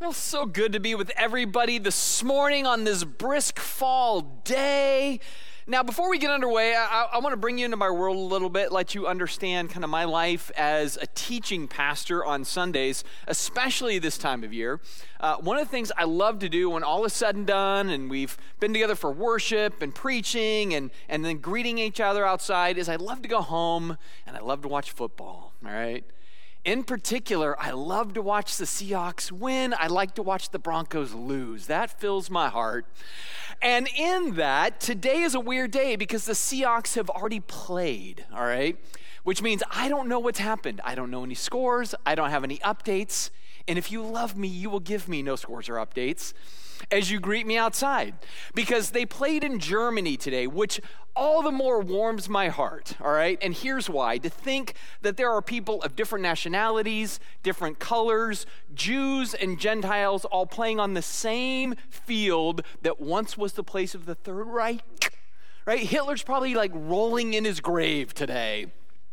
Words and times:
Well, 0.00 0.12
so 0.12 0.44
good 0.44 0.72
to 0.72 0.80
be 0.80 0.96
with 0.96 1.12
everybody 1.16 1.78
this 1.78 2.24
morning 2.24 2.66
on 2.66 2.82
this 2.82 3.04
brisk 3.04 3.60
fall 3.60 4.22
day. 4.42 5.20
Now, 5.68 5.84
before 5.84 6.10
we 6.10 6.18
get 6.18 6.30
underway, 6.30 6.74
I, 6.74 7.06
I 7.12 7.18
want 7.20 7.32
to 7.32 7.36
bring 7.36 7.58
you 7.58 7.64
into 7.64 7.76
my 7.76 7.88
world 7.88 8.16
a 8.16 8.20
little 8.20 8.50
bit, 8.50 8.72
let 8.72 8.96
you 8.96 9.06
understand 9.06 9.70
kind 9.70 9.84
of 9.84 9.90
my 9.90 10.04
life 10.04 10.50
as 10.56 10.98
a 11.00 11.06
teaching 11.14 11.68
pastor 11.68 12.24
on 12.24 12.44
Sundays, 12.44 13.04
especially 13.28 14.00
this 14.00 14.18
time 14.18 14.42
of 14.42 14.52
year. 14.52 14.80
Uh, 15.20 15.36
one 15.36 15.58
of 15.58 15.64
the 15.64 15.70
things 15.70 15.92
I 15.96 16.04
love 16.04 16.40
to 16.40 16.48
do 16.48 16.70
when 16.70 16.82
all 16.82 17.04
is 17.04 17.12
said 17.12 17.36
and 17.36 17.46
done 17.46 17.88
and 17.88 18.10
we've 18.10 18.36
been 18.58 18.72
together 18.72 18.96
for 18.96 19.12
worship 19.12 19.80
and 19.80 19.94
preaching 19.94 20.74
and, 20.74 20.90
and 21.08 21.24
then 21.24 21.38
greeting 21.38 21.78
each 21.78 22.00
other 22.00 22.26
outside 22.26 22.78
is 22.78 22.88
I 22.88 22.96
love 22.96 23.22
to 23.22 23.28
go 23.28 23.42
home 23.42 23.96
and 24.26 24.36
I 24.36 24.40
love 24.40 24.60
to 24.62 24.68
watch 24.68 24.90
football, 24.90 25.52
all 25.64 25.72
right? 25.72 26.04
In 26.64 26.82
particular, 26.82 27.60
I 27.60 27.72
love 27.72 28.14
to 28.14 28.22
watch 28.22 28.56
the 28.56 28.64
Seahawks 28.64 29.30
win. 29.30 29.74
I 29.78 29.86
like 29.86 30.14
to 30.14 30.22
watch 30.22 30.48
the 30.48 30.58
Broncos 30.58 31.12
lose. 31.12 31.66
That 31.66 32.00
fills 32.00 32.30
my 32.30 32.48
heart. 32.48 32.86
And 33.60 33.86
in 33.96 34.36
that, 34.36 34.80
today 34.80 35.20
is 35.20 35.34
a 35.34 35.40
weird 35.40 35.72
day 35.72 35.96
because 35.96 36.24
the 36.24 36.32
Seahawks 36.32 36.94
have 36.94 37.10
already 37.10 37.40
played, 37.40 38.24
all 38.34 38.46
right? 38.46 38.78
Which 39.24 39.42
means 39.42 39.62
I 39.70 39.90
don't 39.90 40.08
know 40.08 40.18
what's 40.18 40.38
happened. 40.38 40.80
I 40.84 40.94
don't 40.94 41.10
know 41.10 41.22
any 41.22 41.34
scores, 41.34 41.94
I 42.06 42.14
don't 42.14 42.30
have 42.30 42.44
any 42.44 42.58
updates. 42.58 43.28
And 43.68 43.78
if 43.78 43.92
you 43.92 44.02
love 44.02 44.36
me, 44.36 44.48
you 44.48 44.70
will 44.70 44.80
give 44.80 45.06
me 45.06 45.22
no 45.22 45.36
scores 45.36 45.68
or 45.68 45.74
updates 45.74 46.32
as 46.90 47.10
you 47.10 47.20
greet 47.20 47.46
me 47.46 47.56
outside 47.56 48.14
because 48.54 48.90
they 48.90 49.06
played 49.06 49.44
in 49.44 49.58
Germany 49.58 50.16
today, 50.16 50.46
which 50.46 50.80
all 51.16 51.42
the 51.42 51.52
more 51.52 51.80
warms 51.80 52.28
my 52.28 52.48
heart, 52.48 52.94
all 53.00 53.12
right? 53.12 53.38
And 53.40 53.54
here's 53.54 53.88
why 53.88 54.18
to 54.18 54.28
think 54.28 54.74
that 55.02 55.16
there 55.16 55.30
are 55.30 55.40
people 55.40 55.80
of 55.82 55.94
different 55.94 56.22
nationalities, 56.22 57.20
different 57.42 57.78
colors, 57.78 58.46
Jews 58.74 59.34
and 59.34 59.58
Gentiles 59.58 60.24
all 60.24 60.46
playing 60.46 60.80
on 60.80 60.94
the 60.94 61.02
same 61.02 61.76
field 61.88 62.62
that 62.82 63.00
once 63.00 63.38
was 63.38 63.52
the 63.52 63.62
place 63.62 63.94
of 63.94 64.06
the 64.06 64.14
Third 64.16 64.46
Reich, 64.46 65.12
right? 65.66 65.80
Hitler's 65.80 66.22
probably 66.22 66.54
like 66.54 66.72
rolling 66.74 67.34
in 67.34 67.44
his 67.44 67.60
grave 67.60 68.12
today. 68.12 68.72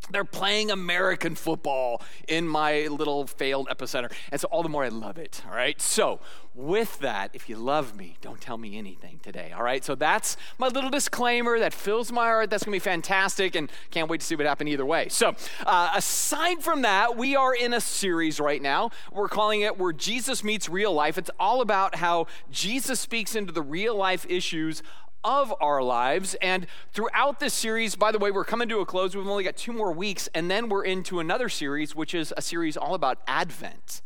They're 0.09 0.25
playing 0.25 0.71
American 0.71 1.35
football 1.35 2.01
in 2.27 2.47
my 2.47 2.87
little 2.87 3.27
failed 3.27 3.67
epicenter. 3.69 4.11
And 4.31 4.41
so, 4.41 4.47
all 4.51 4.63
the 4.63 4.69
more 4.69 4.83
I 4.83 4.89
love 4.89 5.17
it. 5.17 5.43
All 5.47 5.55
right. 5.55 5.79
So, 5.79 6.19
with 6.53 6.99
that, 6.99 7.29
if 7.33 7.47
you 7.47 7.55
love 7.55 7.95
me, 7.95 8.17
don't 8.19 8.41
tell 8.41 8.57
me 8.57 8.77
anything 8.77 9.19
today. 9.23 9.53
All 9.55 9.63
right. 9.63 9.85
So, 9.85 9.95
that's 9.95 10.37
my 10.57 10.67
little 10.67 10.89
disclaimer 10.89 11.59
that 11.59 11.73
fills 11.73 12.11
my 12.11 12.25
heart. 12.25 12.49
That's 12.49 12.63
going 12.63 12.77
to 12.77 12.83
be 12.83 12.89
fantastic. 12.89 13.55
And 13.55 13.71
can't 13.91 14.09
wait 14.09 14.21
to 14.21 14.25
see 14.25 14.35
what 14.35 14.45
happens 14.45 14.69
either 14.71 14.85
way. 14.85 15.07
So, 15.09 15.35
uh, 15.65 15.91
aside 15.95 16.61
from 16.61 16.81
that, 16.81 17.15
we 17.15 17.35
are 17.35 17.53
in 17.53 17.73
a 17.73 17.81
series 17.81 18.39
right 18.39 18.61
now. 18.61 18.91
We're 19.11 19.29
calling 19.29 19.61
it 19.61 19.77
Where 19.77 19.93
Jesus 19.93 20.43
Meets 20.43 20.67
Real 20.67 20.93
Life. 20.93 21.17
It's 21.17 21.31
all 21.39 21.61
about 21.61 21.95
how 21.95 22.27
Jesus 22.49 22.99
speaks 22.99 23.35
into 23.35 23.53
the 23.53 23.61
real 23.61 23.95
life 23.95 24.25
issues 24.27 24.81
of 25.23 25.53
our 25.61 25.81
lives. 25.81 26.35
And 26.41 26.67
throughout 26.93 27.39
this 27.39 27.53
series, 27.53 27.95
by 27.95 28.11
the 28.11 28.19
way, 28.19 28.31
we're 28.31 28.45
coming 28.45 28.69
to 28.69 28.79
a 28.79 28.85
close. 28.85 29.15
We've 29.15 29.27
only 29.27 29.43
got 29.43 29.57
two 29.57 29.73
more 29.73 29.91
weeks, 29.91 30.29
and 30.33 30.49
then 30.49 30.69
we're 30.69 30.85
into 30.85 31.19
another 31.19 31.49
series, 31.49 31.95
which 31.95 32.13
is 32.13 32.33
a 32.37 32.41
series 32.41 32.77
all 32.77 32.93
about 32.93 33.19
Advent, 33.27 34.01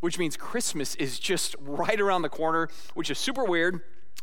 which 0.00 0.18
means 0.18 0.36
Christmas 0.36 0.94
is 0.96 1.18
just 1.18 1.56
right 1.60 2.00
around 2.00 2.22
the 2.22 2.28
corner, 2.28 2.68
which 2.94 3.10
is 3.10 3.18
super 3.18 3.44
weird. 3.44 3.80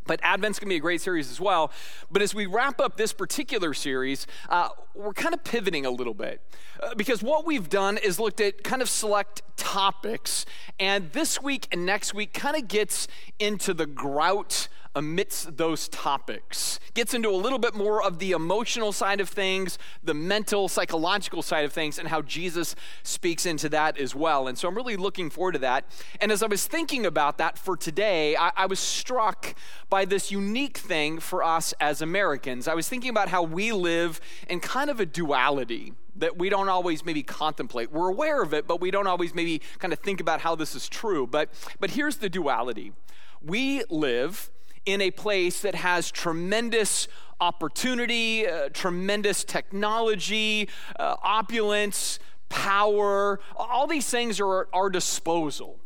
But 0.08 0.20
Advent's 0.22 0.60
gonna 0.60 0.70
be 0.70 0.76
a 0.76 0.80
great 0.80 1.02
series 1.02 1.32
as 1.32 1.40
well. 1.40 1.72
But 2.12 2.22
as 2.22 2.36
we 2.36 2.46
wrap 2.46 2.80
up 2.80 2.96
this 2.96 3.12
particular 3.12 3.74
series, 3.74 4.28
uh, 4.50 4.70
we're 4.94 5.14
kind 5.14 5.34
of 5.34 5.44
pivoting 5.44 5.86
a 5.86 5.90
little 5.90 6.14
bit. 6.14 6.42
Uh, 6.80 6.94
because 6.94 7.24
what 7.24 7.46
we've 7.46 7.70
done 7.70 7.98
is 7.98 8.20
looked 8.20 8.40
at 8.40 8.64
kind 8.64 8.84
of 8.84 8.90
select 8.90 9.42
topics. 9.58 10.46
And 10.80 11.12
this 11.14 11.42
week 11.42 11.68
and 11.72 11.86
next 11.86 12.14
week 12.14 12.34
kind 12.34 12.56
of 12.56 12.68
gets 12.68 13.08
into 13.40 13.74
the 13.74 13.88
grout 13.88 14.68
amidst 14.96 15.58
those 15.58 15.88
topics. 15.90 16.80
Gets 16.94 17.14
into 17.14 17.30
a 17.30 17.36
little 17.36 17.60
bit 17.60 17.76
more 17.76 18.02
of 18.02 18.20
the 18.20 18.32
emotional 18.32 18.92
side 18.92 19.20
of 19.20 19.30
things, 19.30 19.78
the 20.04 20.14
mental, 20.14 20.68
psychological 20.68 21.42
side 21.42 21.66
of 21.66 21.74
things, 21.74 22.00
and 22.00 22.08
how 22.08 22.22
Jesus 22.22 22.76
speaks 23.04 23.46
into 23.46 23.70
that 23.70 23.98
as 23.98 24.16
well. 24.16 24.48
And 24.48 24.58
so 24.58 24.68
I'm 24.68 24.76
really 24.76 24.98
looking 24.98 25.30
forward 25.30 25.54
to 25.54 25.60
that. 25.60 25.86
And 26.22 26.32
as 26.32 26.42
I 26.42 26.48
was 26.48 26.66
thinking 26.66 27.06
about 27.06 27.38
that 27.38 27.58
for 27.58 27.76
today, 27.76 28.36
I, 28.38 28.52
I 28.56 28.66
was 28.66 28.80
struck 28.80 29.56
by 29.90 30.06
this 30.06 30.32
unique 30.32 30.78
thing 30.78 31.20
for 31.20 31.44
us 31.44 31.74
as 31.80 32.02
Americans. 32.02 32.68
I 32.68 32.74
was 32.74 32.88
thinking 32.88 33.10
about 33.10 33.30
how 33.30 33.44
we 33.44 33.72
live 33.72 34.22
in 34.50 34.60
kind 34.60 34.90
of 34.90 35.00
a 35.00 35.06
duality 35.06 35.94
that 36.16 36.38
we 36.38 36.50
don't 36.50 36.70
always 36.70 37.04
maybe 37.04 37.24
contemplate. 37.24 37.92
We're 37.92 38.10
aware 38.10 38.42
of 38.42 38.54
it, 38.54 38.68
but 38.68 38.80
we 38.80 38.90
don't 38.90 39.08
always 39.08 39.36
maybe 39.36 39.62
kind 39.80 39.92
of 39.92 40.00
think 40.00 40.22
about 40.22 40.42
how 40.42 40.56
this 40.56 40.74
is 40.76 40.88
true. 40.88 41.28
But, 41.28 41.50
but 41.80 41.92
here's 41.92 42.18
the 42.18 42.30
duality 42.30 42.94
we 43.42 43.84
live 43.90 44.50
in 44.86 45.02
a 45.02 45.12
place 45.12 45.62
that 45.62 45.76
has 45.76 46.12
tremendous 46.12 47.08
opportunity, 47.40 48.48
uh, 48.48 48.70
tremendous 48.74 49.44
technology, 49.44 50.70
uh, 51.00 51.16
opulence, 51.22 52.20
power. 52.50 53.40
All 53.56 53.88
these 53.88 54.10
things 54.10 54.40
are 54.40 54.62
at 54.62 54.68
our 54.74 54.90
disposal. 54.90 55.80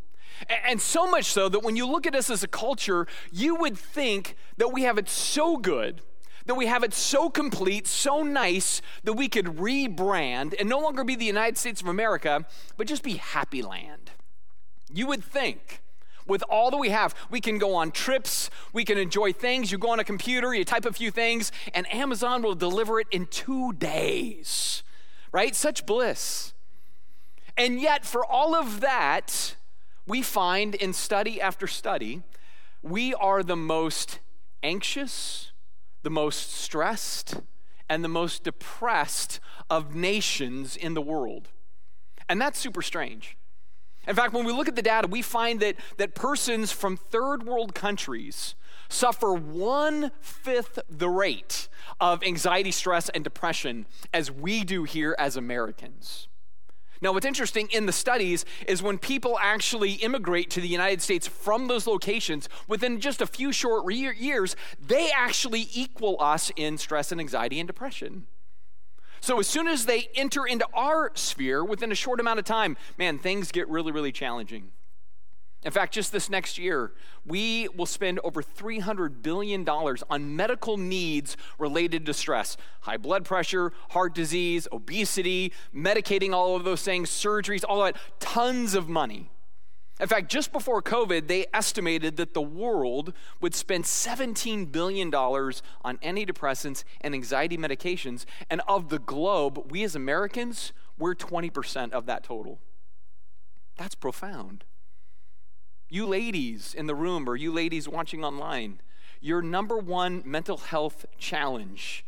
And 0.65 0.79
so 0.79 1.09
much 1.09 1.25
so 1.25 1.49
that 1.49 1.63
when 1.63 1.75
you 1.75 1.85
look 1.85 2.07
at 2.07 2.15
us 2.15 2.29
as 2.29 2.43
a 2.43 2.47
culture, 2.47 3.07
you 3.31 3.55
would 3.55 3.77
think 3.77 4.35
that 4.57 4.71
we 4.71 4.83
have 4.83 4.97
it 4.97 5.09
so 5.09 5.57
good, 5.57 6.01
that 6.45 6.55
we 6.55 6.67
have 6.67 6.83
it 6.83 6.93
so 6.93 7.29
complete, 7.29 7.87
so 7.87 8.23
nice, 8.23 8.81
that 9.03 9.13
we 9.13 9.27
could 9.27 9.45
rebrand 9.45 10.53
and 10.57 10.69
no 10.69 10.79
longer 10.79 11.03
be 11.03 11.15
the 11.15 11.25
United 11.25 11.57
States 11.57 11.81
of 11.81 11.87
America, 11.87 12.45
but 12.77 12.87
just 12.87 13.03
be 13.03 13.15
Happy 13.15 13.61
Land. 13.61 14.11
You 14.91 15.07
would 15.07 15.23
think 15.23 15.81
with 16.29 16.43
all 16.49 16.71
that 16.71 16.77
we 16.77 16.89
have, 16.89 17.15
we 17.29 17.41
can 17.41 17.57
go 17.57 17.75
on 17.75 17.91
trips, 17.91 18.49
we 18.71 18.85
can 18.85 18.97
enjoy 18.97 19.33
things. 19.33 19.71
You 19.71 19.77
go 19.77 19.91
on 19.91 19.99
a 19.99 20.03
computer, 20.03 20.53
you 20.53 20.63
type 20.63 20.85
a 20.85 20.93
few 20.93 21.11
things, 21.11 21.51
and 21.73 21.91
Amazon 21.93 22.41
will 22.41 22.55
deliver 22.55 22.99
it 22.99 23.07
in 23.11 23.25
two 23.25 23.73
days, 23.73 24.83
right? 25.31 25.55
Such 25.55 25.85
bliss. 25.85 26.53
And 27.57 27.81
yet, 27.81 28.05
for 28.05 28.25
all 28.25 28.55
of 28.55 28.79
that, 28.79 29.55
we 30.07 30.21
find 30.21 30.75
in 30.75 30.93
study 30.93 31.41
after 31.41 31.67
study, 31.67 32.21
we 32.81 33.13
are 33.13 33.43
the 33.43 33.57
most 33.57 34.19
anxious, 34.63 35.51
the 36.03 36.09
most 36.09 36.53
stressed, 36.53 37.41
and 37.89 38.03
the 38.03 38.09
most 38.09 38.43
depressed 38.43 39.39
of 39.69 39.95
nations 39.95 40.75
in 40.77 40.93
the 40.93 41.01
world. 41.01 41.49
And 42.29 42.39
that's 42.39 42.59
super 42.59 42.81
strange. 42.81 43.35
In 44.07 44.15
fact, 44.15 44.33
when 44.33 44.45
we 44.45 44.53
look 44.53 44.67
at 44.67 44.75
the 44.75 44.81
data, 44.81 45.07
we 45.07 45.21
find 45.21 45.59
that, 45.59 45.75
that 45.97 46.15
persons 46.15 46.71
from 46.71 46.97
third 46.97 47.43
world 47.43 47.75
countries 47.75 48.55
suffer 48.87 49.33
one 49.33 50.11
fifth 50.19 50.79
the 50.89 51.09
rate 51.09 51.67
of 51.99 52.23
anxiety, 52.23 52.71
stress, 52.71 53.09
and 53.09 53.23
depression 53.23 53.85
as 54.13 54.31
we 54.31 54.63
do 54.63 54.83
here 54.83 55.15
as 55.19 55.35
Americans. 55.35 56.27
Now, 57.01 57.13
what's 57.13 57.25
interesting 57.25 57.69
in 57.71 57.85
the 57.85 57.93
studies 57.93 58.43
is 58.67 58.83
when 58.83 58.97
people 58.97 59.37
actually 59.41 59.93
immigrate 59.93 60.49
to 60.51 60.61
the 60.61 60.67
United 60.67 61.01
States 61.01 61.27
from 61.27 61.67
those 61.67 61.87
locations, 61.87 62.49
within 62.67 62.99
just 62.99 63.21
a 63.21 63.25
few 63.25 63.53
short 63.53 63.85
re- 63.85 64.13
years, 64.17 64.55
they 64.85 65.09
actually 65.15 65.69
equal 65.73 66.17
us 66.19 66.51
in 66.57 66.77
stress 66.77 67.11
and 67.11 67.21
anxiety 67.21 67.59
and 67.59 67.67
depression. 67.67 68.27
So 69.21 69.39
as 69.39 69.47
soon 69.47 69.67
as 69.67 69.85
they 69.85 70.09
enter 70.15 70.45
into 70.45 70.65
our 70.73 71.11
sphere 71.15 71.63
within 71.63 71.91
a 71.91 71.95
short 71.95 72.19
amount 72.19 72.39
of 72.39 72.45
time, 72.45 72.77
man, 72.97 73.19
things 73.19 73.51
get 73.51 73.67
really, 73.67 73.91
really 73.91 74.11
challenging. 74.11 74.71
In 75.63 75.71
fact, 75.71 75.93
just 75.93 76.13
this 76.13 76.29
next 76.29 76.57
year, 76.57 76.93
we 77.25 77.67
will 77.75 77.85
spend 77.85 78.21
over 78.23 78.41
$300 78.41 79.21
billion 79.21 79.67
on 79.67 80.35
medical 80.35 80.77
needs 80.77 81.35
related 81.57 82.05
to 82.05 82.13
stress 82.13 82.55
high 82.81 82.95
blood 82.95 83.25
pressure, 83.25 83.73
heart 83.89 84.15
disease, 84.15 84.69
obesity, 84.71 85.51
medicating 85.75 86.33
all 86.33 86.55
of 86.55 86.63
those 86.63 86.81
things, 86.81 87.09
surgeries, 87.09 87.65
all 87.67 87.83
that, 87.83 87.97
tons 88.19 88.73
of 88.73 88.87
money. 88.87 89.29
In 89.99 90.07
fact, 90.07 90.31
just 90.31 90.53
before 90.53 90.81
COVID, 90.81 91.27
they 91.27 91.45
estimated 91.53 92.15
that 92.17 92.33
the 92.33 92.41
world 92.41 93.13
would 93.41 93.53
spend 93.53 93.83
$17 93.83 94.71
billion 94.71 95.13
on 95.13 95.97
antidepressants 95.97 96.85
and 97.01 97.13
anxiety 97.13 97.57
medications. 97.57 98.25
And 98.49 98.61
of 98.67 98.87
the 98.87 98.99
globe, 98.99 99.69
we 99.69 99.83
as 99.83 99.95
Americans, 99.95 100.71
we're 100.97 101.15
20% 101.15 101.91
of 101.91 102.05
that 102.05 102.23
total. 102.23 102.59
That's 103.77 103.95
profound. 103.95 104.63
You 105.89 106.05
ladies 106.05 106.73
in 106.73 106.87
the 106.87 106.95
room, 106.95 107.27
or 107.27 107.35
you 107.35 107.51
ladies 107.51 107.89
watching 107.89 108.23
online, 108.23 108.79
your 109.19 109.41
number 109.41 109.77
one 109.77 110.21
mental 110.25 110.57
health 110.57 111.05
challenge 111.17 112.05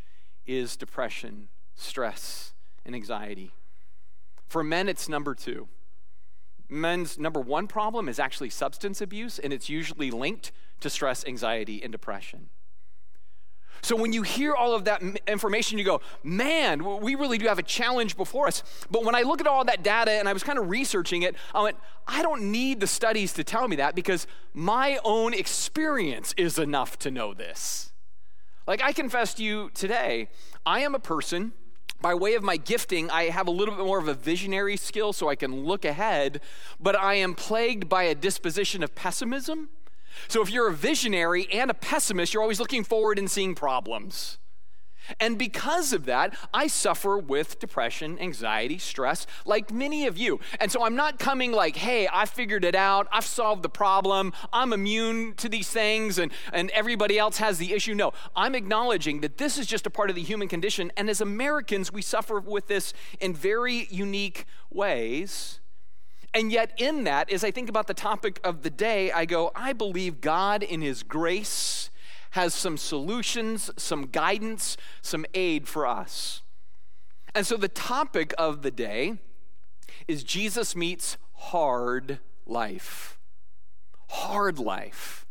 is 0.48 0.78
depression, 0.78 1.50
stress, 1.76 2.54
and 2.86 2.96
anxiety. 2.96 3.52
For 4.48 4.64
men, 4.64 4.88
it's 4.88 5.10
number 5.10 5.36
two 5.36 5.68
men's 6.72 7.20
number 7.20 7.40
one 7.40 7.68
problem 7.68 8.08
is 8.08 8.20
actually 8.20 8.50
substance 8.50 9.02
abuse, 9.02 9.38
and 9.38 9.52
it's 9.52 9.70
usually 9.70 10.10
linked 10.10 10.52
to 10.80 10.90
stress, 10.90 11.26
anxiety, 11.26 11.84
and 11.84 11.92
depression. 11.92 12.50
So 13.84 13.96
when 13.96 14.14
you 14.14 14.22
hear 14.22 14.54
all 14.54 14.76
of 14.76 14.86
that 14.86 15.02
information, 15.28 15.80
you 15.80 15.84
go, 15.84 16.02
man, 16.24 17.02
we 17.02 17.16
really 17.16 17.40
do 17.40 17.48
have 17.48 17.58
a 17.58 17.64
challenge 17.64 18.16
before 18.16 18.48
us. 18.48 18.64
But 18.92 19.04
when 19.04 19.16
I 19.16 19.24
look 19.24 19.42
at 19.42 19.48
all 19.48 19.66
that 19.66 19.82
data 19.82 20.12
and 20.12 20.30
I 20.30 20.34
was 20.34 20.44
kind 20.44 20.60
of 20.60 20.70
researching 20.70 21.24
it, 21.24 21.36
I 21.54 21.64
went, 21.64 21.78
I 22.08 22.22
don't 22.22 22.52
need 22.52 22.80
the 22.80 22.88
studies 22.88 23.34
to 23.34 23.44
tell 23.44 23.68
me 23.68 23.78
that 23.78 23.96
because 23.96 24.28
my 24.54 25.00
own 25.04 25.34
experience 25.34 26.34
is 26.38 26.60
enough 26.60 27.00
to 27.00 27.12
know 27.12 27.34
this. 27.34 27.92
Like 28.68 28.84
I 28.84 28.94
confess 28.94 29.34
to 29.36 29.44
you 29.44 29.72
today, 29.74 30.30
I 30.64 30.82
am 30.82 30.94
a 30.94 31.00
person 31.00 31.54
by 32.02 32.14
way 32.14 32.34
of 32.34 32.44
my 32.44 32.58
gifting, 32.58 33.10
I 33.10 33.26
have 33.26 33.48
a 33.48 33.52
little 33.52 33.76
bit 33.76 33.86
more 33.86 34.00
of 34.00 34.08
a 34.08 34.14
visionary 34.14 34.78
skill 34.78 35.14
so 35.14 35.30
I 35.30 35.36
can 35.36 35.64
look 35.64 35.86
ahead, 35.86 36.42
but 36.80 36.96
I 36.98 37.16
am 37.16 37.36
plagued 37.36 37.88
by 37.88 38.04
a 38.04 38.16
disposition 38.16 38.84
of 38.84 38.96
pessimism. 38.96 39.70
So 40.28 40.42
if 40.42 40.50
you're 40.50 40.68
a 40.68 40.74
visionary 40.74 41.48
and 41.54 41.72
a 41.72 41.74
pessimist, 41.74 42.34
you're 42.34 42.44
always 42.44 42.60
looking 42.60 42.84
forward 42.84 43.18
and 43.18 43.30
seeing 43.30 43.56
problems. 43.56 44.38
And 45.20 45.38
because 45.38 45.94
of 45.94 46.06
that, 46.06 46.36
I 46.54 46.68
suffer 46.68 47.18
with 47.18 47.60
depression, 47.60 48.20
anxiety, 48.20 48.78
stress, 48.78 49.28
like 49.46 49.72
many 49.72 50.08
of 50.08 50.18
you. 50.18 50.40
And 50.60 50.72
so 50.72 50.84
I'm 50.84 50.96
not 50.96 51.20
coming 51.20 51.52
like, 51.52 51.76
hey, 51.76 52.08
I 52.12 52.26
figured 52.26 52.64
it 52.66 52.76
out, 52.76 53.08
I've 53.12 53.26
solved 53.26 53.64
the 53.64 53.70
problem, 53.70 54.34
I'm 54.54 54.74
immune 54.74 55.34
to 55.36 55.50
these 55.50 55.70
things, 55.70 56.18
and, 56.18 56.32
and 56.54 56.70
everybody 56.72 57.18
else 57.18 57.38
has 57.38 57.58
the 57.58 57.74
issue. 57.74 57.96
No, 57.96 58.14
I'm 58.36 58.56
acknowledging 58.56 59.22
that 59.22 59.38
this 59.38 59.58
is 59.58 59.68
just 59.68 59.86
a 59.86 59.90
part 59.90 60.10
of 60.10 60.16
the 60.16 60.24
human 60.24 60.48
condition. 60.48 60.92
And 60.98 61.10
as 61.10 61.22
Americans, 61.22 61.92
we 61.92 62.02
suffer 62.02 62.40
with 62.40 62.68
this 62.68 62.94
in 63.20 63.34
very 63.34 63.88
unique 63.90 64.46
ways. 64.70 65.60
And 66.34 66.52
yet, 66.52 66.72
in 66.78 67.04
that, 67.04 67.30
as 67.30 67.44
I 67.44 67.52
think 67.52 67.68
about 67.68 67.88
the 67.88 67.94
topic 67.94 68.40
of 68.44 68.64
the 68.64 68.70
day, 68.70 69.12
I 69.12 69.26
go, 69.26 69.52
I 69.54 69.74
believe 69.74 70.22
God 70.22 70.64
in 70.64 70.82
His 70.82 71.04
grace 71.04 71.91
has 72.32 72.54
some 72.54 72.78
solutions, 72.78 73.70
some 73.78 74.08
guidance, 74.08 74.78
some 75.02 75.26
aid 75.34 75.68
for 75.68 75.86
us. 75.86 76.42
And 77.34 77.46
so 77.46 77.58
the 77.58 77.68
topic 77.70 78.34
of 78.38 78.62
the 78.62 78.72
day 78.72 79.18
is 80.08 80.24
Jesus 80.24 80.76
meets 80.76 81.18
hard 81.34 82.20
life. 82.46 83.18
Hard 84.10 84.60
life. 84.60 85.26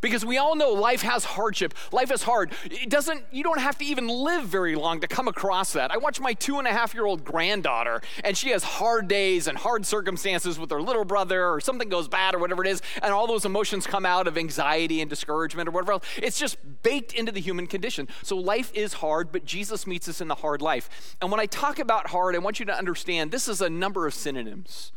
Because 0.00 0.24
we 0.24 0.38
all 0.38 0.54
know 0.54 0.70
life 0.70 1.02
has 1.02 1.24
hardship. 1.24 1.74
Life 1.92 2.10
is 2.10 2.22
hard. 2.22 2.52
It 2.64 2.88
doesn't, 2.88 3.24
you 3.32 3.42
don't 3.42 3.60
have 3.60 3.76
to 3.78 3.84
even 3.84 4.08
live 4.08 4.44
very 4.44 4.74
long 4.74 5.00
to 5.00 5.08
come 5.08 5.28
across 5.28 5.72
that. 5.72 5.90
I 5.90 5.96
watch 5.98 6.20
my 6.20 6.32
two 6.34 6.58
and 6.58 6.66
a 6.66 6.72
half 6.72 6.94
year 6.94 7.06
old 7.06 7.24
granddaughter, 7.24 8.00
and 8.24 8.36
she 8.36 8.50
has 8.50 8.62
hard 8.62 9.08
days 9.08 9.46
and 9.46 9.58
hard 9.58 9.84
circumstances 9.84 10.58
with 10.58 10.70
her 10.70 10.80
little 10.80 11.04
brother, 11.04 11.48
or 11.48 11.60
something 11.60 11.88
goes 11.88 12.08
bad, 12.08 12.34
or 12.34 12.38
whatever 12.38 12.64
it 12.64 12.68
is, 12.68 12.82
and 13.02 13.12
all 13.12 13.26
those 13.26 13.44
emotions 13.44 13.86
come 13.86 14.06
out 14.06 14.26
of 14.26 14.38
anxiety 14.38 15.00
and 15.00 15.10
discouragement 15.10 15.68
or 15.68 15.72
whatever 15.72 15.92
else. 15.92 16.04
It's 16.16 16.38
just 16.38 16.56
baked 16.82 17.12
into 17.12 17.32
the 17.32 17.40
human 17.40 17.66
condition. 17.66 18.08
So 18.22 18.36
life 18.36 18.72
is 18.74 18.94
hard, 18.94 19.32
but 19.32 19.44
Jesus 19.44 19.86
meets 19.86 20.08
us 20.08 20.20
in 20.20 20.28
the 20.28 20.36
hard 20.36 20.62
life. 20.62 21.16
And 21.20 21.30
when 21.30 21.40
I 21.40 21.46
talk 21.46 21.78
about 21.78 22.08
hard, 22.08 22.34
I 22.34 22.38
want 22.38 22.60
you 22.60 22.66
to 22.66 22.76
understand 22.76 23.30
this 23.30 23.48
is 23.48 23.60
a 23.60 23.70
number 23.70 24.06
of 24.06 24.14
synonyms. 24.14 24.92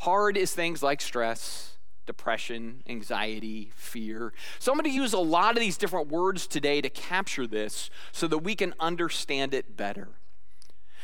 Hard 0.00 0.36
is 0.36 0.52
things 0.52 0.82
like 0.82 1.00
stress 1.00 1.71
depression, 2.06 2.82
anxiety, 2.88 3.70
fear. 3.74 4.32
So 4.58 4.72
I'm 4.72 4.78
going 4.78 4.90
to 4.90 4.94
use 4.94 5.12
a 5.12 5.18
lot 5.18 5.56
of 5.56 5.60
these 5.60 5.76
different 5.76 6.08
words 6.08 6.46
today 6.46 6.80
to 6.80 6.90
capture 6.90 7.46
this 7.46 7.90
so 8.10 8.26
that 8.28 8.38
we 8.38 8.54
can 8.54 8.74
understand 8.80 9.54
it 9.54 9.76
better. 9.76 10.08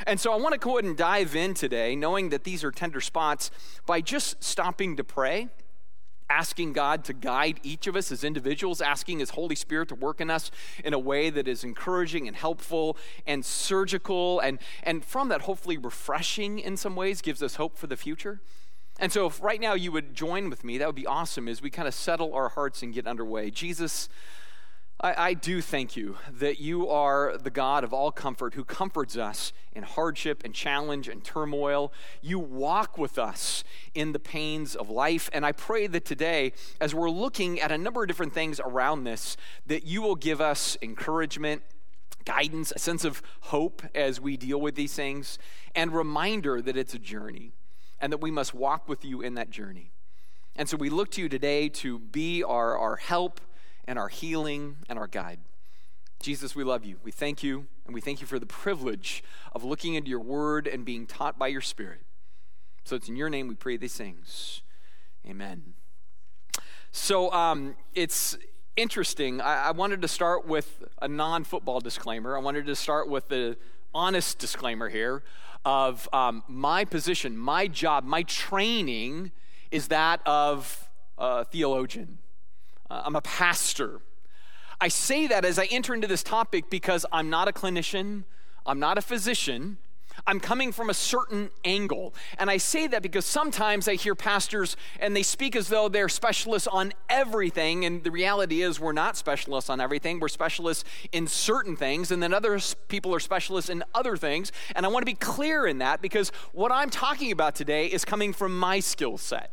And 0.06 0.20
so 0.20 0.32
I 0.32 0.36
want 0.36 0.52
to 0.52 0.58
go 0.58 0.78
ahead 0.78 0.84
and 0.84 0.96
dive 0.96 1.34
in 1.34 1.54
today, 1.54 1.96
knowing 1.96 2.28
that 2.30 2.44
these 2.44 2.62
are 2.62 2.70
tender 2.70 3.00
spots, 3.00 3.50
by 3.86 4.00
just 4.00 4.42
stopping 4.42 4.96
to 4.96 5.04
pray, 5.04 5.48
asking 6.30 6.72
God 6.72 7.04
to 7.04 7.12
guide 7.12 7.58
each 7.62 7.86
of 7.86 7.96
us 7.96 8.12
as 8.12 8.22
individuals, 8.22 8.80
asking 8.80 9.18
His 9.18 9.30
Holy 9.30 9.54
Spirit 9.54 9.88
to 9.88 9.94
work 9.94 10.20
in 10.20 10.30
us 10.30 10.50
in 10.84 10.92
a 10.92 10.98
way 10.98 11.30
that 11.30 11.48
is 11.48 11.64
encouraging 11.64 12.28
and 12.28 12.36
helpful 12.36 12.96
and 13.26 13.44
surgical, 13.44 14.38
and, 14.40 14.58
and 14.82 15.04
from 15.04 15.30
that, 15.30 15.42
hopefully 15.42 15.78
refreshing 15.78 16.58
in 16.58 16.76
some 16.76 16.94
ways, 16.94 17.20
gives 17.20 17.42
us 17.42 17.56
hope 17.56 17.76
for 17.76 17.86
the 17.86 17.96
future. 17.96 18.40
And 18.98 19.12
so, 19.12 19.26
if 19.26 19.40
right 19.40 19.60
now 19.60 19.74
you 19.74 19.92
would 19.92 20.14
join 20.14 20.50
with 20.50 20.64
me, 20.64 20.78
that 20.78 20.86
would 20.86 20.96
be 20.96 21.06
awesome 21.06 21.46
as 21.46 21.62
we 21.62 21.70
kind 21.70 21.86
of 21.86 21.94
settle 21.94 22.34
our 22.34 22.48
hearts 22.48 22.82
and 22.82 22.92
get 22.92 23.06
underway. 23.06 23.50
Jesus, 23.50 24.08
I, 25.00 25.28
I, 25.28 25.34
do 25.34 25.60
thank 25.60 25.96
you 25.96 26.16
that 26.28 26.58
you 26.58 26.88
are 26.88 27.38
the 27.38 27.50
God 27.50 27.84
of 27.84 27.92
all 27.92 28.10
comfort 28.10 28.54
who 28.54 28.64
comforts 28.64 29.16
us 29.16 29.52
in 29.72 29.84
hardship 29.84 30.42
and 30.44 30.52
challenge 30.52 31.06
and 31.06 31.22
turmoil. 31.22 31.92
You 32.20 32.40
walk 32.40 32.98
with 32.98 33.16
us 33.16 33.62
in 33.94 34.10
the 34.10 34.18
pains 34.18 34.74
of 34.74 34.90
life. 34.90 35.30
And 35.32 35.46
I 35.46 35.52
pray 35.52 35.86
that 35.86 36.04
today, 36.04 36.52
as 36.80 36.92
we're 36.92 37.10
looking 37.10 37.60
at 37.60 37.70
a 37.70 37.78
number 37.78 38.02
of 38.02 38.08
different 38.08 38.32
things 38.32 38.58
around 38.58 39.04
this, 39.04 39.36
that 39.66 39.86
you 39.86 40.02
will 40.02 40.16
give 40.16 40.40
us 40.40 40.76
encouragement 40.82 41.62
guidance, 42.24 42.72
a 42.74 42.80
sense 42.80 43.04
of 43.04 43.22
hope 43.42 43.82
as 43.94 44.20
we 44.20 44.36
deal 44.36 44.60
with 44.60 44.74
these 44.74 44.94
things, 44.94 45.38
and 45.76 45.94
reminder 45.94 46.60
that 46.60 46.76
it's 46.76 46.94
a 46.94 46.98
journey 46.98 47.52
and 48.00 48.12
that 48.12 48.20
we 48.20 48.30
must 48.30 48.54
walk 48.54 48.88
with 48.88 49.04
you 49.04 49.20
in 49.20 49.34
that 49.34 49.50
journey. 49.50 49.92
And 50.56 50.68
so 50.68 50.76
we 50.76 50.90
look 50.90 51.10
to 51.12 51.22
you 51.22 51.28
today 51.28 51.68
to 51.68 51.98
be 51.98 52.42
our, 52.42 52.76
our 52.76 52.96
help 52.96 53.40
and 53.86 53.98
our 53.98 54.08
healing 54.08 54.76
and 54.88 54.98
our 54.98 55.06
guide. 55.06 55.38
Jesus, 56.20 56.56
we 56.56 56.64
love 56.64 56.84
you. 56.84 56.96
We 57.04 57.12
thank 57.12 57.44
you, 57.44 57.66
and 57.86 57.94
we 57.94 58.00
thank 58.00 58.20
you 58.20 58.26
for 58.26 58.40
the 58.40 58.46
privilege 58.46 59.22
of 59.52 59.62
looking 59.62 59.94
into 59.94 60.10
your 60.10 60.20
word 60.20 60.66
and 60.66 60.84
being 60.84 61.06
taught 61.06 61.38
by 61.38 61.46
your 61.46 61.60
spirit. 61.60 62.00
So 62.84 62.96
it's 62.96 63.08
in 63.08 63.16
your 63.16 63.30
name 63.30 63.46
we 63.46 63.54
pray 63.54 63.76
these 63.76 63.94
things. 63.94 64.62
Amen. 65.28 65.74
So 66.90 67.30
um, 67.32 67.76
it's 67.94 68.36
interesting. 68.76 69.40
I, 69.40 69.66
I 69.66 69.70
wanted 69.70 70.02
to 70.02 70.08
start 70.08 70.46
with 70.46 70.82
a 71.00 71.06
non 71.06 71.44
football 71.44 71.80
disclaimer. 71.80 72.36
I 72.36 72.40
wanted 72.40 72.66
to 72.66 72.74
start 72.74 73.08
with 73.08 73.28
the 73.28 73.56
honest 73.94 74.38
disclaimer 74.38 74.88
here 74.88 75.22
of 75.68 76.08
um, 76.14 76.42
my 76.48 76.82
position, 76.86 77.36
my 77.36 77.66
job, 77.66 78.02
my 78.02 78.22
training 78.22 79.30
is 79.70 79.88
that 79.88 80.18
of 80.24 80.88
a 81.18 81.44
theologian. 81.44 82.16
Uh, 82.88 83.02
I'm 83.04 83.14
a 83.14 83.20
pastor. 83.20 84.00
I 84.80 84.88
say 84.88 85.26
that 85.26 85.44
as 85.44 85.58
I 85.58 85.66
enter 85.66 85.92
into 85.92 86.06
this 86.06 86.22
topic 86.22 86.70
because 86.70 87.04
I'm 87.12 87.28
not 87.28 87.48
a 87.48 87.52
clinician, 87.52 88.24
I'm 88.64 88.80
not 88.80 88.96
a 88.96 89.02
physician, 89.02 89.76
I'm 90.26 90.40
coming 90.40 90.72
from 90.72 90.90
a 90.90 90.94
certain 90.94 91.50
angle. 91.64 92.14
And 92.38 92.50
I 92.50 92.56
say 92.56 92.86
that 92.88 93.02
because 93.02 93.24
sometimes 93.24 93.88
I 93.88 93.94
hear 93.94 94.14
pastors 94.14 94.76
and 95.00 95.14
they 95.14 95.22
speak 95.22 95.56
as 95.56 95.68
though 95.68 95.88
they're 95.88 96.08
specialists 96.08 96.68
on 96.68 96.92
everything. 97.08 97.84
And 97.84 98.04
the 98.04 98.10
reality 98.10 98.62
is, 98.62 98.80
we're 98.80 98.92
not 98.92 99.16
specialists 99.16 99.70
on 99.70 99.80
everything. 99.80 100.20
We're 100.20 100.28
specialists 100.28 100.84
in 101.12 101.26
certain 101.26 101.76
things. 101.76 102.10
And 102.10 102.22
then 102.22 102.34
other 102.34 102.58
people 102.88 103.14
are 103.14 103.20
specialists 103.20 103.70
in 103.70 103.84
other 103.94 104.16
things. 104.16 104.52
And 104.74 104.84
I 104.84 104.88
want 104.88 105.02
to 105.02 105.10
be 105.10 105.14
clear 105.14 105.66
in 105.66 105.78
that 105.78 106.02
because 106.02 106.30
what 106.52 106.72
I'm 106.72 106.90
talking 106.90 107.32
about 107.32 107.54
today 107.54 107.86
is 107.86 108.04
coming 108.04 108.32
from 108.32 108.58
my 108.58 108.80
skill 108.80 109.18
set. 109.18 109.52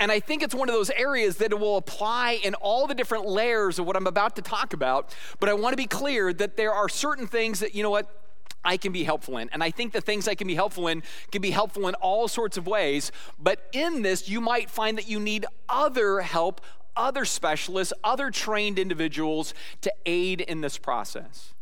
And 0.00 0.10
I 0.10 0.18
think 0.18 0.42
it's 0.42 0.54
one 0.54 0.68
of 0.68 0.74
those 0.74 0.90
areas 0.90 1.36
that 1.36 1.52
it 1.52 1.58
will 1.60 1.76
apply 1.76 2.40
in 2.42 2.54
all 2.56 2.86
the 2.88 2.94
different 2.94 3.26
layers 3.26 3.78
of 3.78 3.86
what 3.86 3.96
I'm 3.96 4.08
about 4.08 4.34
to 4.36 4.42
talk 4.42 4.72
about. 4.72 5.14
But 5.38 5.48
I 5.48 5.54
want 5.54 5.74
to 5.74 5.76
be 5.76 5.86
clear 5.86 6.32
that 6.32 6.56
there 6.56 6.72
are 6.72 6.88
certain 6.88 7.28
things 7.28 7.60
that, 7.60 7.74
you 7.74 7.84
know 7.84 7.90
what, 7.90 8.08
I 8.64 8.76
can 8.76 8.92
be 8.92 9.04
helpful 9.04 9.38
in. 9.38 9.48
And 9.50 9.62
I 9.62 9.70
think 9.70 9.92
the 9.92 10.00
things 10.00 10.28
I 10.28 10.34
can 10.34 10.46
be 10.46 10.54
helpful 10.54 10.88
in 10.88 11.02
can 11.30 11.42
be 11.42 11.50
helpful 11.50 11.88
in 11.88 11.94
all 11.96 12.28
sorts 12.28 12.56
of 12.56 12.66
ways. 12.66 13.12
But 13.38 13.68
in 13.72 14.02
this, 14.02 14.28
you 14.28 14.40
might 14.40 14.70
find 14.70 14.96
that 14.98 15.08
you 15.08 15.18
need 15.18 15.46
other 15.68 16.20
help, 16.20 16.60
other 16.96 17.24
specialists, 17.24 17.92
other 18.04 18.30
trained 18.30 18.78
individuals 18.78 19.54
to 19.80 19.92
aid 20.06 20.40
in 20.40 20.60
this 20.60 20.78
process. 20.78 21.54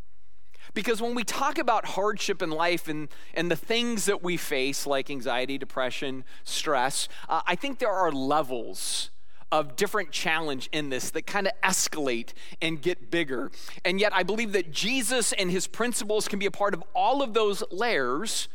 Because 0.72 1.02
when 1.02 1.14
we 1.14 1.24
talk 1.24 1.58
about 1.58 1.84
hardship 1.84 2.42
in 2.42 2.50
life 2.50 2.86
and, 2.88 3.08
and 3.34 3.50
the 3.50 3.56
things 3.56 4.04
that 4.04 4.22
we 4.22 4.36
face, 4.36 4.86
like 4.86 5.10
anxiety, 5.10 5.58
depression, 5.58 6.24
stress, 6.44 7.08
uh, 7.28 7.40
I 7.46 7.56
think 7.56 7.78
there 7.78 7.90
are 7.90 8.12
levels 8.12 9.10
of 9.52 9.76
different 9.76 10.10
challenge 10.10 10.68
in 10.72 10.90
this 10.90 11.10
that 11.10 11.26
kind 11.26 11.46
of 11.46 11.52
escalate 11.62 12.32
and 12.62 12.80
get 12.80 13.10
bigger. 13.10 13.50
And 13.84 14.00
yet, 14.00 14.14
I 14.14 14.22
believe 14.22 14.52
that 14.52 14.70
Jesus 14.70 15.32
and 15.32 15.50
his 15.50 15.66
principles 15.66 16.28
can 16.28 16.38
be 16.38 16.46
a 16.46 16.50
part 16.50 16.74
of 16.74 16.82
all 16.94 17.22
of 17.22 17.34
those 17.34 17.62
layers. 17.70 18.48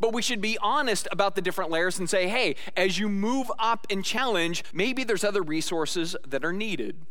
But 0.00 0.14
we 0.14 0.22
should 0.22 0.40
be 0.40 0.56
honest 0.62 1.06
about 1.12 1.34
the 1.34 1.42
different 1.42 1.70
layers 1.70 1.98
and 1.98 2.08
say, 2.08 2.26
hey, 2.26 2.56
as 2.74 2.98
you 2.98 3.06
move 3.08 3.52
up 3.58 3.86
in 3.90 4.02
challenge, 4.02 4.64
maybe 4.72 5.04
there's 5.04 5.24
other 5.24 5.42
resources 5.42 6.16
that 6.26 6.42
are 6.42 6.54
needed. 6.54 7.04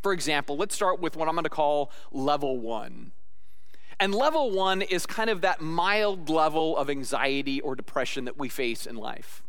For 0.00 0.12
example, 0.12 0.56
let's 0.56 0.76
start 0.76 1.00
with 1.00 1.16
what 1.16 1.28
I'm 1.28 1.34
going 1.34 1.44
to 1.44 1.50
call 1.50 1.90
level 2.12 2.58
one. 2.58 3.10
And 3.98 4.14
level 4.14 4.50
one 4.50 4.82
is 4.82 5.06
kind 5.06 5.30
of 5.30 5.40
that 5.40 5.60
mild 5.60 6.28
level 6.28 6.76
of 6.76 6.90
anxiety 6.90 7.60
or 7.60 7.74
depression 7.74 8.26
that 8.26 8.38
we 8.38 8.48
face 8.48 8.86
in 8.86 8.96
life. 8.96 9.43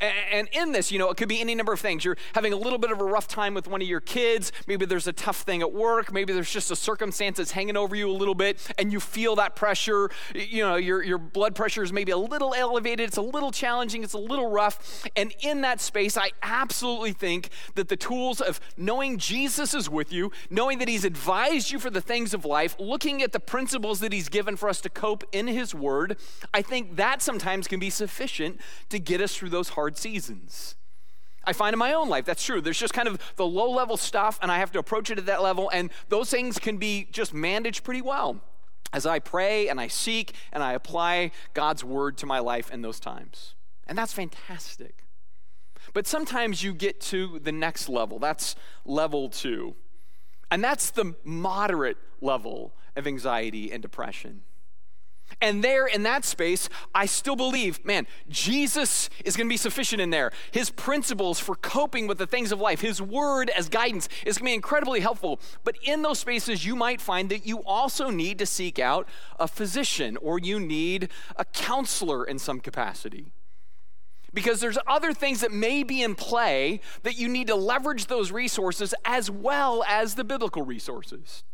And 0.00 0.48
in 0.52 0.72
this, 0.72 0.92
you 0.92 0.98
know, 0.98 1.10
it 1.10 1.16
could 1.16 1.28
be 1.28 1.40
any 1.40 1.54
number 1.54 1.72
of 1.72 1.80
things. 1.80 2.04
You're 2.04 2.16
having 2.34 2.52
a 2.52 2.56
little 2.56 2.78
bit 2.78 2.90
of 2.90 3.00
a 3.00 3.04
rough 3.04 3.28
time 3.28 3.54
with 3.54 3.68
one 3.68 3.82
of 3.82 3.88
your 3.88 4.00
kids. 4.00 4.52
Maybe 4.66 4.86
there's 4.86 5.06
a 5.06 5.12
tough 5.12 5.42
thing 5.42 5.62
at 5.62 5.72
work. 5.72 6.12
Maybe 6.12 6.32
there's 6.32 6.50
just 6.50 6.70
a 6.70 6.76
circumstance 6.76 7.38
that's 7.38 7.52
hanging 7.52 7.76
over 7.76 7.94
you 7.94 8.10
a 8.10 8.12
little 8.12 8.34
bit, 8.34 8.58
and 8.78 8.92
you 8.92 9.00
feel 9.00 9.36
that 9.36 9.56
pressure. 9.56 10.10
You 10.34 10.62
know, 10.62 10.76
your, 10.76 11.02
your 11.02 11.18
blood 11.18 11.54
pressure 11.54 11.82
is 11.82 11.92
maybe 11.92 12.12
a 12.12 12.18
little 12.18 12.54
elevated. 12.54 13.08
It's 13.08 13.16
a 13.16 13.22
little 13.22 13.50
challenging. 13.50 14.02
It's 14.04 14.12
a 14.12 14.18
little 14.18 14.50
rough. 14.50 15.06
And 15.16 15.34
in 15.40 15.62
that 15.62 15.80
space, 15.80 16.16
I 16.16 16.30
absolutely 16.42 17.12
think 17.12 17.50
that 17.74 17.88
the 17.88 17.96
tools 17.96 18.40
of 18.40 18.60
knowing 18.76 19.18
Jesus 19.18 19.74
is 19.74 19.88
with 19.88 20.12
you, 20.12 20.32
knowing 20.50 20.78
that 20.78 20.88
He's 20.88 21.04
advised 21.04 21.70
you 21.70 21.78
for 21.78 21.90
the 21.90 22.00
things 22.00 22.34
of 22.34 22.44
life, 22.44 22.76
looking 22.78 23.22
at 23.22 23.32
the 23.32 23.40
principles 23.40 24.00
that 24.00 24.12
He's 24.12 24.28
given 24.28 24.56
for 24.56 24.68
us 24.68 24.80
to 24.82 24.88
cope 24.88 25.24
in 25.32 25.46
His 25.46 25.74
Word, 25.74 26.16
I 26.52 26.62
think 26.62 26.96
that 26.96 27.22
sometimes 27.22 27.68
can 27.68 27.80
be 27.80 27.90
sufficient 27.90 28.60
to 28.88 28.98
get 28.98 29.20
us 29.20 29.36
through 29.36 29.50
those 29.50 29.70
hard 29.78 29.96
seasons. 29.96 30.74
I 31.44 31.52
find 31.52 31.72
in 31.72 31.78
my 31.78 31.92
own 31.92 32.08
life 32.08 32.24
that's 32.24 32.42
true. 32.42 32.60
There's 32.60 32.80
just 32.80 32.92
kind 32.92 33.06
of 33.06 33.20
the 33.36 33.46
low 33.46 33.70
level 33.70 33.96
stuff, 33.96 34.36
and 34.42 34.50
I 34.50 34.58
have 34.58 34.72
to 34.72 34.80
approach 34.80 35.08
it 35.08 35.18
at 35.18 35.26
that 35.26 35.40
level, 35.40 35.70
and 35.72 35.90
those 36.08 36.30
things 36.30 36.58
can 36.58 36.78
be 36.78 37.06
just 37.12 37.32
managed 37.32 37.84
pretty 37.84 38.02
well 38.02 38.40
as 38.92 39.06
I 39.06 39.20
pray 39.20 39.68
and 39.68 39.80
I 39.80 39.86
seek 39.86 40.34
and 40.52 40.64
I 40.64 40.72
apply 40.72 41.30
God's 41.54 41.84
word 41.84 42.18
to 42.18 42.26
my 42.26 42.40
life 42.40 42.72
in 42.72 42.82
those 42.82 42.98
times. 42.98 43.54
And 43.86 43.96
that's 43.96 44.12
fantastic. 44.12 45.04
But 45.94 46.08
sometimes 46.08 46.64
you 46.64 46.74
get 46.74 47.00
to 47.12 47.38
the 47.38 47.52
next 47.52 47.88
level. 47.88 48.18
That's 48.18 48.56
level 48.84 49.28
two. 49.28 49.76
And 50.50 50.64
that's 50.64 50.90
the 50.90 51.14
moderate 51.22 51.98
level 52.20 52.74
of 52.96 53.06
anxiety 53.06 53.70
and 53.70 53.80
depression. 53.80 54.42
And 55.40 55.62
there 55.62 55.86
in 55.86 56.02
that 56.02 56.24
space, 56.24 56.68
I 56.94 57.06
still 57.06 57.36
believe, 57.36 57.84
man, 57.84 58.06
Jesus 58.28 59.08
is 59.24 59.36
going 59.36 59.46
to 59.46 59.52
be 59.52 59.56
sufficient 59.56 60.00
in 60.00 60.10
there. 60.10 60.32
His 60.50 60.70
principles 60.70 61.38
for 61.38 61.54
coping 61.54 62.06
with 62.06 62.18
the 62.18 62.26
things 62.26 62.50
of 62.50 62.60
life, 62.60 62.80
His 62.80 63.00
word 63.00 63.50
as 63.50 63.68
guidance 63.68 64.08
is 64.26 64.38
going 64.38 64.46
to 64.46 64.50
be 64.50 64.54
incredibly 64.54 65.00
helpful. 65.00 65.40
But 65.62 65.76
in 65.82 66.02
those 66.02 66.18
spaces, 66.18 66.66
you 66.66 66.74
might 66.74 67.00
find 67.00 67.30
that 67.30 67.46
you 67.46 67.62
also 67.64 68.10
need 68.10 68.38
to 68.40 68.46
seek 68.46 68.78
out 68.78 69.08
a 69.38 69.46
physician 69.46 70.16
or 70.16 70.38
you 70.40 70.58
need 70.58 71.08
a 71.36 71.44
counselor 71.44 72.24
in 72.24 72.38
some 72.38 72.58
capacity. 72.58 73.32
Because 74.34 74.60
there's 74.60 74.78
other 74.86 75.12
things 75.12 75.40
that 75.40 75.52
may 75.52 75.82
be 75.82 76.02
in 76.02 76.14
play 76.14 76.80
that 77.02 77.16
you 77.16 77.28
need 77.28 77.46
to 77.46 77.54
leverage 77.54 78.06
those 78.06 78.30
resources 78.30 78.94
as 79.04 79.30
well 79.30 79.84
as 79.88 80.16
the 80.16 80.24
biblical 80.24 80.62
resources. 80.62 81.44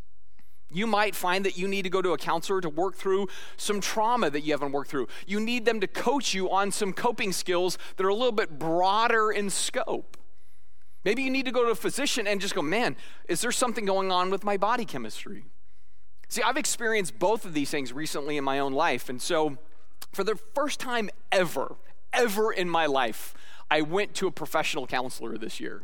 You 0.71 0.87
might 0.87 1.15
find 1.15 1.45
that 1.45 1.57
you 1.57 1.67
need 1.67 1.83
to 1.83 1.89
go 1.89 2.01
to 2.01 2.11
a 2.11 2.17
counselor 2.17 2.59
to 2.61 2.69
work 2.69 2.95
through 2.95 3.27
some 3.55 3.79
trauma 3.79 4.29
that 4.29 4.41
you 4.41 4.51
haven't 4.51 4.71
worked 4.71 4.89
through. 4.89 5.07
You 5.27 5.39
need 5.39 5.65
them 5.65 5.79
to 5.79 5.87
coach 5.87 6.33
you 6.33 6.49
on 6.49 6.71
some 6.71 6.91
coping 6.91 7.31
skills 7.31 7.77
that 7.97 8.05
are 8.05 8.09
a 8.09 8.15
little 8.15 8.31
bit 8.31 8.57
broader 8.57 9.31
in 9.31 9.49
scope. 9.49 10.17
Maybe 11.03 11.21
you 11.21 11.29
need 11.29 11.45
to 11.45 11.51
go 11.51 11.63
to 11.63 11.69
a 11.69 11.75
physician 11.75 12.25
and 12.25 12.41
just 12.41 12.55
go, 12.55 12.63
man, 12.63 12.95
is 13.29 13.41
there 13.41 13.51
something 13.51 13.85
going 13.85 14.11
on 14.11 14.31
with 14.31 14.43
my 14.43 14.57
body 14.57 14.85
chemistry? 14.85 15.45
See, 16.29 16.41
I've 16.41 16.57
experienced 16.57 17.19
both 17.19 17.45
of 17.45 17.53
these 17.53 17.69
things 17.69 17.93
recently 17.93 18.37
in 18.37 18.43
my 18.43 18.57
own 18.57 18.73
life. 18.73 19.07
And 19.07 19.21
so, 19.21 19.57
for 20.11 20.23
the 20.23 20.35
first 20.55 20.79
time 20.79 21.11
ever, 21.31 21.75
ever 22.11 22.51
in 22.51 22.69
my 22.69 22.87
life, 22.87 23.35
I 23.69 23.81
went 23.81 24.15
to 24.15 24.27
a 24.27 24.31
professional 24.31 24.87
counselor 24.87 25.37
this 25.37 25.59
year. 25.59 25.83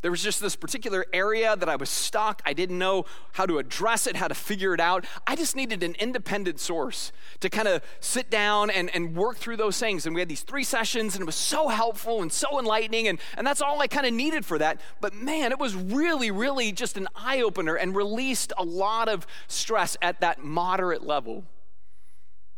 There 0.00 0.12
was 0.12 0.22
just 0.22 0.40
this 0.40 0.54
particular 0.54 1.06
area 1.12 1.56
that 1.56 1.68
I 1.68 1.74
was 1.74 1.90
stuck. 1.90 2.40
I 2.46 2.52
didn't 2.52 2.78
know 2.78 3.04
how 3.32 3.46
to 3.46 3.58
address 3.58 4.06
it, 4.06 4.14
how 4.14 4.28
to 4.28 4.34
figure 4.34 4.72
it 4.72 4.80
out. 4.80 5.04
I 5.26 5.34
just 5.34 5.56
needed 5.56 5.82
an 5.82 5.96
independent 5.98 6.60
source 6.60 7.10
to 7.40 7.50
kind 7.50 7.66
of 7.66 7.82
sit 7.98 8.30
down 8.30 8.70
and, 8.70 8.94
and 8.94 9.16
work 9.16 9.38
through 9.38 9.56
those 9.56 9.78
things. 9.78 10.06
And 10.06 10.14
we 10.14 10.20
had 10.20 10.28
these 10.28 10.42
three 10.42 10.62
sessions, 10.62 11.16
and 11.16 11.22
it 11.22 11.26
was 11.26 11.34
so 11.34 11.66
helpful 11.66 12.22
and 12.22 12.32
so 12.32 12.60
enlightening. 12.60 13.08
And, 13.08 13.18
and 13.36 13.44
that's 13.44 13.60
all 13.60 13.80
I 13.80 13.88
kind 13.88 14.06
of 14.06 14.12
needed 14.12 14.44
for 14.44 14.58
that. 14.58 14.80
But 15.00 15.14
man, 15.14 15.50
it 15.50 15.58
was 15.58 15.74
really, 15.74 16.30
really 16.30 16.70
just 16.70 16.96
an 16.96 17.08
eye 17.16 17.40
opener 17.40 17.74
and 17.74 17.96
released 17.96 18.52
a 18.56 18.64
lot 18.64 19.08
of 19.08 19.26
stress 19.48 19.96
at 20.00 20.20
that 20.20 20.44
moderate 20.44 21.04
level. 21.04 21.44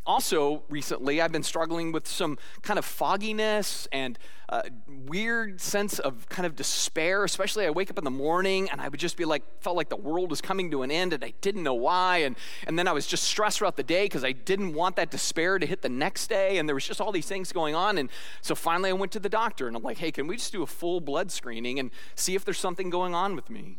Also, 0.06 0.62
recently, 0.70 1.20
I've 1.20 1.30
been 1.30 1.42
struggling 1.42 1.92
with 1.92 2.08
some 2.08 2.38
kind 2.62 2.78
of 2.78 2.86
fogginess 2.86 3.86
and 3.92 4.18
uh, 4.48 4.62
weird 5.06 5.60
sense 5.60 5.98
of 5.98 6.26
kind 6.30 6.46
of 6.46 6.56
despair. 6.56 7.22
Especially, 7.22 7.66
I 7.66 7.70
wake 7.70 7.90
up 7.90 7.98
in 7.98 8.04
the 8.04 8.10
morning 8.10 8.70
and 8.70 8.80
I 8.80 8.88
would 8.88 8.98
just 8.98 9.18
be 9.18 9.26
like, 9.26 9.42
felt 9.60 9.76
like 9.76 9.90
the 9.90 9.96
world 9.96 10.30
was 10.30 10.40
coming 10.40 10.70
to 10.70 10.82
an 10.82 10.90
end 10.90 11.12
and 11.12 11.22
I 11.22 11.34
didn't 11.42 11.62
know 11.62 11.74
why. 11.74 12.18
And, 12.18 12.36
and 12.66 12.78
then 12.78 12.88
I 12.88 12.92
was 12.92 13.06
just 13.06 13.24
stressed 13.24 13.58
throughout 13.58 13.76
the 13.76 13.82
day 13.82 14.06
because 14.06 14.24
I 14.24 14.32
didn't 14.32 14.72
want 14.72 14.96
that 14.96 15.10
despair 15.10 15.58
to 15.58 15.66
hit 15.66 15.82
the 15.82 15.90
next 15.90 16.28
day. 16.28 16.56
And 16.56 16.66
there 16.68 16.74
was 16.74 16.86
just 16.86 17.00
all 17.00 17.12
these 17.12 17.26
things 17.26 17.52
going 17.52 17.74
on. 17.74 17.98
And 17.98 18.10
so 18.40 18.54
finally, 18.54 18.90
I 18.90 18.94
went 18.94 19.12
to 19.12 19.20
the 19.20 19.28
doctor 19.28 19.68
and 19.68 19.76
I'm 19.76 19.82
like, 19.82 19.98
hey, 19.98 20.10
can 20.10 20.26
we 20.26 20.36
just 20.36 20.52
do 20.52 20.62
a 20.62 20.66
full 20.66 21.00
blood 21.00 21.30
screening 21.30 21.78
and 21.78 21.90
see 22.14 22.34
if 22.34 22.44
there's 22.44 22.58
something 22.58 22.88
going 22.88 23.14
on 23.14 23.36
with 23.36 23.50
me? 23.50 23.78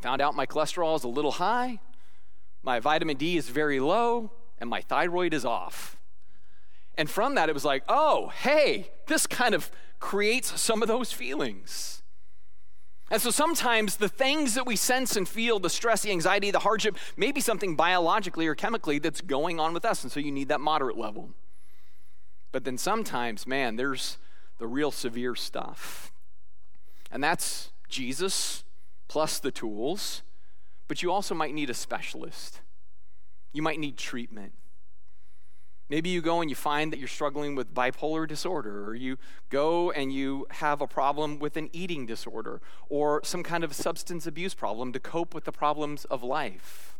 Found 0.00 0.20
out 0.20 0.34
my 0.34 0.46
cholesterol 0.46 0.96
is 0.96 1.04
a 1.04 1.08
little 1.08 1.32
high, 1.32 1.80
my 2.62 2.80
vitamin 2.80 3.16
D 3.16 3.36
is 3.36 3.48
very 3.48 3.78
low 3.78 4.32
and 4.60 4.68
my 4.68 4.80
thyroid 4.80 5.34
is 5.34 5.44
off. 5.44 5.96
And 6.96 7.08
from 7.08 7.36
that, 7.36 7.48
it 7.48 7.54
was 7.54 7.64
like, 7.64 7.84
oh, 7.88 8.32
hey, 8.42 8.90
this 9.06 9.26
kind 9.26 9.54
of 9.54 9.70
creates 10.00 10.60
some 10.60 10.82
of 10.82 10.88
those 10.88 11.12
feelings. 11.12 12.02
And 13.10 13.22
so 13.22 13.30
sometimes 13.30 13.96
the 13.96 14.08
things 14.08 14.54
that 14.54 14.66
we 14.66 14.76
sense 14.76 15.16
and 15.16 15.26
feel, 15.26 15.58
the 15.58 15.70
stress, 15.70 16.02
the 16.02 16.10
anxiety, 16.10 16.50
the 16.50 16.58
hardship, 16.58 16.96
may 17.16 17.32
be 17.32 17.40
something 17.40 17.74
biologically 17.74 18.46
or 18.46 18.54
chemically 18.54 18.98
that's 18.98 19.20
going 19.20 19.58
on 19.58 19.72
with 19.72 19.84
us. 19.84 20.02
And 20.02 20.12
so 20.12 20.20
you 20.20 20.30
need 20.30 20.48
that 20.48 20.60
moderate 20.60 20.98
level. 20.98 21.30
But 22.52 22.64
then 22.64 22.76
sometimes, 22.76 23.46
man, 23.46 23.76
there's 23.76 24.18
the 24.58 24.66
real 24.66 24.90
severe 24.90 25.34
stuff. 25.34 26.12
And 27.10 27.24
that's 27.24 27.70
Jesus 27.88 28.64
plus 29.06 29.38
the 29.38 29.50
tools. 29.50 30.22
But 30.86 31.02
you 31.02 31.10
also 31.10 31.34
might 31.34 31.54
need 31.54 31.70
a 31.70 31.74
specialist. 31.74 32.60
You 33.52 33.62
might 33.62 33.78
need 33.78 33.96
treatment. 33.96 34.52
Maybe 35.90 36.10
you 36.10 36.20
go 36.20 36.42
and 36.42 36.50
you 36.50 36.56
find 36.56 36.92
that 36.92 36.98
you're 36.98 37.08
struggling 37.08 37.54
with 37.54 37.72
bipolar 37.72 38.28
disorder, 38.28 38.84
or 38.84 38.94
you 38.94 39.16
go 39.48 39.90
and 39.90 40.12
you 40.12 40.46
have 40.50 40.82
a 40.82 40.86
problem 40.86 41.38
with 41.38 41.56
an 41.56 41.70
eating 41.72 42.04
disorder, 42.04 42.60
or 42.90 43.22
some 43.24 43.42
kind 43.42 43.64
of 43.64 43.72
substance 43.72 44.26
abuse 44.26 44.52
problem 44.52 44.92
to 44.92 45.00
cope 45.00 45.34
with 45.34 45.44
the 45.44 45.52
problems 45.52 46.04
of 46.06 46.22
life. 46.22 46.98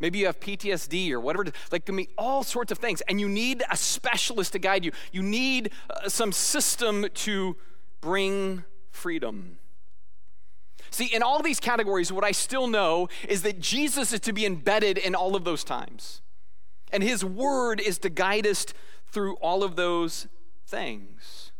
Maybe 0.00 0.18
you 0.18 0.26
have 0.26 0.40
PTSD 0.40 1.12
or 1.12 1.20
whatever, 1.20 1.52
like 1.70 1.86
can 1.86 1.94
be 1.94 2.08
all 2.18 2.42
sorts 2.42 2.72
of 2.72 2.78
things, 2.78 3.02
and 3.02 3.20
you 3.20 3.28
need 3.28 3.62
a 3.70 3.76
specialist 3.76 4.52
to 4.54 4.58
guide 4.58 4.84
you. 4.84 4.90
You 5.12 5.22
need 5.22 5.70
uh, 5.88 6.08
some 6.08 6.32
system 6.32 7.06
to 7.14 7.56
bring 8.00 8.64
freedom. 8.90 9.58
See, 10.92 11.06
in 11.06 11.22
all 11.22 11.42
these 11.42 11.58
categories, 11.58 12.12
what 12.12 12.22
I 12.22 12.32
still 12.32 12.66
know 12.66 13.08
is 13.26 13.42
that 13.42 13.58
Jesus 13.58 14.12
is 14.12 14.20
to 14.20 14.32
be 14.32 14.44
embedded 14.44 14.98
in 14.98 15.14
all 15.14 15.34
of 15.34 15.44
those 15.44 15.64
times. 15.64 16.20
And 16.92 17.02
his 17.02 17.24
word 17.24 17.80
is 17.80 17.98
to 18.00 18.10
guide 18.10 18.46
us 18.46 18.66
through 19.10 19.36
all 19.36 19.64
of 19.64 19.74
those 19.74 20.28
things. 20.66 21.50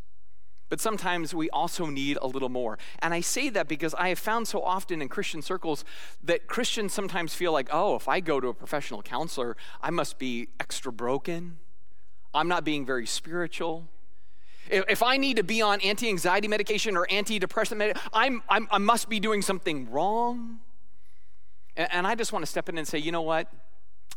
But 0.69 0.81
sometimes 0.81 1.35
we 1.35 1.49
also 1.51 1.87
need 1.87 2.19
a 2.21 2.27
little 2.27 2.51
more. 2.51 2.79
And 3.01 3.15
I 3.15 3.21
say 3.21 3.49
that 3.49 3.69
because 3.69 3.95
I 3.95 4.09
have 4.11 4.19
found 4.19 4.49
so 4.49 4.63
often 4.63 5.01
in 5.01 5.09
Christian 5.09 5.41
circles 5.41 5.85
that 6.23 6.47
Christians 6.47 6.93
sometimes 6.93 7.35
feel 7.35 7.53
like, 7.53 7.69
oh, 7.73 7.97
if 7.97 8.09
I 8.09 8.21
go 8.21 8.39
to 8.39 8.49
a 8.49 8.55
professional 8.55 9.03
counselor, 9.03 9.57
I 9.81 9.91
must 9.91 10.19
be 10.19 10.49
extra 10.61 10.93
broken. 10.93 11.59
I'm 12.35 12.49
not 12.49 12.65
being 12.65 12.85
very 12.85 13.07
spiritual. 13.07 13.89
If 14.71 15.03
I 15.03 15.17
need 15.17 15.37
to 15.37 15.45
be 15.45 15.61
on 15.61 15.81
anti 15.81 16.09
anxiety 16.09 16.49
medication 16.49 16.97
or 16.97 17.07
antidepressant 17.07 17.77
medication, 17.77 18.09
I'm, 18.13 18.43
I'm, 18.49 18.69
i 18.71 18.79
must 18.79 19.09
be 19.09 19.21
doing 19.21 19.43
something 19.43 19.91
wrong. 19.91 20.61
And, 21.77 21.89
and 21.93 22.07
I 22.07 22.15
just 22.15 22.33
want 22.33 22.45
to 22.45 22.51
step 22.51 22.69
in 22.69 22.79
and 22.79 22.87
say, 22.87 22.99
you 22.99 23.13
know 23.13 23.23
what? 23.23 23.49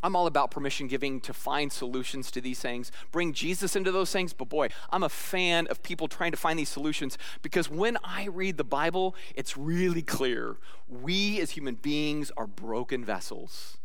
I'm 0.02 0.14
all 0.14 0.26
about 0.26 0.50
permission 0.50 0.88
giving 0.88 1.20
to 1.22 1.32
find 1.32 1.72
solutions 1.72 2.30
to 2.32 2.40
these 2.40 2.60
things, 2.60 2.92
bring 3.12 3.32
Jesus 3.32 3.76
into 3.76 3.90
those 3.90 4.12
things. 4.12 4.32
But 4.32 4.48
boy, 4.48 4.68
I'm 4.90 5.02
a 5.02 5.08
fan 5.08 5.66
of 5.68 5.82
people 5.82 6.06
trying 6.06 6.32
to 6.32 6.36
find 6.36 6.58
these 6.58 6.68
solutions 6.68 7.16
because 7.42 7.70
when 7.70 7.96
I 8.04 8.26
read 8.26 8.58
the 8.58 8.64
Bible, 8.64 9.14
it's 9.34 9.56
really 9.56 10.02
clear. 10.02 10.56
We 10.88 11.40
as 11.40 11.52
human 11.52 11.76
beings 11.76 12.30
are 12.36 12.46
broken 12.46 13.04
vessels. 13.04 13.78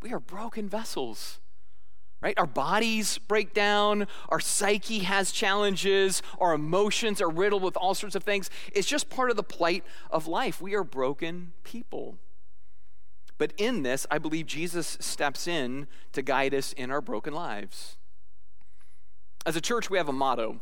We 0.00 0.12
are 0.12 0.20
broken 0.20 0.68
vessels 0.68 1.38
right? 2.22 2.38
Our 2.38 2.46
bodies 2.46 3.18
break 3.18 3.52
down, 3.52 4.06
our 4.28 4.40
psyche 4.40 5.00
has 5.00 5.32
challenges, 5.32 6.22
our 6.38 6.54
emotions 6.54 7.20
are 7.20 7.28
riddled 7.28 7.62
with 7.62 7.76
all 7.76 7.94
sorts 7.94 8.14
of 8.14 8.22
things. 8.22 8.48
It's 8.72 8.88
just 8.88 9.10
part 9.10 9.30
of 9.30 9.36
the 9.36 9.42
plight 9.42 9.84
of 10.10 10.28
life. 10.28 10.62
We 10.62 10.74
are 10.74 10.84
broken 10.84 11.52
people. 11.64 12.16
But 13.38 13.52
in 13.56 13.82
this, 13.82 14.06
I 14.10 14.18
believe 14.18 14.46
Jesus 14.46 14.96
steps 15.00 15.48
in 15.48 15.88
to 16.12 16.22
guide 16.22 16.54
us 16.54 16.72
in 16.72 16.92
our 16.92 17.00
broken 17.00 17.34
lives. 17.34 17.96
As 19.44 19.56
a 19.56 19.60
church, 19.60 19.90
we 19.90 19.98
have 19.98 20.08
a 20.08 20.12
motto, 20.12 20.60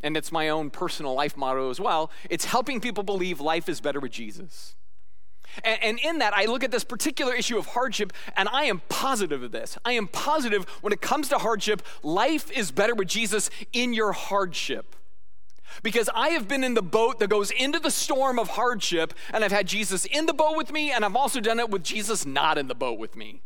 and 0.00 0.16
it's 0.16 0.32
my 0.32 0.48
own 0.48 0.70
personal 0.70 1.12
life 1.12 1.36
motto 1.36 1.68
as 1.68 1.78
well. 1.78 2.10
It's 2.30 2.46
helping 2.46 2.80
people 2.80 3.04
believe 3.04 3.38
life 3.38 3.68
is 3.68 3.82
better 3.82 4.00
with 4.00 4.12
Jesus. 4.12 4.76
And, 5.64 5.82
and, 5.82 5.98
in 5.98 6.18
that, 6.18 6.34
I 6.34 6.44
look 6.46 6.64
at 6.64 6.70
this 6.70 6.84
particular 6.84 7.34
issue 7.34 7.58
of 7.58 7.66
hardship, 7.66 8.12
and 8.36 8.48
I 8.48 8.64
am 8.64 8.82
positive 8.88 9.42
of 9.42 9.52
this. 9.52 9.76
I 9.84 9.92
am 9.92 10.08
positive 10.08 10.64
when 10.80 10.92
it 10.92 11.00
comes 11.00 11.28
to 11.28 11.38
hardship, 11.38 11.82
life 12.02 12.50
is 12.50 12.70
better 12.70 12.94
with 12.94 13.08
Jesus 13.08 13.50
in 13.72 13.92
your 13.92 14.12
hardship. 14.12 14.96
Because 15.82 16.10
I 16.14 16.30
have 16.30 16.48
been 16.48 16.64
in 16.64 16.74
the 16.74 16.82
boat 16.82 17.20
that 17.20 17.30
goes 17.30 17.50
into 17.50 17.78
the 17.78 17.90
storm 17.90 18.38
of 18.38 18.48
hardship, 18.50 19.14
and 19.32 19.44
I've 19.44 19.52
had 19.52 19.66
Jesus 19.66 20.04
in 20.04 20.26
the 20.26 20.34
boat 20.34 20.56
with 20.56 20.72
me, 20.72 20.90
and 20.90 21.04
I've 21.04 21.16
also 21.16 21.40
done 21.40 21.58
it 21.58 21.70
with 21.70 21.84
Jesus 21.84 22.26
not 22.26 22.58
in 22.58 22.66
the 22.66 22.74
boat 22.74 22.98
with 22.98 23.16
me. 23.16 23.42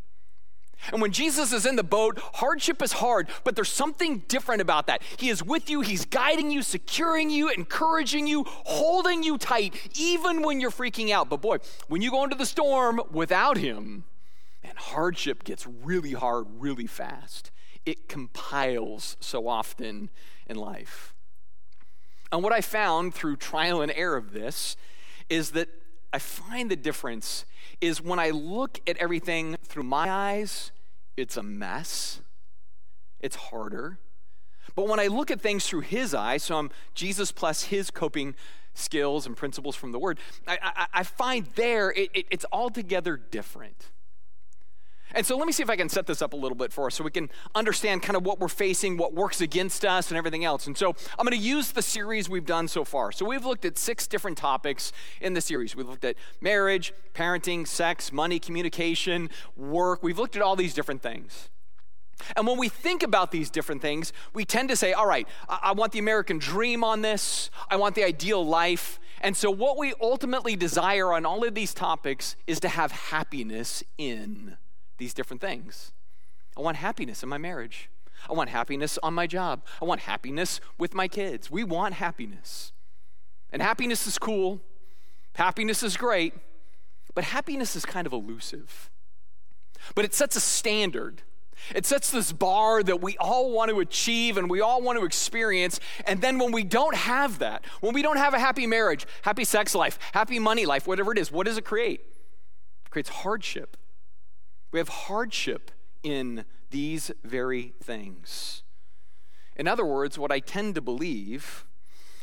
And 0.93 1.01
when 1.01 1.13
Jesus 1.13 1.53
is 1.53 1.67
in 1.67 1.77
the 1.77 1.83
boat, 1.85 2.19
hardship 2.35 2.83
is 2.83 2.93
hard, 2.93 3.29
but 3.43 3.57
there's 3.57 3.73
something 3.73 4.19
different 4.29 4.61
about 4.61 4.87
that. 4.87 5.03
He 5.17 5.29
is 5.29 5.43
with 5.43 5.71
you, 5.71 5.81
He's 5.81 6.05
guiding 6.05 6.51
you, 6.51 6.63
securing 6.63 7.31
you, 7.31 7.49
encouraging 7.49 8.27
you, 8.27 8.45
holding 8.47 9.23
you 9.23 9.39
tight, 9.39 9.75
even 9.95 10.43
when 10.43 10.61
you're 10.61 10.71
freaking 10.71 11.11
out. 11.11 11.29
But 11.29 11.41
boy, 11.41 11.59
when 11.89 12.03
you 12.03 12.11
go 12.11 12.25
into 12.25 12.37
the 12.37 12.47
storm 12.47 13.01
without 13.11 13.57
Him, 13.57 14.05
man, 14.63 14.75
hardship 14.77 15.45
gets 15.45 15.67
really 15.67 16.13
hard 16.13 16.47
really 16.59 16.87
fast. 16.87 17.51
It 17.87 18.09
compiles 18.09 19.17
so 19.21 19.49
often 19.49 20.11
in 20.47 20.57
life. 20.57 21.15
And 22.33 22.43
what 22.43 22.53
I 22.53 22.61
found 22.61 23.15
through 23.15 23.37
trial 23.37 23.81
and 23.81 23.93
error 23.95 24.17
of 24.17 24.33
this 24.33 24.77
is 25.29 25.53
that 25.53 25.69
I 26.13 26.19
find 26.19 26.71
the 26.71 26.77
difference 26.77 27.45
is 27.81 28.01
when 28.01 28.19
I 28.19 28.31
look 28.31 28.81
at 28.87 28.97
everything 28.99 29.57
through 29.65 29.83
my 29.83 30.09
eyes, 30.09 30.71
it's 31.17 31.37
a 31.37 31.43
mess. 31.43 32.21
It's 33.21 33.37
harder. 33.37 33.99
But 34.75 34.89
when 34.89 34.99
I 35.01 35.07
look 35.07 35.31
at 35.31 35.41
things 35.41 35.67
through 35.67 35.81
his 35.81 36.15
eyes, 36.15 36.43
so 36.43 36.59
I'm 36.59 36.71
Jesus 36.95 37.33
plus 37.33 37.65
his 37.65 37.91
coping 37.91 38.35
skills 38.75 39.27
and 39.27 39.37
principles 39.37 39.77
from 39.77 39.93
the 39.93 39.99
word, 39.99 40.19
I, 40.47 40.59
I, 40.63 40.87
I 40.93 41.03
find 41.05 41.47
there 41.55 41.91
it, 41.91 42.11
it, 42.15 42.27
it's 42.31 42.47
altogether 42.53 43.17
different. 43.17 43.91
And 45.15 45.25
so 45.25 45.37
let 45.37 45.47
me 45.47 45.53
see 45.53 45.63
if 45.63 45.71
I 45.71 45.77
can 45.77 45.89
set 45.89 46.07
this 46.07 46.21
up 46.21 46.33
a 46.33 46.37
little 46.37 46.57
bit 46.57 46.73
for 46.73 46.87
us 46.87 46.97
so 46.97 47.05
we 47.05 47.11
can 47.11 47.31
understand 47.55 48.03
kind 48.03 48.17
of 48.17 48.27
what 48.27 48.41
we're 48.41 48.49
facing, 48.49 48.97
what 48.97 49.15
works 49.15 49.41
against 49.41 49.85
us, 49.85 50.11
and 50.11 50.19
everything 50.19 50.45
else. 50.45 50.67
And 50.67 50.77
so 50.77 50.95
I'm 51.19 51.25
going 51.25 51.39
to 51.39 51.45
use 51.45 51.73
the 51.73 51.83
series 51.83 52.29
we've 52.29 52.45
done 52.45 52.67
so 52.67 52.85
far. 52.85 53.13
So 53.13 53.25
we've 53.25 53.45
looked 53.45 53.65
at 53.65 53.79
six 53.79 54.09
different 54.09 54.37
topics 54.37 54.93
in 55.21 55.35
the 55.35 55.41
series. 55.41 55.77
We've 55.77 55.89
looked 55.89 56.05
at 56.05 56.17
marriage, 56.41 56.93
parenting, 57.15 57.67
sex, 57.67 58.13
money, 58.13 58.41
communication, 58.41 59.31
work. 59.57 60.03
We've 60.03 60.19
looked 60.19 60.35
at 60.35 60.43
all 60.43 60.57
these 60.57 60.75
different 60.75 61.01
things. 61.01 61.49
And 62.37 62.47
when 62.47 62.59
we 62.59 62.69
think 62.69 63.03
about 63.03 63.31
these 63.31 63.51
different 63.51 63.83
things, 63.83 64.13
we 64.33 64.45
tend 64.45 64.69
to 64.71 64.77
say, 64.77 64.93
all 64.93 65.07
right, 65.07 65.29
I, 65.49 65.73
want 65.73 65.93
the 65.93 65.99
American 65.99 66.39
dream 66.39 66.83
on 66.83 67.03
this, 67.03 67.51
I 67.69 67.77
want 67.77 67.95
the 67.95 68.05
ideal 68.05 68.45
life. 68.45 68.99
And 69.21 69.37
so, 69.37 69.51
what 69.51 69.79
we 69.79 69.95
ultimately 70.01 70.55
desire 70.55 71.13
on 71.13 71.27
all 71.27 71.45
of 71.45 71.55
these 71.55 71.75
topics 71.75 72.37
is 72.47 72.61
to 72.61 72.69
have 72.69 72.93
happiness 72.93 73.83
in 73.99 74.57
these 74.99 75.15
different 75.15 75.41
things. 75.41 75.93
I 76.57 76.61
want 76.61 76.77
happiness 76.77 77.23
in 77.23 77.29
my 77.29 77.39
marriage. 77.39 77.91
I 78.29 78.33
want 78.33 78.51
happiness 78.51 78.99
on 79.03 79.15
my 79.15 79.27
job. 79.27 79.63
I 79.83 79.85
want 79.85 80.03
happiness 80.03 80.61
with 80.79 80.95
my 80.95 81.09
kids. 81.09 81.51
We 81.51 81.65
want 81.65 81.95
happiness. 81.95 82.73
And 83.53 83.61
happiness 83.61 84.07
is 84.07 84.19
cool. 84.19 84.61
Happiness 85.35 85.83
is 85.83 85.97
great. 85.97 86.35
But 87.15 87.25
happiness 87.25 87.77
is 87.77 87.85
kind 87.85 88.07
of 88.07 88.13
elusive. 88.13 88.91
But 89.95 90.05
it 90.05 90.15
sets 90.15 90.37
a 90.37 90.41
standard. 90.41 91.23
It 91.75 91.87
sets 91.87 92.11
this 92.11 92.33
bar 92.33 92.83
that 92.83 93.01
we 93.01 93.17
all 93.19 93.53
want 93.53 93.71
to 93.71 93.81
achieve 93.81 94.37
and 94.37 94.51
we 94.51 94.61
all 94.61 94.83
want 94.83 94.99
to 94.99 95.05
experience. 95.05 95.79
And 96.07 96.21
then 96.21 96.39
when 96.39 96.53
we 96.53 96.65
don't 96.65 96.95
have 96.95 97.39
that, 97.39 97.65
when 97.81 97.95
we 97.95 98.03
don't 98.03 98.17
have 98.17 98.35
a 98.35 98.39
happy 98.39 98.67
marriage, 98.67 99.07
happy 99.23 99.45
sex 99.45 99.75
life, 99.75 99.99
happy 100.13 100.39
money 100.39 100.67
life, 100.67 100.87
whatever 100.87 101.13
it 101.13 101.19
is, 101.19 101.31
what 101.31 101.47
does 101.47 101.57
it 101.57 101.65
create? 101.65 102.01
It 102.87 102.91
creates 102.91 103.09
hardship. 103.09 103.77
We 104.75 104.81
have 104.81 104.89
hardship 104.89 105.71
in 106.03 106.45
these 106.73 107.13
very 107.23 107.75
things. 107.81 108.65
In 109.55 109.69
other 109.69 109.85
words, 109.85 110.19
what 110.19 110.33
I 110.33 110.41
tend 110.41 110.75
to 110.75 110.81
believe 110.81 111.65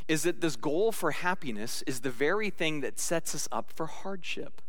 is 0.09 0.23
that 0.23 0.41
this 0.41 0.57
goal 0.57 0.91
for 0.91 1.11
happiness 1.11 1.81
is 1.87 2.01
the 2.01 2.09
very 2.09 2.49
thing 2.49 2.81
that 2.81 2.99
sets 2.99 3.33
us 3.33 3.47
up 3.53 3.71
for 3.71 3.85
hardship. 3.85 4.61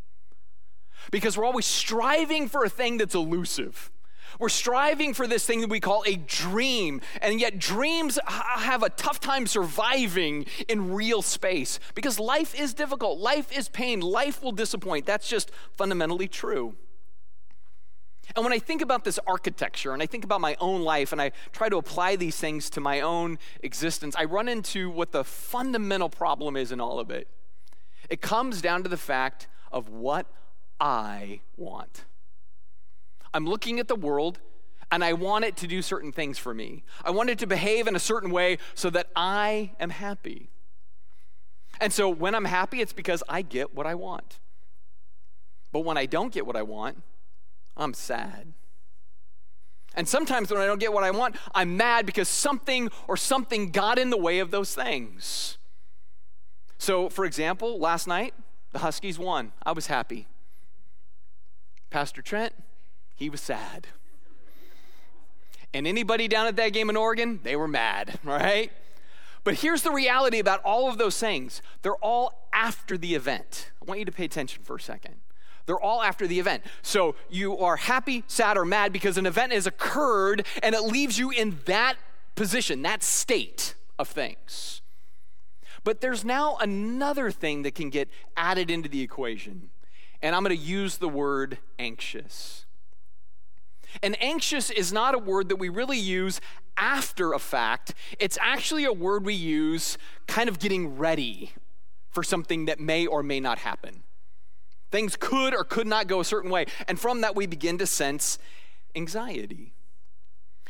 Because 1.11 1.37
we're 1.37 1.45
always 1.45 1.67
striving 1.67 2.47
for 2.47 2.65
a 2.65 2.69
thing 2.69 2.99
that's 2.99 3.17
elusive. 3.17 3.91
We're 4.39 4.49
striving 4.49 5.13
for 5.13 5.27
this 5.27 5.45
thing 5.45 5.61
that 5.63 5.69
we 5.69 5.81
call 5.81 6.05
a 6.07 6.15
dream, 6.15 7.01
and 7.21 7.41
yet 7.41 7.59
dreams 7.59 8.17
have 8.29 8.85
a 8.85 8.91
tough 8.91 9.19
time 9.19 9.49
surviving 9.49 10.47
in 10.69 10.95
real 10.95 11.21
space 11.21 11.81
because 11.97 12.21
life 12.21 12.55
is 12.55 12.75
difficult, 12.75 13.19
life 13.19 13.51
is 13.51 13.69
pain, 13.69 13.99
life 13.99 14.41
will 14.41 14.53
disappoint. 14.53 15.05
That's 15.05 15.29
just 15.29 15.51
fundamentally 15.77 16.29
true. 16.29 16.77
And 18.35 18.45
when 18.45 18.53
I 18.53 18.59
think 18.59 18.81
about 18.81 19.05
this 19.05 19.19
architecture 19.27 19.93
and 19.93 20.03
I 20.03 20.07
think 20.07 20.25
about 20.25 20.41
my 20.41 20.57
own 20.61 20.83
life 20.83 21.13
and 21.13 21.21
I 21.21 21.33
try 21.53 21.69
to 21.69 21.77
apply 21.77 22.17
these 22.17 22.37
things 22.37 22.71
to 22.71 22.81
my 22.81 23.01
own 23.01 23.39
existence, 23.63 24.15
I 24.17 24.25
run 24.25 24.49
into 24.49 24.91
what 24.91 25.13
the 25.13 25.25
fundamental 25.25 26.09
problem 26.09 26.57
is 26.57 26.73
in 26.73 26.81
all 26.81 26.99
of 26.99 27.11
it. 27.11 27.29
It 28.09 28.21
comes 28.21 28.63
down 28.63 28.83
to 28.83 28.89
the 28.89 28.97
fact 28.97 29.49
of 29.71 29.89
what 29.89 30.27
I 30.81 31.41
want. 31.57 32.05
I'm 33.35 33.47
looking 33.47 33.79
at 33.81 33.89
the 33.89 33.97
world 33.97 34.41
and 34.91 35.03
I 35.03 35.15
want 35.15 35.45
it 35.45 35.57
to 35.59 35.67
do 35.67 35.81
certain 35.81 36.13
things 36.13 36.39
for 36.39 36.53
me. 36.53 36.85
I 37.05 37.11
want 37.11 37.31
it 37.31 37.39
to 37.39 37.47
behave 37.47 37.87
in 37.87 37.97
a 37.97 38.01
certain 38.01 38.31
way 38.31 38.59
so 38.75 38.91
that 38.91 39.09
I 39.17 39.73
am 39.81 39.91
happy. 39.91 40.51
And 41.81 41.93
so 41.93 42.09
when 42.09 42.35
I'm 42.35 42.45
happy, 42.45 42.81
it's 42.81 42.93
because 42.93 43.23
I 43.29 43.43
get 43.43 43.75
what 43.75 43.87
I 43.87 43.95
want. 43.95 44.39
But 45.73 45.81
when 45.81 45.97
I 45.97 46.05
don't 46.05 46.33
get 46.33 46.47
what 46.47 46.57
I 46.57 46.63
want, 46.63 47.03
I'm 47.77 47.95
sad. 47.95 48.53
And 49.95 50.09
sometimes 50.09 50.51
when 50.51 50.61
I 50.61 50.67
don't 50.67 50.81
get 50.81 50.93
what 50.93 51.05
I 51.05 51.11
want, 51.11 51.37
I'm 51.55 51.77
mad 51.77 52.07
because 52.07 52.29
something 52.29 52.91
or 53.09 53.17
something 53.17 53.71
got 53.71 53.99
in 53.99 54.11
the 54.11 54.17
way 54.17 54.39
of 54.39 54.51
those 54.51 54.75
things. 54.75 55.59
So, 56.79 57.09
for 57.09 57.25
example, 57.25 57.79
last 57.79 58.07
night, 58.07 58.35
the 58.73 58.81
Huskies 58.81 59.19
won. 59.19 59.53
I 59.63 59.73
was 59.73 59.87
happy. 59.87 60.27
Pastor 61.91 62.23
Trent, 62.23 62.55
he 63.15 63.29
was 63.29 63.41
sad. 63.41 63.87
And 65.75 65.87
anybody 65.87 66.27
down 66.27 66.47
at 66.47 66.57
that 66.57 66.73
game 66.73 66.91
in 66.91 66.97
Oregon, 66.97 67.41
they 67.43 67.55
were 67.55 67.69
mad, 67.69 68.19
right? 68.25 68.73
But 69.45 69.55
here's 69.55 69.83
the 69.83 69.91
reality 69.91 70.39
about 70.39 70.63
all 70.65 70.89
of 70.89 70.99
those 70.99 71.19
things 71.19 71.63
they're 71.83 71.97
all 71.97 72.49
after 72.53 72.97
the 72.97 73.15
event. 73.15 73.71
I 73.81 73.85
want 73.87 73.99
you 73.99 74.07
to 74.07 74.13
pay 74.13 74.25
attention 74.25 74.63
for 74.63 74.77
a 74.77 74.81
second. 74.81 75.17
They're 75.67 75.81
all 75.81 76.03
after 76.03 76.27
the 76.27 76.41
event. 76.41 76.65
So 76.83 77.15
you 77.31 77.59
are 77.59 77.77
happy, 77.77 78.25
sad, 78.27 78.57
or 78.57 78.65
mad 78.65 78.93
because 78.93 79.17
an 79.17 79.27
event 79.27 79.53
has 79.53 79.67
occurred 79.67 80.47
and 80.63 80.75
it 80.75 80.83
leaves 80.83 81.19
you 81.19 81.31
in 81.31 81.61
that 81.67 81.97
position, 82.35 82.83
that 82.83 83.03
state 83.03 83.75
of 83.99 84.09
things. 84.09 84.83
But 85.85 86.01
there's 86.01 86.25
now 86.25 86.57
another 86.61 87.31
thing 87.31 87.63
that 87.63 87.75
can 87.75 87.91
get 87.91 88.09
added 88.37 88.71
into 88.71 88.89
the 88.89 89.03
equation. 89.03 89.71
And 90.21 90.37
I'm 90.37 90.43
going 90.45 90.57
to 90.57 90.63
use 90.63 90.99
the 90.99 91.09
word 91.09 91.59
anxious. 91.79 92.67
And 94.03 94.17
anxious 94.23 94.71
is 94.71 94.93
not 94.93 95.15
a 95.15 95.19
word 95.19 95.49
that 95.49 95.57
we 95.57 95.69
really 95.69 95.99
use 95.99 96.41
after 96.77 97.33
a 97.33 97.39
fact, 97.39 97.95
it's 98.19 98.39
actually 98.41 98.85
a 98.85 98.93
word 98.93 99.27
we 99.27 99.35
use 99.35 99.99
kind 100.27 100.49
of 100.49 100.59
getting 100.59 100.97
ready 100.97 101.53
for 102.11 102.23
something 102.23 102.65
that 102.67 102.81
may 102.81 103.07
or 103.07 103.23
may 103.23 103.41
not 103.41 103.59
happen. 103.59 104.03
Things 104.93 105.17
could 105.17 105.55
or 105.55 105.65
could 105.65 105.87
not 105.87 106.07
go 106.07 106.21
a 106.21 106.25
certain 106.25 106.51
way. 106.51 106.67
And 106.87 107.01
from 107.01 107.23
that, 107.23 107.35
we 107.35 107.47
begin 107.47 107.79
to 107.79 107.87
sense 107.87 108.39
anxiety. 108.95 109.73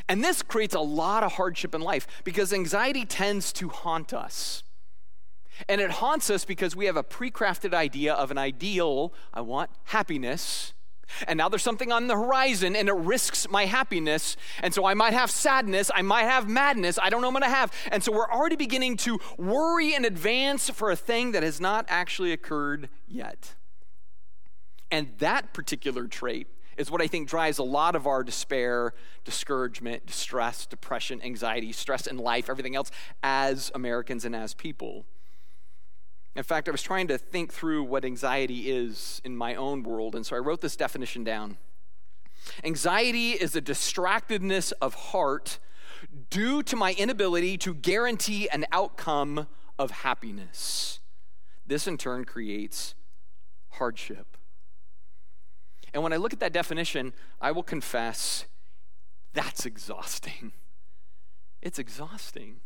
And 0.09 0.25
this 0.25 0.43
creates 0.43 0.75
a 0.75 0.81
lot 0.81 1.23
of 1.23 1.33
hardship 1.33 1.75
in 1.75 1.81
life 1.81 2.07
because 2.25 2.53
anxiety 2.53 3.05
tends 3.05 3.53
to 3.55 3.69
haunt 3.69 4.15
us. 4.15 4.63
And 5.69 5.81
it 5.81 5.91
haunts 5.91 6.31
us 6.31 6.45
because 6.45 6.75
we 6.75 6.87
have 6.87 6.97
a 6.97 7.03
pre 7.03 7.31
crafted 7.31 7.75
idea 7.75 8.15
of 8.15 8.31
an 8.31 8.39
ideal. 8.39 9.13
I 9.35 9.43
want 9.43 9.71
happiness. 9.85 10.73
And 11.27 11.37
now 11.37 11.49
there's 11.49 11.63
something 11.63 11.93
on 11.93 12.07
the 12.07 12.15
horizon 12.15 12.75
and 12.75 12.89
it 12.89 12.95
risks 12.95 13.49
my 13.51 13.67
happiness. 13.67 14.37
And 14.63 14.73
so 14.73 14.87
I 14.87 14.95
might 14.95 15.13
have 15.13 15.31
sadness. 15.31 15.91
I 15.95 16.01
might 16.01 16.25
have 16.25 16.49
madness. 16.49 16.99
I 17.03 17.11
don't 17.11 17.21
know 17.21 17.29
what 17.29 17.43
I'm 17.43 17.43
going 17.43 17.53
to 17.53 17.57
have. 17.57 17.73
And 17.91 18.03
so 18.03 18.13
we're 18.13 18.31
already 18.31 18.57
beginning 18.57 18.97
to 18.99 19.19
worry 19.37 19.95
in 19.95 20.05
advance 20.05 20.71
for 20.71 20.91
a 20.91 20.97
thing 20.97 21.33
that 21.33 21.43
has 21.43 21.61
not 21.61 21.85
actually 21.89 22.33
occurred 22.33 22.89
yet. 23.07 23.57
And 24.93 25.09
that 25.19 25.55
particular 25.55 26.07
trait 26.07 26.47
is 26.77 26.91
what 26.91 27.01
I 27.01 27.07
think 27.07 27.27
drives 27.27 27.57
a 27.57 27.63
lot 27.63 27.97
of 27.97 28.07
our 28.07 28.23
despair, 28.23 28.93
discouragement, 29.25 30.05
distress, 30.05 30.67
depression, 30.67 31.23
anxiety, 31.23 31.73
stress 31.73 32.07
in 32.07 32.19
life, 32.19 32.51
everything 32.51 32.77
else 32.77 32.91
as 33.23 33.73
Americans 33.75 34.27
and 34.27 34.37
as 34.37 34.53
people. 34.53 35.07
In 36.37 36.43
fact, 36.43 36.69
I 36.69 36.73
was 36.73 36.83
trying 36.83 37.09
to 37.09 37.17
think 37.17 37.53
through 37.53 37.85
what 37.85 38.05
anxiety 38.05 38.71
is 38.71 39.21
in 39.25 39.35
my 39.35 39.55
own 39.55 39.83
world, 39.83 40.15
and 40.15 40.25
so 40.27 40.37
I 40.37 40.41
wrote 40.41 40.61
this 40.61 40.77
definition 40.77 41.25
down. 41.25 41.57
Anxiety 42.63 43.33
is 43.33 43.57
a 43.57 43.61
distractedness 43.63 44.73
of 44.81 44.95
heart 44.95 45.59
due 46.29 46.63
to 46.65 46.77
my 46.77 46.93
inability 46.95 47.57
to 47.59 47.75
guarantee 47.75 48.49
an 48.51 48.67
outcome 48.73 49.47
of 49.79 49.91
happiness. 49.91 51.01
This 51.67 51.87
in 51.87 51.97
turn 51.97 52.25
creates 52.25 52.95
hardship. 53.71 54.37
And 55.95 56.03
when 56.03 56.13
I 56.13 56.17
look 56.17 56.33
at 56.33 56.41
that 56.41 56.53
definition, 56.53 57.13
I 57.41 57.53
will 57.53 57.63
confess 57.63 58.47
that's 59.33 59.67
exhausting. 59.67 60.53
It's 61.65 61.79
exhausting. 61.79 62.57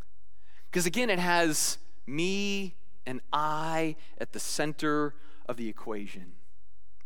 Because 0.70 0.86
again, 0.86 1.10
it 1.10 1.18
has 1.18 1.76
me 2.06 2.76
and 3.04 3.20
I 3.30 3.96
at 4.18 4.32
the 4.32 4.40
center 4.40 5.14
of 5.44 5.58
the 5.58 5.68
equation. 5.68 6.32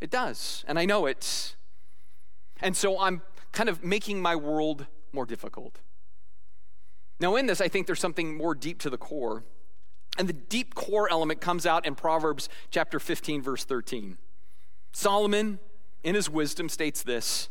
It 0.00 0.09
does, 0.09 0.64
and 0.68 0.78
I 0.78 0.85
know 0.85 1.06
it. 1.06 1.56
And 2.61 2.76
so 2.76 3.00
I'm 3.00 3.22
kind 3.50 3.68
of 3.68 3.83
making 3.83 4.22
my 4.22 4.37
world 4.37 4.87
more 5.12 5.26
difficult. 5.26 5.80
Now, 7.18 7.37
in 7.37 7.46
this, 7.46 7.61
I 7.61 7.68
think 7.68 7.87
there's 7.87 8.00
something 8.00 8.37
more 8.37 8.54
deep 8.54 8.78
to 8.80 8.90
the 8.90 8.96
core. 8.96 9.44
And 10.18 10.28
the 10.28 10.33
deep 10.33 10.74
core 10.74 11.11
element 11.11 11.40
comes 11.40 11.66
out 11.66 11.87
in 11.87 11.94
Proverbs 11.94 12.48
chapter 12.70 12.98
15, 12.98 13.42
verse 13.42 13.64
13. 13.64 14.18
Solomon, 14.92 15.59
in 16.02 16.14
his 16.14 16.28
wisdom, 16.28 16.68
states 16.68 17.02
this 17.02 17.48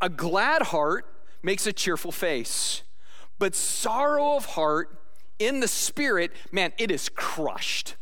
A 0.00 0.08
glad 0.08 0.62
heart 0.62 1.06
makes 1.42 1.66
a 1.66 1.72
cheerful 1.72 2.12
face, 2.12 2.82
but 3.38 3.54
sorrow 3.54 4.36
of 4.36 4.46
heart 4.46 4.98
in 5.38 5.60
the 5.60 5.68
spirit, 5.68 6.32
man, 6.52 6.72
it 6.78 6.90
is 6.90 7.08
crushed. 7.08 7.96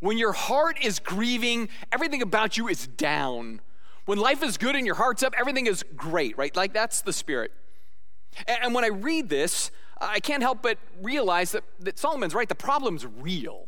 When 0.00 0.18
your 0.18 0.32
heart 0.32 0.78
is 0.82 0.98
grieving, 1.00 1.68
everything 1.90 2.22
about 2.22 2.56
you 2.56 2.68
is 2.68 2.86
down. 2.86 3.60
When 4.04 4.18
life 4.18 4.42
is 4.42 4.56
good 4.56 4.76
and 4.76 4.86
your 4.86 4.94
heart's 4.94 5.22
up, 5.22 5.34
everything 5.36 5.66
is 5.66 5.84
great, 5.96 6.38
right? 6.38 6.54
Like 6.54 6.72
that's 6.72 7.02
the 7.02 7.12
spirit. 7.12 7.52
And 8.46 8.74
when 8.74 8.84
I 8.84 8.88
read 8.88 9.28
this, 9.28 9.70
I 10.00 10.20
can't 10.20 10.42
help 10.42 10.62
but 10.62 10.78
realize 11.02 11.52
that, 11.52 11.64
that 11.80 11.98
Solomon's 11.98 12.34
right. 12.34 12.48
The 12.48 12.54
problem's 12.54 13.04
real. 13.04 13.66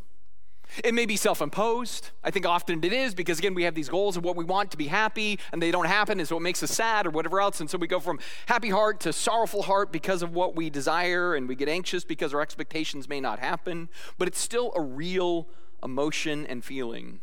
It 0.84 0.94
may 0.94 1.06
be 1.06 1.16
self 1.16 1.40
imposed. 1.40 2.10
I 2.22 2.30
think 2.30 2.46
often 2.46 2.82
it 2.84 2.92
is 2.92 3.14
because, 3.14 3.38
again, 3.38 3.54
we 3.54 3.64
have 3.64 3.74
these 3.74 3.88
goals 3.88 4.16
of 4.16 4.24
what 4.24 4.36
we 4.36 4.44
want 4.44 4.70
to 4.70 4.76
be 4.76 4.86
happy 4.86 5.38
and 5.52 5.60
they 5.60 5.70
don't 5.70 5.86
happen, 5.86 6.24
so 6.24 6.36
it 6.36 6.40
makes 6.40 6.62
us 6.62 6.70
sad 6.70 7.06
or 7.06 7.10
whatever 7.10 7.40
else. 7.40 7.60
And 7.60 7.68
so 7.68 7.78
we 7.78 7.86
go 7.86 8.00
from 8.00 8.18
happy 8.46 8.70
heart 8.70 9.00
to 9.00 9.12
sorrowful 9.12 9.62
heart 9.62 9.92
because 9.92 10.22
of 10.22 10.32
what 10.32 10.54
we 10.54 10.70
desire, 10.70 11.34
and 11.34 11.48
we 11.48 11.54
get 11.54 11.68
anxious 11.68 12.04
because 12.04 12.32
our 12.34 12.40
expectations 12.40 13.08
may 13.08 13.20
not 13.20 13.38
happen. 13.38 13.88
But 14.18 14.28
it's 14.28 14.40
still 14.40 14.72
a 14.74 14.80
real 14.80 15.48
emotion 15.82 16.46
and 16.46 16.64
feeling. 16.64 17.20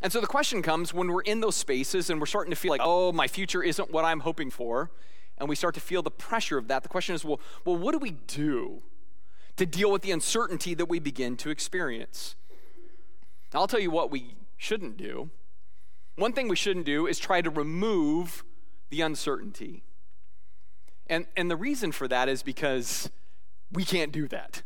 And 0.00 0.12
so 0.12 0.20
the 0.20 0.26
question 0.26 0.62
comes 0.62 0.94
when 0.94 1.08
we're 1.08 1.22
in 1.22 1.40
those 1.40 1.56
spaces 1.56 2.08
and 2.08 2.20
we're 2.20 2.26
starting 2.26 2.50
to 2.50 2.56
feel 2.56 2.70
like, 2.70 2.80
oh, 2.84 3.10
my 3.12 3.26
future 3.26 3.62
isn't 3.62 3.90
what 3.90 4.04
I'm 4.04 4.20
hoping 4.20 4.50
for, 4.50 4.90
and 5.38 5.48
we 5.48 5.56
start 5.56 5.74
to 5.74 5.80
feel 5.80 6.02
the 6.02 6.10
pressure 6.10 6.56
of 6.56 6.68
that. 6.68 6.82
The 6.82 6.88
question 6.88 7.14
is, 7.14 7.24
well, 7.24 7.40
well 7.64 7.76
what 7.76 7.92
do 7.92 7.98
we 7.98 8.12
do? 8.12 8.82
To 9.58 9.66
deal 9.66 9.90
with 9.90 10.02
the 10.02 10.10
uncertainty 10.10 10.74
that 10.74 10.86
we 10.86 10.98
begin 10.98 11.36
to 11.36 11.50
experience. 11.50 12.34
Now, 13.52 13.60
I'll 13.60 13.66
tell 13.66 13.80
you 13.80 13.90
what 13.90 14.10
we 14.10 14.36
shouldn't 14.56 14.96
do. 14.96 15.30
One 16.16 16.32
thing 16.32 16.48
we 16.48 16.56
shouldn't 16.56 16.86
do 16.86 17.06
is 17.06 17.18
try 17.18 17.42
to 17.42 17.50
remove 17.50 18.44
the 18.90 19.02
uncertainty. 19.02 19.84
And, 21.06 21.26
and 21.36 21.50
the 21.50 21.56
reason 21.56 21.92
for 21.92 22.08
that 22.08 22.28
is 22.28 22.42
because 22.42 23.10
we 23.72 23.84
can't 23.84 24.12
do 24.12 24.26
that. 24.28 24.62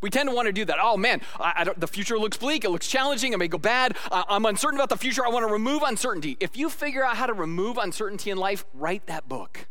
We 0.00 0.08
tend 0.08 0.28
to 0.30 0.34
want 0.34 0.46
to 0.46 0.52
do 0.52 0.64
that. 0.64 0.78
Oh 0.80 0.96
man, 0.96 1.20
I, 1.38 1.52
I 1.56 1.66
the 1.76 1.86
future 1.86 2.18
looks 2.18 2.38
bleak. 2.38 2.64
It 2.64 2.70
looks 2.70 2.88
challenging. 2.88 3.34
It 3.34 3.38
may 3.38 3.48
go 3.48 3.58
bad. 3.58 3.96
I, 4.10 4.24
I'm 4.28 4.46
uncertain 4.46 4.78
about 4.78 4.88
the 4.88 4.96
future. 4.96 5.26
I 5.26 5.28
want 5.28 5.46
to 5.46 5.52
remove 5.52 5.82
uncertainty. 5.82 6.38
If 6.40 6.56
you 6.56 6.70
figure 6.70 7.04
out 7.04 7.18
how 7.18 7.26
to 7.26 7.34
remove 7.34 7.76
uncertainty 7.76 8.30
in 8.30 8.38
life, 8.38 8.64
write 8.72 9.06
that 9.06 9.28
book. 9.28 9.66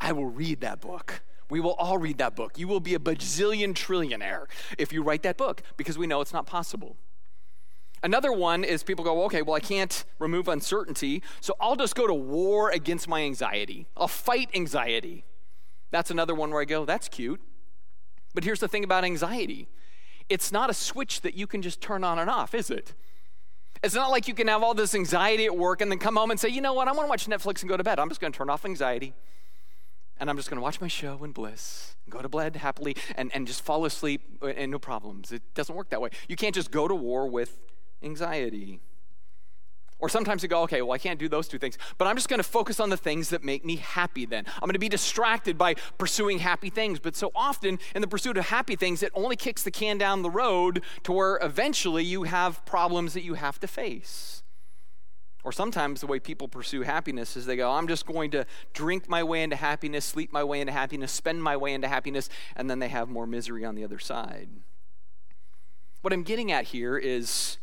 I 0.00 0.12
will 0.12 0.26
read 0.26 0.60
that 0.62 0.80
book. 0.80 1.22
We 1.48 1.60
will 1.60 1.74
all 1.74 1.98
read 1.98 2.18
that 2.18 2.34
book. 2.34 2.58
You 2.58 2.68
will 2.68 2.80
be 2.80 2.94
a 2.94 2.98
bajillion 2.98 3.74
trillionaire 3.74 4.46
if 4.78 4.92
you 4.92 5.02
write 5.02 5.22
that 5.22 5.36
book 5.36 5.62
because 5.76 5.96
we 5.96 6.06
know 6.06 6.20
it's 6.20 6.32
not 6.32 6.46
possible. 6.46 6.96
Another 8.02 8.32
one 8.32 8.62
is 8.62 8.82
people 8.82 9.04
go, 9.04 9.24
okay, 9.24 9.42
well, 9.42 9.54
I 9.54 9.60
can't 9.60 10.04
remove 10.18 10.48
uncertainty, 10.48 11.22
so 11.40 11.54
I'll 11.60 11.76
just 11.76 11.94
go 11.94 12.06
to 12.06 12.14
war 12.14 12.70
against 12.70 13.08
my 13.08 13.22
anxiety. 13.22 13.86
I'll 13.96 14.08
fight 14.08 14.50
anxiety. 14.54 15.24
That's 15.90 16.10
another 16.10 16.34
one 16.34 16.50
where 16.50 16.60
I 16.60 16.66
go, 16.66 16.84
that's 16.84 17.08
cute. 17.08 17.40
But 18.34 18.44
here's 18.44 18.60
the 18.60 18.68
thing 18.68 18.84
about 18.84 19.04
anxiety 19.04 19.68
it's 20.28 20.50
not 20.50 20.68
a 20.68 20.74
switch 20.74 21.20
that 21.20 21.34
you 21.34 21.46
can 21.46 21.62
just 21.62 21.80
turn 21.80 22.02
on 22.02 22.18
and 22.18 22.28
off, 22.28 22.52
is 22.52 22.68
it? 22.68 22.94
It's 23.82 23.94
not 23.94 24.10
like 24.10 24.26
you 24.26 24.34
can 24.34 24.48
have 24.48 24.62
all 24.62 24.74
this 24.74 24.94
anxiety 24.94 25.44
at 25.44 25.56
work 25.56 25.80
and 25.80 25.90
then 25.90 26.00
come 26.00 26.16
home 26.16 26.32
and 26.32 26.40
say, 26.40 26.48
you 26.48 26.60
know 26.60 26.72
what, 26.72 26.88
I 26.88 26.92
want 26.92 27.06
to 27.06 27.10
watch 27.10 27.26
Netflix 27.26 27.60
and 27.60 27.68
go 27.68 27.76
to 27.76 27.84
bed. 27.84 28.00
I'm 28.00 28.08
just 28.08 28.20
going 28.20 28.32
to 28.32 28.36
turn 28.36 28.50
off 28.50 28.64
anxiety 28.64 29.14
and 30.18 30.30
I'm 30.30 30.36
just 30.36 30.48
going 30.48 30.56
to 30.56 30.62
watch 30.62 30.80
my 30.80 30.88
show 30.88 31.22
in 31.24 31.32
bliss, 31.32 31.96
go 32.08 32.22
to 32.22 32.28
bed 32.28 32.56
happily, 32.56 32.96
and, 33.16 33.30
and 33.34 33.46
just 33.46 33.62
fall 33.62 33.84
asleep 33.84 34.22
uh, 34.42 34.46
and 34.46 34.70
no 34.70 34.78
problems. 34.78 35.32
It 35.32 35.42
doesn't 35.54 35.74
work 35.74 35.90
that 35.90 36.00
way. 36.00 36.10
You 36.28 36.36
can't 36.36 36.54
just 36.54 36.70
go 36.70 36.88
to 36.88 36.94
war 36.94 37.28
with 37.28 37.58
anxiety. 38.02 38.80
Or 39.98 40.10
sometimes 40.10 40.42
you 40.42 40.48
go, 40.48 40.62
okay, 40.62 40.82
well, 40.82 40.92
I 40.92 40.98
can't 40.98 41.18
do 41.18 41.28
those 41.28 41.48
two 41.48 41.58
things, 41.58 41.78
but 41.96 42.06
I'm 42.06 42.16
just 42.16 42.28
going 42.28 42.38
to 42.38 42.44
focus 42.44 42.80
on 42.80 42.90
the 42.90 42.98
things 42.98 43.30
that 43.30 43.42
make 43.42 43.64
me 43.64 43.76
happy 43.76 44.26
then. 44.26 44.44
I'm 44.56 44.66
going 44.66 44.74
to 44.74 44.78
be 44.78 44.90
distracted 44.90 45.56
by 45.56 45.74
pursuing 45.96 46.38
happy 46.40 46.68
things. 46.68 46.98
But 46.98 47.16
so 47.16 47.32
often 47.34 47.78
in 47.94 48.02
the 48.02 48.08
pursuit 48.08 48.36
of 48.36 48.46
happy 48.46 48.76
things, 48.76 49.02
it 49.02 49.10
only 49.14 49.36
kicks 49.36 49.62
the 49.62 49.70
can 49.70 49.96
down 49.96 50.20
the 50.20 50.30
road 50.30 50.82
to 51.04 51.12
where 51.12 51.38
eventually 51.40 52.04
you 52.04 52.24
have 52.24 52.62
problems 52.66 53.14
that 53.14 53.22
you 53.22 53.34
have 53.34 53.58
to 53.60 53.66
face. 53.66 54.42
Or 55.46 55.52
sometimes 55.52 56.00
the 56.00 56.08
way 56.08 56.18
people 56.18 56.48
pursue 56.48 56.82
happiness 56.82 57.36
is 57.36 57.46
they 57.46 57.54
go, 57.54 57.70
I'm 57.70 57.86
just 57.86 58.04
going 58.04 58.32
to 58.32 58.46
drink 58.72 59.08
my 59.08 59.22
way 59.22 59.44
into 59.44 59.54
happiness, 59.54 60.04
sleep 60.04 60.32
my 60.32 60.42
way 60.42 60.60
into 60.60 60.72
happiness, 60.72 61.12
spend 61.12 61.40
my 61.40 61.56
way 61.56 61.72
into 61.72 61.86
happiness, 61.86 62.28
and 62.56 62.68
then 62.68 62.80
they 62.80 62.88
have 62.88 63.08
more 63.08 63.28
misery 63.28 63.64
on 63.64 63.76
the 63.76 63.84
other 63.84 64.00
side. 64.00 64.48
What 66.02 66.12
I'm 66.12 66.24
getting 66.24 66.50
at 66.50 66.64
here 66.64 66.98
is 66.98 67.58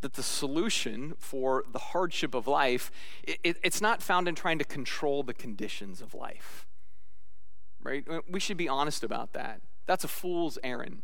that 0.00 0.14
the 0.14 0.22
solution 0.24 1.14
for 1.20 1.62
the 1.70 1.78
hardship 1.78 2.34
of 2.34 2.48
life, 2.48 2.90
it, 3.22 3.38
it, 3.44 3.56
it's 3.62 3.80
not 3.80 4.02
found 4.02 4.26
in 4.26 4.34
trying 4.34 4.58
to 4.58 4.64
control 4.64 5.22
the 5.22 5.32
conditions 5.32 6.00
of 6.00 6.14
life. 6.14 6.66
Right? 7.80 8.04
We 8.28 8.40
should 8.40 8.56
be 8.56 8.68
honest 8.68 9.04
about 9.04 9.32
that. 9.34 9.60
That's 9.86 10.02
a 10.02 10.08
fool's 10.08 10.58
errand. 10.64 11.02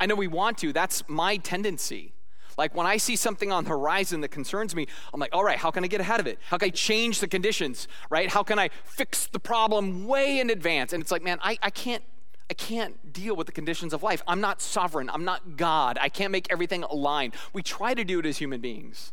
I 0.00 0.06
know 0.06 0.16
we 0.16 0.26
want 0.26 0.58
to, 0.58 0.72
that's 0.72 1.04
my 1.06 1.36
tendency. 1.36 2.14
Like 2.56 2.74
when 2.74 2.86
I 2.86 2.96
see 2.96 3.16
something 3.16 3.52
on 3.52 3.64
the 3.64 3.70
horizon 3.70 4.22
that 4.22 4.28
concerns 4.28 4.74
me, 4.74 4.86
I'm 5.12 5.20
like, 5.20 5.34
all 5.34 5.44
right, 5.44 5.58
how 5.58 5.70
can 5.70 5.84
I 5.84 5.88
get 5.88 6.00
ahead 6.00 6.20
of 6.20 6.26
it? 6.26 6.38
How 6.48 6.56
can 6.56 6.66
I 6.66 6.70
change 6.70 7.20
the 7.20 7.28
conditions, 7.28 7.86
right? 8.10 8.30
How 8.30 8.42
can 8.42 8.58
I 8.58 8.70
fix 8.84 9.26
the 9.26 9.40
problem 9.40 10.06
way 10.06 10.40
in 10.40 10.50
advance? 10.50 10.92
And 10.92 11.02
it's 11.02 11.10
like, 11.10 11.22
man, 11.22 11.38
I, 11.42 11.58
I 11.62 11.70
can't 11.70 12.02
I 12.48 12.54
can't 12.54 13.12
deal 13.12 13.34
with 13.34 13.46
the 13.46 13.52
conditions 13.52 13.92
of 13.92 14.04
life. 14.04 14.22
I'm 14.26 14.40
not 14.40 14.60
sovereign. 14.60 15.10
I'm 15.10 15.24
not 15.24 15.56
God. 15.56 15.98
I 16.00 16.08
can't 16.08 16.30
make 16.30 16.46
everything 16.48 16.84
align. 16.84 17.32
We 17.52 17.62
try 17.62 17.92
to 17.92 18.04
do 18.04 18.20
it 18.20 18.26
as 18.26 18.38
human 18.38 18.60
beings. 18.60 19.12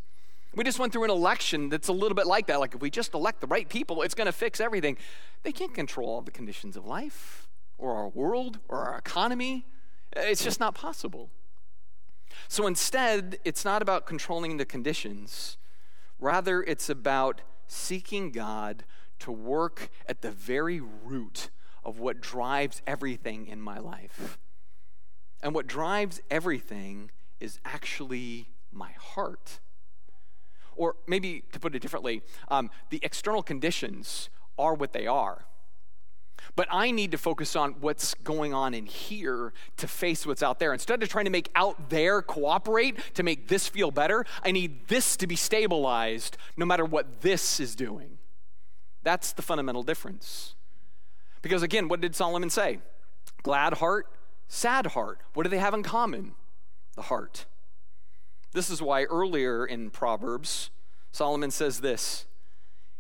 We 0.56 0.64
just 0.64 0.78
went 0.78 0.94
through 0.94 1.06
an 1.06 1.10
election 1.10 1.70
that's 1.70 1.88
a 1.88 1.94
little 1.94 2.14
bit 2.14 2.28
like 2.28 2.46
that. 2.46 2.60
Like, 2.60 2.76
if 2.76 2.82
we 2.82 2.92
just 2.92 3.16
elect 3.16 3.42
the 3.42 3.48
right 3.48 3.68
people, 3.68 4.04
it's 4.04 4.14
going 4.14 4.28
to 4.28 4.32
fix 4.32 4.60
everything. 4.60 4.98
They 5.42 5.52
can't 5.52 5.74
control 5.74 6.10
all 6.10 6.22
the 6.22 6.30
conditions 6.30 6.78
of 6.78 6.86
life 6.86 7.48
or 7.80 7.96
our 7.96 8.10
world 8.10 8.60
or 8.70 8.84
our 8.84 9.00
economy. 9.00 9.66
It's 10.16 10.44
just 10.44 10.60
not 10.60 10.76
possible. 10.76 11.32
So 12.48 12.68
instead, 12.68 13.40
it's 13.44 13.66
not 13.66 13.82
about 13.82 14.06
controlling 14.06 14.58
the 14.58 14.66
conditions, 14.66 15.58
rather, 16.20 16.62
it's 16.64 16.90
about 16.90 17.42
seeking 17.68 18.32
God 18.32 18.84
to 19.20 19.32
work 19.32 19.90
at 20.08 20.22
the 20.22 20.32
very 20.32 20.80
root 20.80 21.50
of 21.84 22.00
what 22.00 22.22
drives 22.22 22.82
everything 22.88 23.48
in 23.48 23.62
my 23.62 23.80
life. 23.80 24.38
And 25.42 25.54
what 25.54 25.68
drives 25.68 26.22
everything 26.32 27.12
is 27.40 27.60
actually 27.66 28.50
my 28.72 28.92
heart. 28.92 29.60
Or 30.76 30.96
maybe 31.08 31.44
to 31.52 31.60
put 31.60 31.76
it 31.76 31.80
differently, 31.80 32.22
um, 32.48 32.70
the 32.90 33.00
external 33.04 33.44
conditions 33.44 34.30
are 34.58 34.74
what 34.74 34.94
they 34.94 35.08
are. 35.08 35.46
But 36.56 36.68
I 36.72 36.92
need 36.92 37.12
to 37.12 37.18
focus 37.18 37.56
on 37.56 37.76
what's 37.80 38.14
going 38.16 38.54
on 38.54 38.74
in 38.74 38.86
here 38.86 39.54
to 39.78 39.88
face 39.88 40.26
what's 40.26 40.44
out 40.44 40.60
there. 40.60 40.74
Instead 40.74 41.02
of 41.02 41.10
trying 41.10 41.26
to 41.26 41.32
make 41.32 41.50
out 41.56 41.90
there 41.90 42.22
cooperate 42.22 42.98
to 43.16 43.24
make 43.24 43.48
this 43.48 43.68
feel 43.68 43.92
better, 43.92 44.26
I 44.44 44.52
need 44.52 44.88
this 44.88 45.18
to 45.18 45.28
be 45.28 45.36
stabilized 45.36 46.38
no 46.58 46.66
matter 46.66 46.86
what 46.86 47.22
this 47.22 47.60
is 47.60 47.76
doing. 47.76 48.18
That's 49.04 49.34
the 49.34 49.42
fundamental 49.42 49.84
difference. 49.84 50.56
Because 51.42 51.62
again, 51.62 51.88
what 51.88 52.02
did 52.02 52.16
Solomon 52.16 52.50
say? 52.50 52.80
Glad 53.44 53.76
heart, 53.76 54.08
sad 54.48 54.88
heart. 54.88 55.20
What 55.34 55.44
do 55.44 55.50
they 55.50 55.58
have 55.58 55.74
in 55.74 55.84
common? 55.84 56.34
The 56.96 57.04
heart. 57.04 57.46
This 58.54 58.70
is 58.70 58.82
why 58.82 59.04
earlier 59.04 59.66
in 59.66 59.90
Proverbs, 59.90 60.70
Solomon 61.12 61.52
says 61.52 61.82
this. 61.82 62.26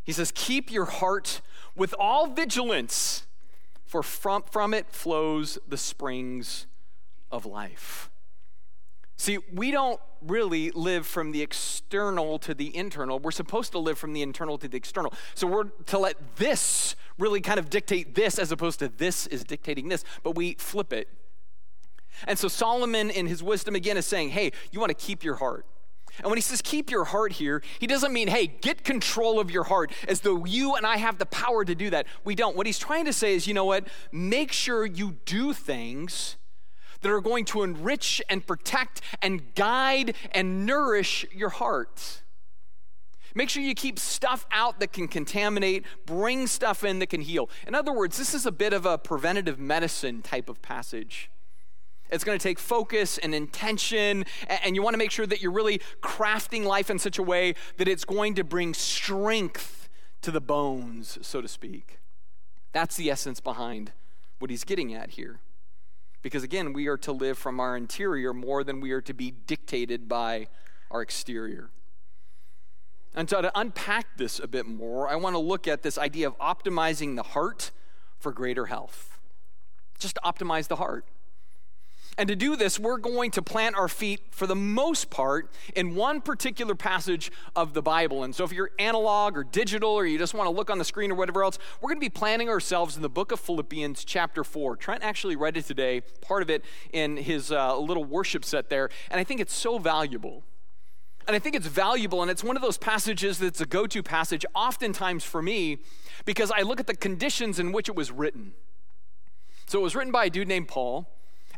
He 0.04 0.12
says, 0.12 0.32
Keep 0.36 0.72
your 0.72 0.86
heart 0.86 1.42
with 1.76 1.96
all 1.98 2.28
vigilance 2.28 3.26
for 3.86 4.04
from, 4.04 4.44
from 4.44 4.74
it 4.74 4.90
flows 4.90 5.58
the 5.68 5.78
springs 5.78 6.68
of 7.32 7.46
life. 7.46 8.10
See, 9.18 9.38
we 9.54 9.72
don't 9.72 10.00
really 10.22 10.72
live 10.72 11.06
from 11.06 11.32
the 11.32 11.42
external 11.42 12.40
to 12.40 12.54
the 12.54 12.76
internal. 12.76 13.20
We're 13.20 13.32
supposed 13.32 13.72
to 13.74 13.80
live 13.80 13.98
from 13.98 14.14
the 14.14 14.22
internal 14.22 14.58
to 14.58 14.68
the 14.68 14.78
external. 14.78 15.14
So 15.36 15.48
we're 15.48 15.66
to 15.86 16.00
let 16.00 16.38
this 16.38 16.96
really 17.18 17.42
kind 17.42 17.60
of 17.60 17.70
dictate 17.70 18.16
this 18.16 18.40
as 18.40 18.52
opposed 18.52 18.80
to 18.80 18.88
this 18.88 19.28
is 19.28 19.44
dictating 19.44 19.88
this, 19.90 20.04
but 20.24 20.36
we 20.36 20.56
flip 20.56 20.92
it. 20.92 21.10
And 22.28 22.38
so 22.38 22.48
Solomon, 22.48 23.10
in 23.10 23.28
his 23.28 23.44
wisdom, 23.44 23.76
again, 23.76 23.98
is 23.98 24.06
saying, 24.06 24.30
hey, 24.30 24.52
you 24.72 24.80
want 24.80 24.90
to 24.90 25.06
keep 25.06 25.24
your 25.24 25.36
heart. 25.36 25.66
And 26.20 26.28
when 26.28 26.38
he 26.38 26.42
says 26.42 26.62
keep 26.62 26.92
your 26.92 27.06
heart 27.06 27.34
here, 27.34 27.62
he 27.80 27.88
doesn't 27.88 28.14
mean, 28.14 28.28
hey, 28.28 28.48
get 28.48 28.84
control 28.84 29.40
of 29.40 29.50
your 29.50 29.64
heart 29.64 29.92
as 30.08 30.22
though 30.22 30.46
you 30.46 30.76
and 30.76 30.86
I 30.86 30.98
have 30.98 31.18
the 31.18 31.26
power 31.26 31.66
to 31.66 31.76
do 31.76 31.90
that. 31.90 32.06
We 32.24 32.36
don't. 32.36 32.56
What 32.56 32.68
he's 32.68 32.80
trying 32.80 33.06
to 33.06 33.14
say 33.14 33.34
is, 33.34 33.48
you 33.48 33.54
know 33.54 33.66
what? 33.66 33.88
Make 34.12 34.52
sure 34.52 34.86
you 34.86 35.18
do 35.26 35.54
things 35.54 36.38
that 37.02 37.12
are 37.12 37.22
going 37.22 37.46
to 37.46 37.64
enrich 37.64 38.22
and 38.30 38.46
protect 38.46 39.02
and 39.22 39.54
guide 39.56 40.16
and 40.32 40.66
nourish 40.66 41.26
your 41.34 41.50
heart. 41.50 42.22
Make 43.36 43.50
sure 43.50 43.64
you 43.64 43.74
keep 43.76 43.98
stuff 43.98 44.46
out 44.52 44.80
that 44.80 44.94
can 44.94 45.08
contaminate, 45.08 45.86
bring 46.06 46.48
stuff 46.48 46.84
in 46.84 47.00
that 47.00 47.08
can 47.08 47.22
heal. 47.22 47.50
In 47.68 47.74
other 47.74 47.92
words, 47.92 48.18
this 48.18 48.34
is 48.34 48.46
a 48.46 48.52
bit 48.52 48.74
of 48.74 48.86
a 48.86 48.98
preventative 48.98 49.60
medicine 49.60 50.22
type 50.22 50.50
of 50.50 50.62
passage. 50.62 51.30
It's 52.14 52.24
going 52.24 52.38
to 52.38 52.44
take 52.44 52.60
focus 52.60 53.18
and 53.18 53.34
intention, 53.34 54.26
and 54.48 54.76
you 54.76 54.84
want 54.84 54.94
to 54.94 55.00
make 55.00 55.10
sure 55.10 55.26
that 55.26 55.42
you're 55.42 55.52
really 55.52 55.82
crafting 56.02 56.64
life 56.64 56.92
in 56.92 57.00
such 57.00 57.18
a 57.18 57.24
way 57.24 57.56
that 57.78 57.88
it's 57.88 58.06
going 58.06 58.36
to 58.36 58.44
bring 58.44 58.76
strength 58.76 59.90
to 60.22 60.30
the 60.30 60.40
bones, 60.40 61.18
so 61.24 61.42
to 61.42 61.48
speak. 61.48 62.00
That's 62.72 62.96
the 62.96 63.10
essence 63.10 63.40
behind 63.40 63.94
what 64.38 64.52
he's 64.52 64.64
getting 64.64 64.94
at 64.94 65.12
here. 65.12 65.40
Because 66.22 66.44
again, 66.44 66.72
we 66.72 66.88
are 66.88 66.98
to 66.98 67.12
live 67.12 67.38
from 67.38 67.60
our 67.60 67.76
interior 67.76 68.32
more 68.32 68.64
than 68.64 68.80
we 68.80 68.92
are 68.92 69.02
to 69.02 69.14
be 69.14 69.32
dictated 69.32 70.08
by 70.08 70.48
our 70.92 71.02
exterior. 71.02 71.72
And 73.16 73.30
so, 73.30 73.42
to 73.42 73.52
unpack 73.54 74.18
this 74.18 74.40
a 74.40 74.48
bit 74.48 74.66
more, 74.66 75.08
I 75.08 75.16
want 75.16 75.36
to 75.36 75.40
look 75.40 75.68
at 75.68 75.82
this 75.82 75.98
idea 75.98 76.28
of 76.28 76.38
optimizing 76.40 77.16
the 77.16 77.24
heart 77.24 77.72
for 78.20 78.32
greater 78.32 78.68
health. 78.68 79.20
Just 80.00 80.18
optimize 80.24 80.68
the 80.68 80.78
heart. 80.78 81.06
And 82.18 82.30
to 82.30 82.36
do 82.36 82.56
this, 82.56 82.80
we're 82.80 82.98
going 82.98 83.32
to 83.32 83.42
plant 83.42 83.76
our 83.76 83.88
feet, 83.88 84.22
for 84.30 84.46
the 84.46 84.56
most 84.56 85.10
part, 85.10 85.50
in 85.76 85.96
one 85.96 86.22
particular 86.22 86.76
passage 86.76 87.32
of 87.56 87.74
the 87.74 87.82
Bible. 87.82 88.24
And 88.24 88.36
so, 88.36 88.44
if 88.44 88.52
you're 88.52 88.70
analog 88.78 89.36
or 89.36 89.44
digital, 89.44 89.92
or 89.92 90.06
you 90.06 90.20
just 90.20 90.34
want 90.34 90.48
to 90.48 90.56
look 90.56 90.70
on 90.70 90.78
the 90.78 90.86
screen 90.86 91.12
or 91.12 91.16
whatever 91.16 91.44
else, 91.44 91.58
we're 91.82 91.90
going 91.90 91.98
to 91.98 92.06
be 92.06 92.10
planting 92.10 92.50
ourselves 92.50 92.96
in 92.96 93.02
the 93.02 93.10
book 93.10 93.32
of 93.32 93.40
Philippians, 93.40 94.04
chapter 94.06 94.44
4. 94.44 94.76
Trent 94.76 95.04
actually 95.04 95.36
read 95.36 95.58
it 95.58 95.66
today, 95.66 96.02
part 96.22 96.44
of 96.44 96.50
it 96.52 96.64
in 96.92 97.18
his 97.18 97.52
uh, 97.52 97.78
little 97.78 98.04
worship 98.04 98.46
set 98.46 98.70
there. 98.70 98.90
And 99.10 99.20
I 99.20 99.24
think 99.24 99.42
it's 99.42 99.56
so 99.56 99.80
valuable. 99.80 100.44
And 101.26 101.36
I 101.36 101.40
think 101.40 101.56
it's 101.56 101.68
valuable, 101.68 102.22
and 102.22 102.30
it's 102.30 102.44
one 102.44 102.58
of 102.58 102.62
those 102.62 102.78
passages 102.78 103.40
that's 103.40 103.62
a 103.62 103.66
go 103.66 103.88
to 103.88 104.04
passage, 104.04 104.46
oftentimes 104.54 105.24
for 105.24 105.42
me, 105.42 105.78
because 106.26 106.52
I 106.52 106.62
look 106.62 106.82
at 106.82 106.88
the 106.88 106.96
conditions 106.96 107.60
in 107.60 107.72
which 107.72 107.88
it 107.88 107.96
was 107.96 108.12
written. 108.12 108.54
So 109.66 109.80
it 109.80 109.84
was 109.84 109.96
written 109.96 110.12
by 110.12 110.26
a 110.26 110.30
dude 110.30 110.50
named 110.50 110.68
Paul. 110.68 111.08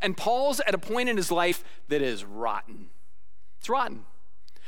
And 0.06 0.16
Paul's 0.16 0.60
at 0.60 0.76
a 0.76 0.78
point 0.78 1.10
in 1.10 1.18
his 1.18 1.32
life 1.32 1.64
that 1.88 2.00
is 2.00 2.24
rotten. 2.24 2.90
It's 3.58 3.68
rotten. 3.68 4.06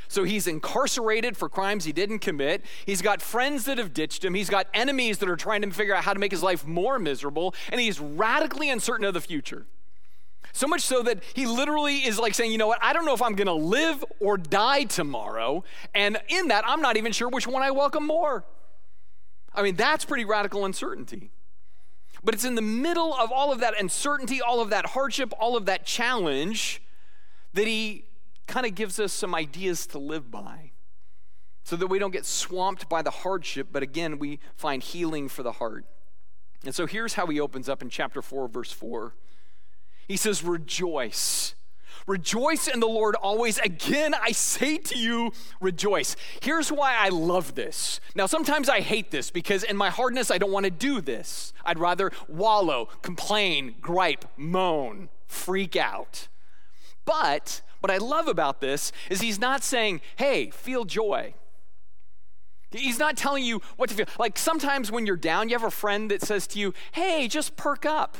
So 0.08 0.24
he's 0.24 0.48
incarcerated 0.48 1.36
for 1.36 1.48
crimes 1.48 1.84
he 1.84 1.92
didn't 1.92 2.18
commit. 2.18 2.64
He's 2.84 3.02
got 3.02 3.22
friends 3.22 3.64
that 3.66 3.78
have 3.78 3.94
ditched 3.94 4.24
him. 4.24 4.34
He's 4.34 4.50
got 4.50 4.66
enemies 4.74 5.18
that 5.18 5.28
are 5.28 5.36
trying 5.36 5.62
to 5.62 5.70
figure 5.70 5.94
out 5.94 6.02
how 6.02 6.12
to 6.12 6.18
make 6.18 6.32
his 6.32 6.42
life 6.42 6.66
more 6.66 6.98
miserable. 6.98 7.54
And 7.70 7.80
he's 7.80 8.00
radically 8.00 8.68
uncertain 8.68 9.04
of 9.04 9.14
the 9.14 9.20
future. 9.20 9.66
So 10.52 10.66
much 10.66 10.80
so 10.80 11.04
that 11.04 11.22
he 11.34 11.46
literally 11.46 11.98
is 11.98 12.18
like 12.18 12.34
saying, 12.34 12.50
you 12.50 12.58
know 12.58 12.66
what, 12.66 12.80
I 12.82 12.92
don't 12.92 13.04
know 13.04 13.14
if 13.14 13.22
I'm 13.22 13.36
going 13.36 13.46
to 13.46 13.52
live 13.52 14.04
or 14.18 14.38
die 14.38 14.84
tomorrow. 14.84 15.62
And 15.94 16.18
in 16.26 16.48
that, 16.48 16.64
I'm 16.66 16.82
not 16.82 16.96
even 16.96 17.12
sure 17.12 17.28
which 17.28 17.46
one 17.46 17.62
I 17.62 17.70
welcome 17.70 18.04
more. 18.04 18.44
I 19.54 19.62
mean, 19.62 19.76
that's 19.76 20.04
pretty 20.04 20.24
radical 20.24 20.64
uncertainty. 20.64 21.30
But 22.22 22.34
it's 22.34 22.44
in 22.44 22.54
the 22.54 22.62
middle 22.62 23.14
of 23.14 23.30
all 23.30 23.52
of 23.52 23.60
that 23.60 23.80
uncertainty, 23.80 24.40
all 24.40 24.60
of 24.60 24.70
that 24.70 24.86
hardship, 24.86 25.32
all 25.38 25.56
of 25.56 25.66
that 25.66 25.86
challenge 25.86 26.82
that 27.54 27.66
he 27.66 28.04
kind 28.46 28.66
of 28.66 28.74
gives 28.74 28.98
us 28.98 29.12
some 29.12 29.34
ideas 29.34 29.86
to 29.88 29.98
live 29.98 30.30
by 30.30 30.72
so 31.68 31.76
that 31.76 31.86
we 31.88 31.98
don't 31.98 32.12
get 32.12 32.24
swamped 32.24 32.88
by 32.88 33.02
the 33.02 33.10
hardship, 33.10 33.68
but 33.70 33.82
again, 33.82 34.18
we 34.18 34.40
find 34.56 34.82
healing 34.82 35.28
for 35.28 35.42
the 35.42 35.52
heart. 35.52 35.84
And 36.64 36.74
so 36.74 36.86
here's 36.86 37.14
how 37.14 37.26
he 37.26 37.38
opens 37.38 37.68
up 37.68 37.82
in 37.82 37.90
chapter 37.90 38.22
4, 38.22 38.48
verse 38.48 38.72
4. 38.72 39.14
He 40.08 40.16
says, 40.16 40.42
Rejoice. 40.42 41.54
Rejoice 42.08 42.68
in 42.68 42.80
the 42.80 42.88
Lord 42.88 43.14
always. 43.16 43.58
Again, 43.58 44.14
I 44.14 44.32
say 44.32 44.78
to 44.78 44.98
you, 44.98 45.30
rejoice. 45.60 46.16
Here's 46.40 46.72
why 46.72 46.96
I 46.96 47.10
love 47.10 47.54
this. 47.54 48.00
Now, 48.14 48.24
sometimes 48.24 48.70
I 48.70 48.80
hate 48.80 49.10
this 49.10 49.30
because 49.30 49.62
in 49.62 49.76
my 49.76 49.90
hardness, 49.90 50.30
I 50.30 50.38
don't 50.38 50.50
want 50.50 50.64
to 50.64 50.70
do 50.70 51.02
this. 51.02 51.52
I'd 51.66 51.78
rather 51.78 52.10
wallow, 52.26 52.86
complain, 53.02 53.74
gripe, 53.82 54.24
moan, 54.38 55.10
freak 55.26 55.76
out. 55.76 56.28
But 57.04 57.60
what 57.80 57.90
I 57.90 57.98
love 57.98 58.26
about 58.26 58.62
this 58.62 58.90
is 59.10 59.20
he's 59.20 59.38
not 59.38 59.62
saying, 59.62 60.00
hey, 60.16 60.48
feel 60.48 60.86
joy. 60.86 61.34
He's 62.70 62.98
not 62.98 63.18
telling 63.18 63.44
you 63.44 63.60
what 63.76 63.90
to 63.90 63.94
feel. 63.94 64.06
Like 64.18 64.38
sometimes 64.38 64.90
when 64.90 65.04
you're 65.04 65.16
down, 65.16 65.50
you 65.50 65.54
have 65.56 65.62
a 65.62 65.70
friend 65.70 66.10
that 66.10 66.22
says 66.22 66.46
to 66.48 66.58
you, 66.58 66.72
hey, 66.92 67.28
just 67.28 67.56
perk 67.56 67.84
up. 67.84 68.16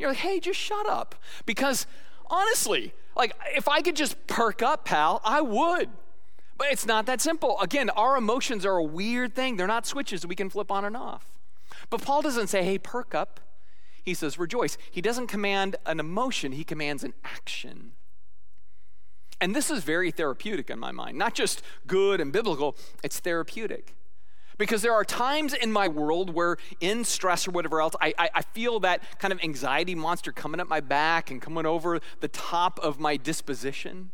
You're 0.00 0.08
like, 0.08 0.18
hey, 0.18 0.40
just 0.40 0.58
shut 0.58 0.88
up. 0.88 1.14
Because 1.46 1.86
honestly, 2.26 2.92
like, 3.16 3.32
if 3.56 3.68
I 3.68 3.80
could 3.80 3.96
just 3.96 4.26
perk 4.26 4.62
up, 4.62 4.84
pal, 4.84 5.20
I 5.24 5.40
would. 5.40 5.88
But 6.56 6.68
it's 6.70 6.86
not 6.86 7.06
that 7.06 7.20
simple. 7.20 7.60
Again, 7.60 7.90
our 7.90 8.16
emotions 8.16 8.64
are 8.64 8.76
a 8.76 8.82
weird 8.82 9.34
thing. 9.34 9.56
They're 9.56 9.66
not 9.66 9.86
switches 9.86 10.26
we 10.26 10.36
can 10.36 10.50
flip 10.50 10.70
on 10.70 10.84
and 10.84 10.96
off. 10.96 11.38
But 11.90 12.02
Paul 12.02 12.22
doesn't 12.22 12.46
say, 12.48 12.64
hey, 12.64 12.78
perk 12.78 13.14
up. 13.14 13.40
He 14.04 14.14
says, 14.14 14.38
rejoice. 14.38 14.76
He 14.90 15.00
doesn't 15.00 15.26
command 15.28 15.76
an 15.86 15.98
emotion, 15.98 16.52
he 16.52 16.64
commands 16.64 17.02
an 17.04 17.14
action. 17.24 17.92
And 19.40 19.54
this 19.54 19.70
is 19.70 19.82
very 19.82 20.10
therapeutic 20.10 20.70
in 20.70 20.78
my 20.78 20.92
mind. 20.92 21.18
Not 21.18 21.34
just 21.34 21.62
good 21.86 22.20
and 22.20 22.32
biblical, 22.32 22.76
it's 23.02 23.18
therapeutic. 23.18 23.94
Because 24.56 24.82
there 24.82 24.92
are 24.92 25.04
times 25.04 25.52
in 25.52 25.72
my 25.72 25.88
world 25.88 26.30
where, 26.30 26.56
in 26.80 27.04
stress 27.04 27.48
or 27.48 27.50
whatever 27.50 27.80
else, 27.80 27.94
I, 28.00 28.14
I, 28.18 28.30
I, 28.36 28.42
feel 28.42 28.80
that 28.80 29.02
kind 29.18 29.32
of 29.32 29.42
anxiety 29.42 29.94
monster 29.94 30.30
coming 30.30 30.60
up 30.60 30.68
my 30.68 30.80
back 30.80 31.30
and 31.30 31.42
coming 31.42 31.66
over 31.66 32.00
the 32.20 32.28
top 32.28 32.78
of 32.80 33.00
my 33.00 33.16
disposition. 33.16 34.12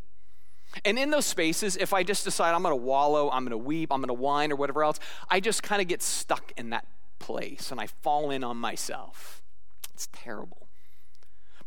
And 0.85 0.97
in 0.97 1.11
those 1.11 1.25
spaces, 1.25 1.77
if 1.77 1.93
I 1.93 2.03
just 2.03 2.23
decide 2.23 2.53
I'm 2.53 2.63
going 2.63 2.71
to 2.71 2.83
wallow, 2.83 3.29
I'm 3.29 3.43
going 3.43 3.51
to 3.51 3.57
weep, 3.57 3.91
I'm 3.91 3.99
going 3.99 4.07
to 4.07 4.13
whine, 4.13 4.51
or 4.51 4.55
whatever 4.55 4.83
else, 4.83 4.99
I 5.29 5.39
just 5.39 5.63
kind 5.63 5.81
of 5.81 5.87
get 5.87 6.01
stuck 6.01 6.53
in 6.57 6.69
that 6.71 6.87
place 7.19 7.71
and 7.71 7.79
I 7.79 7.87
fall 7.87 8.31
in 8.31 8.43
on 8.43 8.57
myself. 8.57 9.43
It's 9.93 10.07
terrible. 10.11 10.67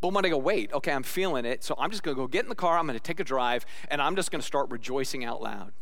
But 0.01 0.13
when 0.13 0.25
I 0.25 0.29
go, 0.29 0.39
wait, 0.39 0.73
okay, 0.73 0.93
I'm 0.93 1.03
feeling 1.03 1.45
it, 1.45 1.63
so 1.65 1.75
I'm 1.79 1.91
just 1.91 2.03
going 2.03 2.17
to 2.17 2.23
go 2.23 2.27
get 2.27 2.43
in 2.43 2.49
the 2.49 2.55
car, 2.55 2.79
I'm 2.79 2.87
going 2.87 2.99
to 2.99 3.03
take 3.03 3.21
a 3.21 3.25
drive, 3.25 3.65
and 3.89 4.03
I'm 4.03 4.17
just 4.17 4.31
going 4.31 4.41
to 4.41 4.47
start 4.47 4.71
rejoicing 4.71 5.25
out 5.25 5.41
loud. 5.41 5.73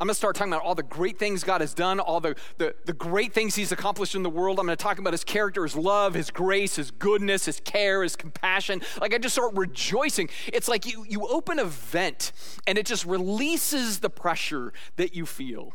I'm 0.00 0.06
going 0.06 0.12
to 0.12 0.14
start 0.14 0.36
talking 0.36 0.52
about 0.52 0.64
all 0.64 0.76
the 0.76 0.84
great 0.84 1.18
things 1.18 1.42
God 1.42 1.60
has 1.60 1.74
done, 1.74 1.98
all 1.98 2.20
the, 2.20 2.36
the, 2.58 2.72
the, 2.84 2.92
great 2.92 3.32
things 3.32 3.56
He's 3.56 3.72
accomplished 3.72 4.14
in 4.14 4.22
the 4.22 4.30
world. 4.30 4.60
I'm 4.60 4.66
going 4.66 4.76
to 4.76 4.82
talk 4.82 5.00
about 5.00 5.12
His 5.12 5.24
character, 5.24 5.64
His 5.64 5.74
love, 5.74 6.14
His 6.14 6.30
grace, 6.30 6.76
His 6.76 6.92
goodness, 6.92 7.46
His 7.46 7.58
care, 7.58 8.04
His 8.04 8.14
compassion. 8.14 8.80
Like 9.00 9.12
I 9.12 9.18
just 9.18 9.34
start 9.34 9.56
rejoicing. 9.56 10.30
It's 10.46 10.68
like 10.68 10.86
you, 10.86 11.04
you 11.08 11.26
open 11.26 11.58
a 11.58 11.64
vent 11.64 12.30
and 12.64 12.78
it 12.78 12.86
just 12.86 13.06
releases 13.06 13.98
the 13.98 14.08
pressure 14.08 14.72
that 14.96 15.16
you 15.16 15.26
feel. 15.26 15.74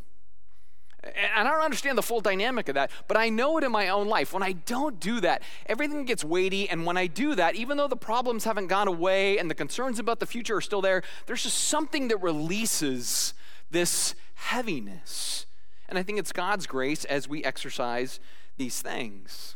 And 1.03 1.49
I 1.49 1.51
don't 1.51 1.61
understand 1.61 1.97
the 1.97 2.01
full 2.01 2.21
dynamic 2.21 2.69
of 2.69 2.75
that, 2.75 2.89
but 3.09 3.17
I 3.17 3.27
know 3.27 3.57
it 3.57 3.65
in 3.65 3.73
my 3.73 3.89
own 3.89 4.07
life. 4.07 4.31
When 4.31 4.41
I 4.41 4.53
don't 4.53 5.01
do 5.01 5.19
that, 5.19 5.41
everything 5.65 6.05
gets 6.05 6.23
weighty. 6.23 6.69
And 6.69 6.85
when 6.85 6.95
I 6.95 7.07
do 7.07 7.35
that, 7.35 7.55
even 7.55 7.75
though 7.75 7.89
the 7.89 7.97
problems 7.97 8.45
haven't 8.45 8.67
gone 8.67 8.87
away 8.87 9.37
and 9.37 9.51
the 9.51 9.55
concerns 9.55 9.99
about 9.99 10.21
the 10.21 10.25
future 10.25 10.55
are 10.55 10.61
still 10.61 10.81
there, 10.81 11.03
there's 11.25 11.43
just 11.43 11.65
something 11.65 12.07
that 12.07 12.21
releases 12.21 13.33
this 13.73 14.15
heaviness. 14.35 15.45
And 15.89 15.99
I 15.99 16.03
think 16.03 16.17
it's 16.17 16.31
God's 16.31 16.65
grace 16.65 17.03
as 17.05 17.27
we 17.27 17.43
exercise 17.43 18.19
these 18.57 18.81
things. 18.81 19.55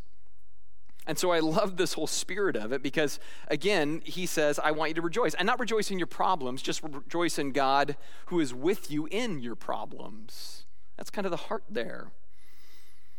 And 1.08 1.18
so 1.18 1.32
I 1.32 1.40
love 1.40 1.78
this 1.78 1.94
whole 1.94 2.06
spirit 2.06 2.58
of 2.58 2.74
it 2.74 2.84
because, 2.84 3.18
again, 3.48 4.02
he 4.04 4.26
says, 4.26 4.60
I 4.60 4.72
want 4.72 4.90
you 4.90 4.96
to 4.96 5.02
rejoice. 5.02 5.34
And 5.36 5.46
not 5.46 5.58
rejoice 5.58 5.90
in 5.90 5.98
your 5.98 6.08
problems, 6.08 6.62
just 6.62 6.84
rejoice 6.84 7.40
in 7.40 7.54
God 7.54 7.96
who 8.26 8.42
is 8.42 8.54
with 8.54 8.92
you 8.92 9.08
in 9.10 9.40
your 9.40 9.56
problems. 9.56 10.66
That's 10.98 11.10
kind 11.10 11.26
of 11.26 11.32
the 11.32 11.38
heart 11.38 11.64
there. 11.70 12.12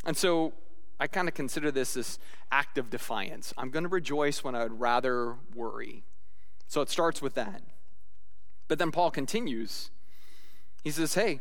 And 0.04 0.16
so 0.16 0.52
I 1.00 1.06
kind 1.06 1.28
of 1.28 1.34
consider 1.34 1.70
this 1.70 1.94
this 1.94 2.18
act 2.52 2.76
of 2.76 2.90
defiance. 2.90 3.54
I'm 3.56 3.70
going 3.70 3.84
to 3.84 3.88
rejoice 3.88 4.44
when 4.44 4.54
I 4.54 4.64
would 4.64 4.78
rather 4.78 5.37
worry. 5.54 6.04
So 6.66 6.82
it 6.82 6.90
starts 6.90 7.22
with 7.22 7.34
that. 7.34 7.62
But 8.68 8.78
then 8.78 8.90
Paul 8.90 9.11
continues 9.11 9.90
he 10.88 10.92
says, 10.92 11.12
Hey, 11.12 11.40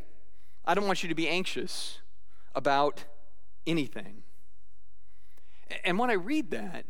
I 0.65 0.73
don't 0.73 0.85
want 0.85 1.03
you 1.03 1.09
to 1.09 1.15
be 1.15 1.29
anxious 1.29 1.99
about 2.53 3.05
anything. 3.65 4.23
And 5.85 5.97
when 5.97 6.09
I 6.09 6.15
read 6.15 6.51
that, 6.51 6.83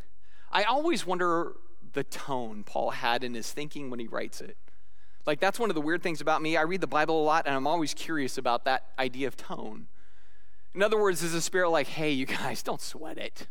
I 0.52 0.63
always 0.63 1.06
wonder 1.06 1.54
the 1.93 2.04
tone 2.04 2.63
Paul 2.63 2.89
had 2.89 3.24
in 3.24 3.36
his 3.36 3.52
thinking 3.52 3.91
when 3.91 4.00
he 4.00 4.08
writes 4.08 4.41
it. 4.41 4.58
Like, 5.28 5.39
that's 5.39 5.60
one 5.60 5.70
of 5.70 5.76
the 5.76 5.82
weird 5.82 6.02
things 6.02 6.20
about 6.20 6.41
me. 6.41 6.58
I 6.58 6.63
read 6.63 6.82
the 6.82 6.88
Bible 6.88 7.22
a 7.22 7.26
lot, 7.26 7.46
and 7.46 7.56
I'm 7.56 7.67
always 7.67 7.93
curious 7.93 8.39
about 8.39 8.65
that 8.65 8.86
idea 8.98 9.28
of 9.28 9.38
tone. 9.38 9.86
In 10.74 10.82
other 10.82 11.00
words, 11.00 11.22
is 11.22 11.34
the 11.34 11.41
Spirit 11.41 11.70
like, 11.70 11.88
hey, 11.88 12.12
you 12.12 12.26
guys, 12.26 12.63
don't 12.63 12.82
sweat 12.82 13.20
it? 13.20 13.48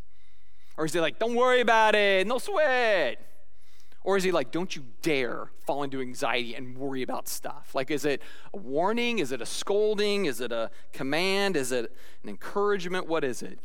Or 0.77 0.85
is 0.85 0.92
he 0.92 1.01
like, 1.01 1.21
don't 1.21 1.37
worry 1.37 1.61
about 1.61 1.95
it, 1.95 2.27
no 2.27 2.38
sweat? 2.38 3.21
Or 4.07 4.16
is 4.16 4.23
he 4.23 4.31
like, 4.31 4.53
don't 4.53 4.77
you 4.77 4.85
dare 5.03 5.51
fall 5.66 5.83
into 5.83 6.01
anxiety 6.01 6.55
and 6.55 6.79
worry 6.79 7.03
about 7.03 7.27
stuff? 7.27 7.75
Like, 7.75 7.90
is 7.90 8.05
it 8.05 8.23
a 8.55 8.57
warning? 8.57 9.19
Is 9.19 9.33
it 9.33 9.42
a 9.42 9.47
scolding? 9.47 10.27
Is 10.27 10.40
it 10.40 10.53
a 10.53 10.71
command? 10.92 11.57
Is 11.57 11.73
it 11.73 11.92
an 12.23 12.29
encouragement? 12.29 13.09
What 13.09 13.25
is 13.25 13.42
it? 13.42 13.59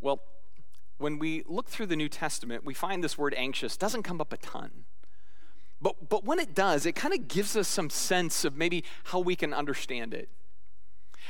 Well, 0.00 0.22
when 0.98 1.20
we 1.20 1.44
look 1.46 1.68
through 1.68 1.86
the 1.86 1.94
New 1.94 2.08
Testament, 2.08 2.64
we 2.64 2.74
find 2.74 3.04
this 3.04 3.16
word 3.16 3.32
anxious 3.36 3.76
doesn't 3.76 4.02
come 4.02 4.20
up 4.20 4.32
a 4.32 4.38
ton. 4.38 4.86
But, 5.80 6.08
but 6.08 6.24
when 6.24 6.40
it 6.40 6.52
does, 6.52 6.84
it 6.84 6.96
kind 6.96 7.14
of 7.14 7.28
gives 7.28 7.56
us 7.56 7.68
some 7.68 7.90
sense 7.90 8.44
of 8.44 8.56
maybe 8.56 8.82
how 9.04 9.20
we 9.20 9.36
can 9.36 9.54
understand 9.54 10.12
it. 10.12 10.28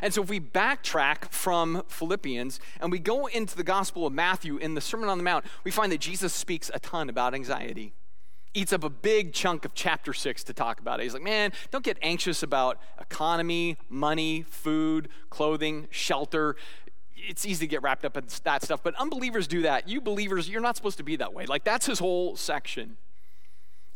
And 0.03 0.13
so, 0.13 0.23
if 0.23 0.29
we 0.29 0.41
backtrack 0.41 1.31
from 1.31 1.83
Philippians 1.89 2.61
and 2.81 2.91
we 2.91 2.99
go 2.99 3.27
into 3.27 3.57
the 3.57 3.65
Gospel 3.65 4.07
of 4.07 4.13
Matthew 4.13 4.57
in 4.57 4.75
the 4.75 4.81
Sermon 4.81 5.09
on 5.09 5.19
the 5.19 5.25
Mount, 5.25 5.45
we 5.63 5.71
find 5.71 5.93
that 5.93 6.01
Jesus 6.01 6.33
speaks 6.33 6.71
a 6.75 6.79
ton 6.81 7.09
about 7.09 7.35
anxiety. 7.35 7.93
Eats 8.53 8.73
up 8.73 8.85
a 8.85 8.91
big 8.91 9.33
chunk 9.33 9.65
of 9.65 9.75
chapter 9.75 10.13
six 10.13 10.45
to 10.45 10.53
talk 10.53 10.81
about 10.81 11.01
it. 11.01 11.05
He's 11.05 11.15
like, 11.15 11.23
man, 11.23 11.53
don't 11.71 11.85
get 11.85 11.99
anxious 12.03 12.43
about 12.43 12.79
economy, 13.01 13.77
money, 13.89 14.43
food, 14.43 15.09
clothing, 15.31 15.89
shelter. 15.91 16.57
It's 17.17 17.45
easy 17.47 17.67
to 17.67 17.71
get 17.71 17.83
wrapped 17.83 18.05
up 18.05 18.17
in 18.17 18.25
that 18.45 18.63
stuff, 18.63 18.81
but 18.83 18.95
unbelievers 18.97 19.47
do 19.49 19.63
that. 19.63 19.89
You 19.89 20.01
believers, 20.01 20.49
you're 20.49 20.61
not 20.61 20.77
supposed 20.77 20.99
to 20.99 21.03
be 21.03 21.17
that 21.17 21.33
way. 21.33 21.47
Like, 21.47 21.65
that's 21.65 21.87
his 21.87 21.99
whole 21.99 22.37
section. 22.37 22.97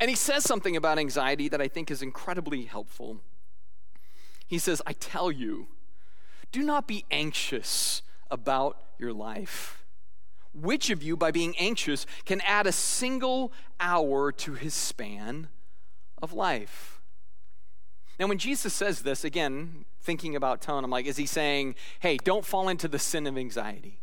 And 0.01 0.09
he 0.09 0.17
says 0.17 0.45
something 0.45 0.77
about 0.77 0.99
anxiety 0.99 1.49
that 1.49 1.61
I 1.61 1.69
think 1.69 1.91
is 1.91 2.03
incredibly 2.03 2.65
helpful. 2.65 3.21
He 4.47 4.59
says, 4.59 4.81
I 4.87 4.93
tell 4.95 5.31
you, 5.31 5.69
do 6.53 6.63
not 6.63 6.87
be 6.87 7.05
anxious 7.11 8.03
about 8.31 8.79
your 8.99 9.13
life. 9.13 9.85
Which 10.55 10.91
of 10.91 11.03
you, 11.03 11.17
by 11.17 11.31
being 11.31 11.55
anxious, 11.59 12.07
can 12.25 12.41
add 12.41 12.67
a 12.67 12.73
single 12.73 13.53
hour 13.79 14.33
to 14.33 14.55
his 14.55 14.75
span 14.75 15.49
of 16.21 16.33
life? 16.33 17.01
Now, 18.19 18.27
when 18.27 18.39
Jesus 18.39 18.75
says 18.75 19.03
this, 19.03 19.25
again, 19.25 19.85
thinking 20.01 20.35
about 20.35 20.61
tone, 20.61 20.83
I'm 20.83 20.91
like, 20.91 21.07
is 21.07 21.17
he 21.17 21.27
saying, 21.27 21.77
hey, 22.01 22.17
don't 22.25 22.45
fall 22.45 22.69
into 22.69 22.89
the 22.89 22.99
sin 22.99 23.27
of 23.27 23.39
anxiety? 23.39 24.01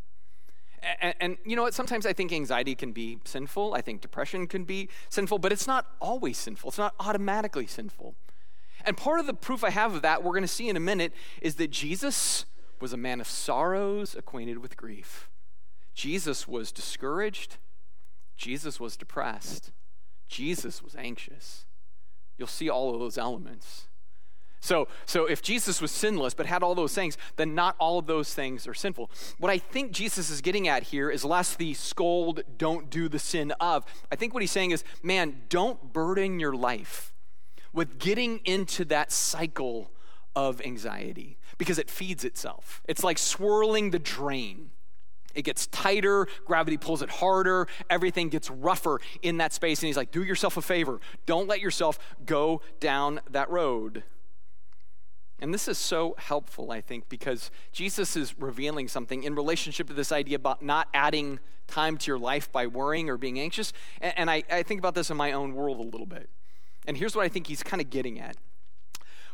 And, 1.01 1.15
and, 1.19 1.37
you 1.43 1.55
know 1.55 1.63
what? 1.63 1.73
Sometimes 1.73 2.05
I 2.05 2.13
think 2.13 2.31
anxiety 2.31 2.75
can 2.75 2.91
be 2.91 3.17
sinful. 3.25 3.73
I 3.73 3.81
think 3.81 4.01
depression 4.01 4.45
can 4.47 4.65
be 4.65 4.87
sinful, 5.09 5.39
but 5.39 5.51
it's 5.51 5.65
not 5.65 5.87
always 5.99 6.37
sinful. 6.37 6.69
It's 6.69 6.77
not 6.77 6.93
automatically 6.99 7.65
sinful. 7.65 8.15
And 8.85 8.95
part 8.95 9.19
of 9.19 9.27
the 9.27 9.33
proof 9.33 9.63
I 9.63 9.71
have 9.71 9.95
of 9.95 10.01
that, 10.03 10.23
we're 10.23 10.31
going 10.31 10.43
to 10.43 10.47
see 10.47 10.69
in 10.69 10.77
a 10.77 10.81
minute, 10.81 11.13
is 11.41 11.55
that 11.55 11.71
Jesus 11.71 12.45
was 12.79 12.93
a 12.93 12.97
man 12.97 13.19
of 13.19 13.27
sorrows, 13.27 14.15
acquainted 14.15 14.59
with 14.59 14.77
grief. 14.77 15.29
Jesus 15.93 16.47
was 16.47 16.71
discouraged. 16.71 17.57
Jesus 18.37 18.79
was 18.79 18.97
depressed. 18.97 19.71
Jesus 20.27 20.83
was 20.83 20.95
anxious. 20.95 21.65
You'll 22.37 22.47
see 22.47 22.69
all 22.69 22.93
of 22.93 22.99
those 22.99 23.17
elements. 23.17 23.87
So, 24.59 24.87
so 25.05 25.25
if 25.25 25.41
Jesus 25.41 25.79
was 25.79 25.91
sinless 25.91 26.33
but 26.33 26.47
had 26.47 26.63
all 26.63 26.75
those 26.75 26.93
things, 26.93 27.17
then 27.35 27.53
not 27.55 27.75
all 27.79 27.99
of 27.99 28.07
those 28.07 28.33
things 28.33 28.67
are 28.67 28.73
sinful. 28.73 29.11
What 29.37 29.51
I 29.51 29.57
think 29.59 29.91
Jesus 29.91 30.29
is 30.29 30.41
getting 30.41 30.67
at 30.67 30.83
here 30.83 31.09
is 31.09 31.23
less 31.23 31.55
the 31.55 31.75
scold, 31.75 32.41
don't 32.57 32.89
do 32.89 33.07
the 33.07 33.19
sin 33.19 33.51
of. 33.59 33.85
I 34.11 34.15
think 34.15 34.33
what 34.33 34.41
he's 34.41 34.51
saying 34.51 34.71
is, 34.71 34.83
man, 35.03 35.43
don't 35.49 35.93
burden 35.93 36.39
your 36.39 36.55
life 36.55 37.14
with 37.75 37.99
getting 37.99 38.39
into 38.45 38.85
that 38.85 39.11
cycle 39.11 39.91
of 40.35 40.61
anxiety 40.61 41.37
because 41.57 41.77
it 41.77 41.89
feeds 41.89 42.23
itself. 42.23 42.81
It's 42.87 43.03
like 43.03 43.17
swirling 43.17 43.91
the 43.91 43.99
drain. 43.99 44.71
It 45.35 45.43
gets 45.43 45.67
tighter, 45.67 46.27
gravity 46.45 46.77
pulls 46.77 47.01
it 47.01 47.09
harder, 47.09 47.67
everything 47.89 48.29
gets 48.29 48.49
rougher 48.49 49.01
in 49.21 49.37
that 49.37 49.51
space. 49.53 49.81
And 49.81 49.87
he's 49.87 49.97
like, 49.97 50.11
do 50.11 50.23
yourself 50.23 50.55
a 50.55 50.61
favor. 50.61 51.01
Don't 51.25 51.47
let 51.47 51.59
yourself 51.59 51.99
go 52.25 52.61
down 52.79 53.19
that 53.29 53.49
road. 53.49 54.03
And 55.39 55.53
this 55.53 55.67
is 55.67 55.77
so 55.77 56.15
helpful, 56.17 56.71
I 56.71 56.79
think, 56.79 57.09
because 57.09 57.51
Jesus 57.73 58.15
is 58.15 58.39
revealing 58.39 58.87
something 58.87 59.23
in 59.23 59.35
relationship 59.35 59.87
to 59.87 59.93
this 59.93 60.13
idea 60.13 60.37
about 60.37 60.61
not 60.61 60.87
adding 60.93 61.39
time 61.67 61.97
to 61.97 62.07
your 62.11 62.17
life 62.17 62.49
by 62.49 62.67
worrying 62.67 63.09
or 63.09 63.17
being 63.17 63.37
anxious. 63.37 63.73
And, 63.99 64.29
I, 64.29 64.43
I 64.49 64.63
think 64.63 64.79
about 64.79 64.95
this 64.95 65.09
in 65.09 65.17
my 65.17 65.33
own 65.33 65.53
world 65.53 65.79
a 65.79 65.83
little 65.83 66.05
bit. 66.05 66.29
And 66.87 66.97
here's 66.97 67.15
what 67.15 67.25
I 67.25 67.29
think 67.29 67.47
he's 67.47 67.63
kind 67.63 67.81
of 67.81 67.89
getting 67.89 68.19
at. 68.19 68.37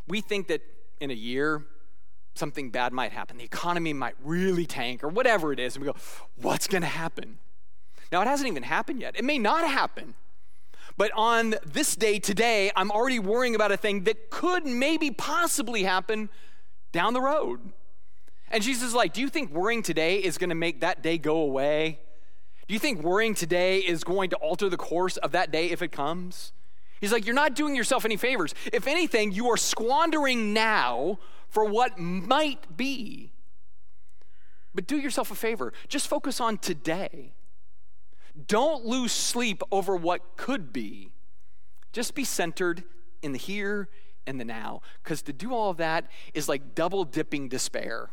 We 0.07 0.21
think 0.21 0.47
that 0.47 0.61
in 0.99 1.11
a 1.11 1.15
year, 1.15 1.65
something 2.35 2.69
bad 2.69 2.93
might 2.93 3.11
happen. 3.11 3.37
The 3.37 3.43
economy 3.43 3.93
might 3.93 4.15
really 4.23 4.65
tank 4.65 5.03
or 5.03 5.09
whatever 5.09 5.51
it 5.51 5.59
is. 5.59 5.75
And 5.75 5.85
we 5.85 5.91
go, 5.91 5.97
what's 6.35 6.67
going 6.67 6.81
to 6.81 6.87
happen? 6.87 7.39
Now, 8.11 8.21
it 8.21 8.27
hasn't 8.27 8.49
even 8.49 8.63
happened 8.63 9.01
yet. 9.01 9.15
It 9.17 9.23
may 9.23 9.37
not 9.37 9.67
happen. 9.67 10.15
But 10.97 11.11
on 11.15 11.55
this 11.65 11.95
day 11.95 12.19
today, 12.19 12.71
I'm 12.75 12.91
already 12.91 13.19
worrying 13.19 13.55
about 13.55 13.71
a 13.71 13.77
thing 13.77 14.03
that 14.03 14.29
could 14.29 14.65
maybe 14.65 15.11
possibly 15.11 15.83
happen 15.83 16.29
down 16.91 17.13
the 17.13 17.21
road. 17.21 17.59
And 18.49 18.61
Jesus 18.61 18.89
is 18.89 18.93
like, 18.93 19.13
Do 19.13 19.21
you 19.21 19.29
think 19.29 19.51
worrying 19.51 19.81
today 19.81 20.17
is 20.17 20.37
going 20.37 20.49
to 20.49 20.55
make 20.55 20.81
that 20.81 21.01
day 21.01 21.17
go 21.17 21.37
away? 21.37 21.99
Do 22.67 22.73
you 22.73 22.79
think 22.79 23.01
worrying 23.01 23.33
today 23.33 23.79
is 23.79 24.03
going 24.03 24.29
to 24.31 24.35
alter 24.37 24.69
the 24.69 24.77
course 24.77 25.17
of 25.17 25.31
that 25.31 25.51
day 25.51 25.69
if 25.69 25.81
it 25.81 25.91
comes? 25.91 26.51
He's 27.01 27.11
like, 27.11 27.25
You're 27.25 27.35
not 27.35 27.55
doing 27.55 27.75
yourself 27.75 28.05
any 28.05 28.15
favors. 28.15 28.55
If 28.71 28.87
anything, 28.87 29.31
you 29.33 29.49
are 29.49 29.57
squandering 29.57 30.53
now 30.53 31.19
for 31.49 31.65
what 31.65 31.99
might 31.99 32.77
be. 32.77 33.33
But 34.73 34.87
do 34.87 34.97
yourself 34.97 35.31
a 35.31 35.35
favor, 35.35 35.73
just 35.89 36.07
focus 36.07 36.39
on 36.39 36.57
today. 36.57 37.33
Don't 38.47 38.85
lose 38.85 39.11
sleep 39.11 39.61
over 39.71 39.95
what 39.95 40.37
could 40.37 40.71
be. 40.71 41.11
Just 41.91 42.15
be 42.15 42.23
centered 42.23 42.83
in 43.21 43.33
the 43.33 43.37
here 43.37 43.89
and 44.25 44.39
the 44.39 44.45
now. 44.45 44.81
Because 45.03 45.21
to 45.23 45.33
do 45.33 45.53
all 45.53 45.69
of 45.69 45.77
that 45.77 46.09
is 46.33 46.47
like 46.47 46.73
double 46.73 47.03
dipping 47.03 47.49
despair. 47.49 48.11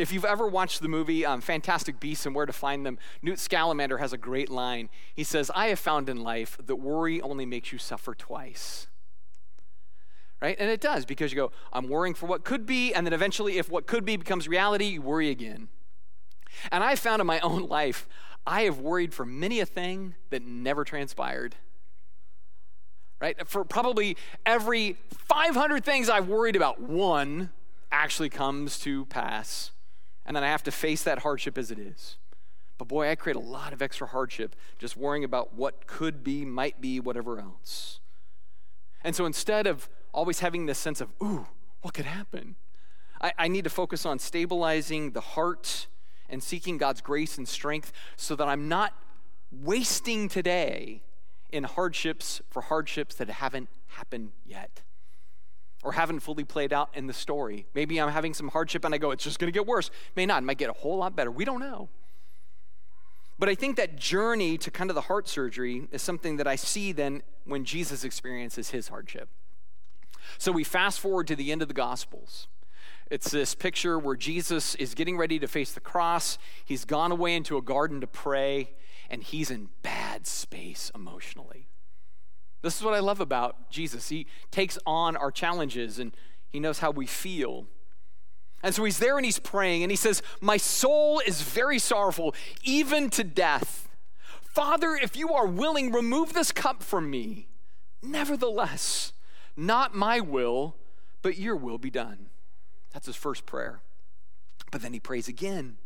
If 0.00 0.14
you've 0.14 0.24
ever 0.24 0.46
watched 0.46 0.80
the 0.80 0.88
movie 0.88 1.26
um, 1.26 1.42
Fantastic 1.42 2.00
Beasts 2.00 2.24
and 2.24 2.34
Where 2.34 2.46
to 2.46 2.54
Find 2.54 2.86
Them, 2.86 2.98
Newt 3.20 3.38
Scamander 3.38 3.98
has 3.98 4.14
a 4.14 4.16
great 4.16 4.48
line. 4.48 4.88
He 5.14 5.22
says, 5.22 5.50
I 5.54 5.66
have 5.66 5.78
found 5.78 6.08
in 6.08 6.22
life 6.22 6.56
that 6.64 6.76
worry 6.76 7.20
only 7.20 7.44
makes 7.44 7.70
you 7.70 7.76
suffer 7.76 8.14
twice. 8.14 8.86
Right? 10.40 10.56
And 10.58 10.70
it 10.70 10.80
does 10.80 11.04
because 11.04 11.32
you 11.32 11.36
go, 11.36 11.52
I'm 11.70 11.86
worrying 11.86 12.14
for 12.14 12.24
what 12.24 12.44
could 12.44 12.64
be, 12.64 12.94
and 12.94 13.06
then 13.06 13.12
eventually, 13.12 13.58
if 13.58 13.70
what 13.70 13.86
could 13.86 14.06
be 14.06 14.16
becomes 14.16 14.48
reality, 14.48 14.86
you 14.86 15.02
worry 15.02 15.28
again. 15.28 15.68
And 16.72 16.82
I 16.82 16.94
found 16.94 17.20
in 17.20 17.26
my 17.26 17.40
own 17.40 17.68
life, 17.68 18.08
I 18.46 18.62
have 18.62 18.78
worried 18.78 19.12
for 19.12 19.26
many 19.26 19.60
a 19.60 19.66
thing 19.66 20.14
that 20.30 20.42
never 20.42 20.82
transpired. 20.82 21.56
Right? 23.20 23.46
For 23.46 23.66
probably 23.66 24.16
every 24.46 24.96
500 25.10 25.84
things 25.84 26.08
I've 26.08 26.26
worried 26.26 26.56
about, 26.56 26.80
one 26.80 27.50
actually 27.92 28.30
comes 28.30 28.78
to 28.78 29.04
pass 29.04 29.72
and 30.30 30.36
then 30.36 30.44
I 30.44 30.50
have 30.50 30.62
to 30.62 30.70
face 30.70 31.02
that 31.02 31.18
hardship 31.18 31.58
as 31.58 31.72
it 31.72 31.78
is. 31.80 32.16
But 32.78 32.86
boy, 32.86 33.10
I 33.10 33.16
create 33.16 33.34
a 33.34 33.40
lot 33.40 33.72
of 33.72 33.82
extra 33.82 34.06
hardship 34.06 34.54
just 34.78 34.96
worrying 34.96 35.24
about 35.24 35.54
what 35.54 35.88
could 35.88 36.22
be, 36.22 36.44
might 36.44 36.80
be, 36.80 37.00
whatever 37.00 37.40
else. 37.40 37.98
And 39.02 39.16
so 39.16 39.26
instead 39.26 39.66
of 39.66 39.88
always 40.14 40.38
having 40.38 40.66
this 40.66 40.78
sense 40.78 41.00
of, 41.00 41.08
ooh, 41.20 41.48
what 41.82 41.94
could 41.94 42.04
happen? 42.04 42.54
I, 43.20 43.32
I 43.38 43.48
need 43.48 43.64
to 43.64 43.70
focus 43.70 44.06
on 44.06 44.20
stabilizing 44.20 45.10
the 45.10 45.20
heart 45.20 45.88
and 46.28 46.40
seeking 46.40 46.78
God's 46.78 47.00
grace 47.00 47.36
and 47.36 47.48
strength 47.48 47.92
so 48.14 48.36
that 48.36 48.46
I'm 48.46 48.68
not 48.68 48.94
wasting 49.50 50.28
today 50.28 51.02
in 51.50 51.64
hardships 51.64 52.40
for 52.50 52.62
hardships 52.62 53.16
that 53.16 53.28
haven't 53.28 53.68
happened 53.88 54.30
yet 54.46 54.82
or 55.82 55.92
haven't 55.92 56.20
fully 56.20 56.44
played 56.44 56.72
out 56.72 56.90
in 56.94 57.06
the 57.06 57.12
story. 57.12 57.66
Maybe 57.74 58.00
I'm 58.00 58.10
having 58.10 58.34
some 58.34 58.48
hardship 58.48 58.84
and 58.84 58.94
I 58.94 58.98
go, 58.98 59.10
it's 59.10 59.24
just 59.24 59.38
going 59.38 59.50
to 59.52 59.56
get 59.56 59.66
worse. 59.66 59.90
May 60.14 60.26
not. 60.26 60.42
It 60.42 60.46
might 60.46 60.58
get 60.58 60.70
a 60.70 60.74
whole 60.74 60.98
lot 60.98 61.16
better. 61.16 61.30
We 61.30 61.44
don't 61.44 61.60
know. 61.60 61.88
But 63.38 63.48
I 63.48 63.54
think 63.54 63.76
that 63.76 63.96
journey 63.96 64.58
to 64.58 64.70
kind 64.70 64.90
of 64.90 64.94
the 64.94 65.00
heart 65.02 65.26
surgery 65.26 65.88
is 65.90 66.02
something 66.02 66.36
that 66.36 66.46
I 66.46 66.56
see 66.56 66.92
then 66.92 67.22
when 67.46 67.64
Jesus 67.64 68.04
experiences 68.04 68.70
his 68.70 68.88
hardship. 68.88 69.30
So 70.36 70.52
we 70.52 70.62
fast 70.62 71.00
forward 71.00 71.26
to 71.28 71.36
the 71.36 71.50
end 71.50 71.62
of 71.62 71.68
the 71.68 71.74
Gospels. 71.74 72.48
It's 73.10 73.30
this 73.30 73.54
picture 73.54 73.98
where 73.98 74.14
Jesus 74.14 74.74
is 74.74 74.94
getting 74.94 75.16
ready 75.16 75.38
to 75.38 75.48
face 75.48 75.72
the 75.72 75.80
cross. 75.80 76.38
He's 76.64 76.84
gone 76.84 77.10
away 77.10 77.34
into 77.34 77.56
a 77.56 77.62
garden 77.62 78.02
to 78.02 78.06
pray, 78.06 78.72
and 79.08 79.22
he's 79.22 79.50
in 79.50 79.70
bad 79.82 80.26
space 80.26 80.92
emotionally. 80.94 81.69
This 82.62 82.76
is 82.76 82.82
what 82.82 82.94
I 82.94 83.00
love 83.00 83.20
about 83.20 83.70
Jesus. 83.70 84.08
He 84.08 84.26
takes 84.50 84.78
on 84.86 85.16
our 85.16 85.30
challenges 85.30 85.98
and 85.98 86.14
he 86.50 86.60
knows 86.60 86.80
how 86.80 86.90
we 86.90 87.06
feel. 87.06 87.66
And 88.62 88.74
so 88.74 88.84
he's 88.84 88.98
there 88.98 89.16
and 89.16 89.24
he's 89.24 89.38
praying 89.38 89.82
and 89.82 89.90
he 89.90 89.96
says, 89.96 90.22
My 90.40 90.56
soul 90.56 91.20
is 91.26 91.42
very 91.42 91.78
sorrowful, 91.78 92.34
even 92.62 93.08
to 93.10 93.24
death. 93.24 93.88
Father, 94.42 94.94
if 94.94 95.16
you 95.16 95.32
are 95.32 95.46
willing, 95.46 95.92
remove 95.92 96.32
this 96.32 96.52
cup 96.52 96.82
from 96.82 97.08
me. 97.08 97.46
Nevertheless, 98.02 99.12
not 99.56 99.94
my 99.94 100.20
will, 100.20 100.76
but 101.22 101.38
your 101.38 101.56
will 101.56 101.78
be 101.78 101.90
done. 101.90 102.26
That's 102.92 103.06
his 103.06 103.16
first 103.16 103.46
prayer. 103.46 103.80
But 104.70 104.82
then 104.82 104.92
he 104.92 105.00
prays 105.00 105.28
again. 105.28 105.78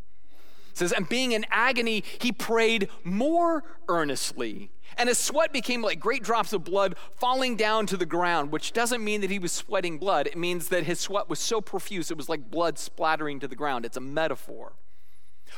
It 0.75 0.79
says, 0.79 0.91
and 0.91 1.09
being 1.09 1.31
in 1.31 1.47
agony, 1.53 2.03
he 2.19 2.33
prayed 2.33 2.89
more 3.05 3.63
earnestly. 3.89 4.73
And 4.99 5.09
his 5.09 5.19
sweat 5.19 5.53
became 5.53 5.83
like 5.83 6.01
great 6.01 6.25
drops 6.25 6.53
of 6.53 6.65
blood 6.65 6.97
falling 7.15 7.55
down 7.55 7.87
to 7.87 7.97
the 7.97 8.05
ground, 8.05 8.51
which 8.51 8.73
doesn't 8.73 9.03
mean 9.03 9.21
that 9.21 9.31
he 9.31 9.39
was 9.39 9.53
sweating 9.53 9.99
blood. 9.99 10.27
It 10.27 10.37
means 10.37 10.71
that 10.71 10.83
his 10.83 10.99
sweat 10.99 11.29
was 11.31 11.39
so 11.39 11.61
profuse, 11.61 12.11
it 12.11 12.17
was 12.17 12.29
like 12.29 12.51
blood 12.51 12.77
splattering 12.81 13.39
to 13.39 13.47
the 13.47 13.55
ground. 13.55 13.85
It's 13.85 13.97
a 13.97 14.01
metaphor. 14.01 14.73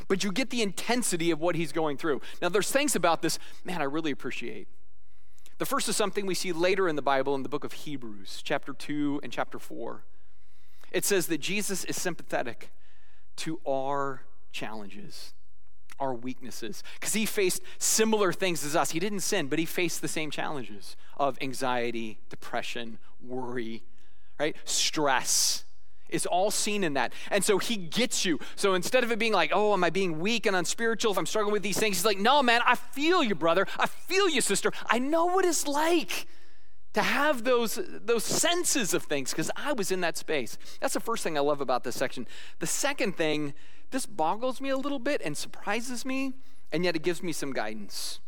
But 0.07 0.23
you 0.23 0.31
get 0.31 0.51
the 0.51 0.61
intensity 0.61 1.31
of 1.31 1.41
what 1.41 1.55
he's 1.55 1.73
going 1.73 1.97
through. 1.97 2.21
Now, 2.43 2.51
there's 2.51 2.71
things 2.71 2.95
about 2.95 3.23
this, 3.23 3.39
man, 3.65 3.81
I 3.81 3.85
really 3.85 4.11
appreciate. 4.11 4.69
The 5.57 5.65
first 5.65 5.89
is 5.89 5.97
something 5.97 6.27
we 6.27 6.35
see 6.35 6.53
later 6.53 6.91
in 6.91 6.97
the 6.97 7.01
Bible 7.01 7.35
in 7.35 7.43
the 7.43 7.49
book 7.49 7.65
of 7.65 7.73
Hebrews, 7.73 8.43
chapter 8.45 8.75
2 8.75 9.21
and 9.23 9.33
chapter 9.33 9.59
4. 9.59 10.05
It 10.93 11.07
says 11.07 11.29
that 11.29 11.39
Jesus 11.39 11.85
is 11.85 11.97
sympathetic 11.97 12.71
to 13.37 13.61
our 13.67 14.27
challenges, 14.57 15.35
our 16.01 16.15
weaknesses, 16.15 16.83
because 16.95 17.13
he 17.13 17.27
faced 17.27 17.63
similar 17.79 18.33
things 18.33 18.65
as 18.65 18.75
us. 18.75 18.91
He 18.91 18.99
didn't 18.99 19.21
sin, 19.21 19.47
but 19.47 19.59
he 19.59 19.65
faced 19.65 20.01
the 20.03 20.09
same 20.09 20.31
challenges 20.31 20.97
of 21.17 21.39
anxiety, 21.41 22.19
depression, 22.29 22.99
worry, 23.23 23.85
right? 24.41 24.57
Stress. 24.65 25.63
Is 26.09 26.25
all 26.25 26.53
seen 26.53 26.85
in 26.85 26.95
that. 26.95 27.13
And 27.33 27.43
so 27.43 27.59
he 27.59 27.77
gets 27.77 28.25
you. 28.25 28.39
So 28.55 28.75
instead 28.75 29.03
of 29.03 29.11
it 29.11 29.19
being 29.19 29.33
like, 29.33 29.51
oh, 29.53 29.73
am 29.73 29.83
I 29.83 29.91
being 29.91 30.21
weak 30.21 30.47
and 30.47 30.55
unspiritual 30.55 31.11
if 31.11 31.19
I'm 31.19 31.27
struggling 31.27 31.53
with 31.53 31.65
these 31.65 31.79
things? 31.79 31.97
He's 31.97 32.05
like, 32.05 32.19
no, 32.19 32.45
man, 32.45 32.61
I 32.65 32.77
feel 32.77 33.25
you, 33.25 33.35
brother. 33.35 33.67
I 33.77 33.87
feel 33.87 34.29
you, 34.29 34.41
sister. 34.41 34.71
I 34.87 35.01
know 35.01 35.27
what 35.27 35.45
it's 35.45 35.67
like 35.67 36.29
to 36.93 37.03
have 37.03 37.43
those, 37.43 37.81
those 38.05 38.23
senses 38.23 38.95
of 38.95 39.03
things 39.03 39.33
because 39.33 39.51
I 39.57 39.73
was 39.73 39.91
in 39.91 40.01
that 40.03 40.17
space. 40.17 40.57
That's 40.81 40.95
the 40.95 41.01
first 41.01 41.25
thing 41.25 41.37
I 41.37 41.41
love 41.41 41.61
about 41.61 41.83
this 41.83 41.97
section. 41.97 42.29
The 42.61 42.69
second 42.69 43.17
thing, 43.17 43.53
this 43.91 44.07
boggles 44.07 44.61
me 44.61 44.71
a 44.71 44.77
little 44.77 44.99
bit 44.99 45.21
and 45.25 45.37
surprises 45.37 46.05
me, 46.05 46.35
and 46.73 46.85
yet 46.85 46.97
it 46.97 47.03
gives 47.03 47.23
me 47.23 47.33
some 47.33 47.53
guidance. 47.53 48.21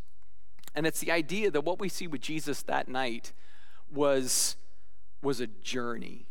And 0.74 0.86
it's 0.86 1.00
the 1.00 1.10
idea 1.10 1.50
that 1.50 1.62
what 1.62 1.80
we 1.80 1.88
see 1.88 2.06
with 2.06 2.20
Jesus 2.20 2.62
that 2.62 2.88
night 2.88 3.32
was, 3.92 4.56
was 5.22 5.40
a 5.40 5.46
journey. 5.46 6.26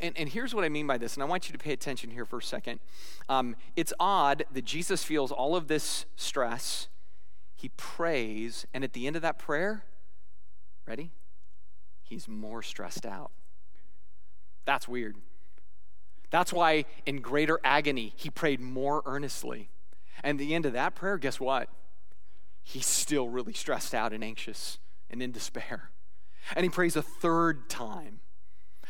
And, 0.00 0.18
and 0.18 0.28
here's 0.28 0.54
what 0.54 0.64
I 0.64 0.68
mean 0.68 0.86
by 0.86 0.98
this, 0.98 1.14
and 1.14 1.22
I 1.22 1.26
want 1.26 1.48
you 1.48 1.52
to 1.52 1.58
pay 1.58 1.72
attention 1.72 2.10
here 2.10 2.24
for 2.24 2.38
a 2.38 2.42
second. 2.42 2.80
Um, 3.28 3.56
it's 3.76 3.92
odd 4.00 4.44
that 4.52 4.64
Jesus 4.64 5.04
feels 5.04 5.30
all 5.30 5.54
of 5.54 5.68
this 5.68 6.06
stress, 6.16 6.88
he 7.54 7.68
prays, 7.76 8.66
and 8.74 8.82
at 8.82 8.92
the 8.92 9.06
end 9.06 9.16
of 9.16 9.22
that 9.22 9.38
prayer, 9.38 9.84
Ready? 10.86 11.12
He's 12.02 12.28
more 12.28 12.62
stressed 12.62 13.06
out. 13.06 13.30
That's 14.64 14.88
weird. 14.88 15.16
That's 16.32 16.52
why 16.52 16.86
in 17.04 17.20
greater 17.20 17.60
agony, 17.62 18.14
he 18.16 18.30
prayed 18.30 18.58
more 18.58 19.02
earnestly. 19.04 19.68
And 20.24 20.40
the 20.40 20.54
end 20.54 20.64
of 20.64 20.72
that 20.72 20.94
prayer, 20.94 21.18
guess 21.18 21.38
what? 21.38 21.68
He's 22.62 22.86
still 22.86 23.28
really 23.28 23.52
stressed 23.52 23.94
out 23.94 24.14
and 24.14 24.24
anxious 24.24 24.78
and 25.10 25.22
in 25.22 25.30
despair. 25.30 25.90
And 26.56 26.64
he 26.64 26.70
prays 26.70 26.96
a 26.96 27.02
third 27.02 27.68
time. 27.68 28.20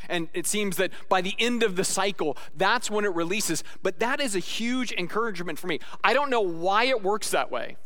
And 0.09 0.29
it 0.35 0.47
seems 0.47 0.77
that 0.77 0.93
by 1.09 1.21
the 1.21 1.35
end 1.39 1.65
of 1.65 1.75
the 1.75 1.85
cycle, 1.85 2.37
that's 2.57 2.91
when 2.91 3.05
it 3.05 3.13
releases. 3.15 3.65
But 3.83 3.99
that 3.99 4.21
is 4.21 4.37
a 4.37 4.41
huge 4.41 4.93
encouragement 4.93 5.59
for 5.59 5.67
me. 5.67 5.81
I 6.05 6.15
don't 6.15 6.31
know 6.31 6.41
why 6.41 6.85
it 6.85 7.03
works 7.03 7.31
that 7.31 7.51
way. 7.51 7.77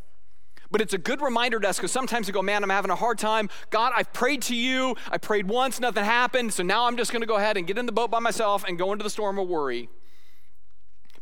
But 0.71 0.81
it's 0.81 0.95
a 0.95 0.99
good 0.99 1.21
reminder 1.21 1.61
to 1.61 1.69
us 1.69 1.77
because 1.77 1.93
sometimes 1.93 2.27
we 2.27 2.33
go, 2.33 2.43
man, 2.43 2.65
I'm 2.65 2.71
having 2.71 2.91
a 2.91 2.97
hard 2.97 3.19
time. 3.19 3.49
God, 3.71 3.93
I've 3.95 4.13
prayed 4.13 4.43
to 4.43 4.57
you. 4.57 4.97
I 5.11 5.19
prayed 5.19 5.49
once, 5.49 5.81
nothing 5.81 6.05
happened. 6.05 6.53
So 6.53 6.63
now 6.63 6.87
I'm 6.87 6.97
just 6.97 7.13
going 7.13 7.23
to 7.23 7.27
go 7.27 7.37
ahead 7.37 7.57
and 7.57 7.67
get 7.67 7.79
in 7.79 7.87
the 7.87 7.93
boat 7.93 8.11
by 8.11 8.19
myself 8.19 8.65
and 8.67 8.79
go 8.79 8.93
into 8.93 9.03
the 9.03 9.11
storm 9.11 9.39
of 9.39 9.49
worry. 9.49 9.89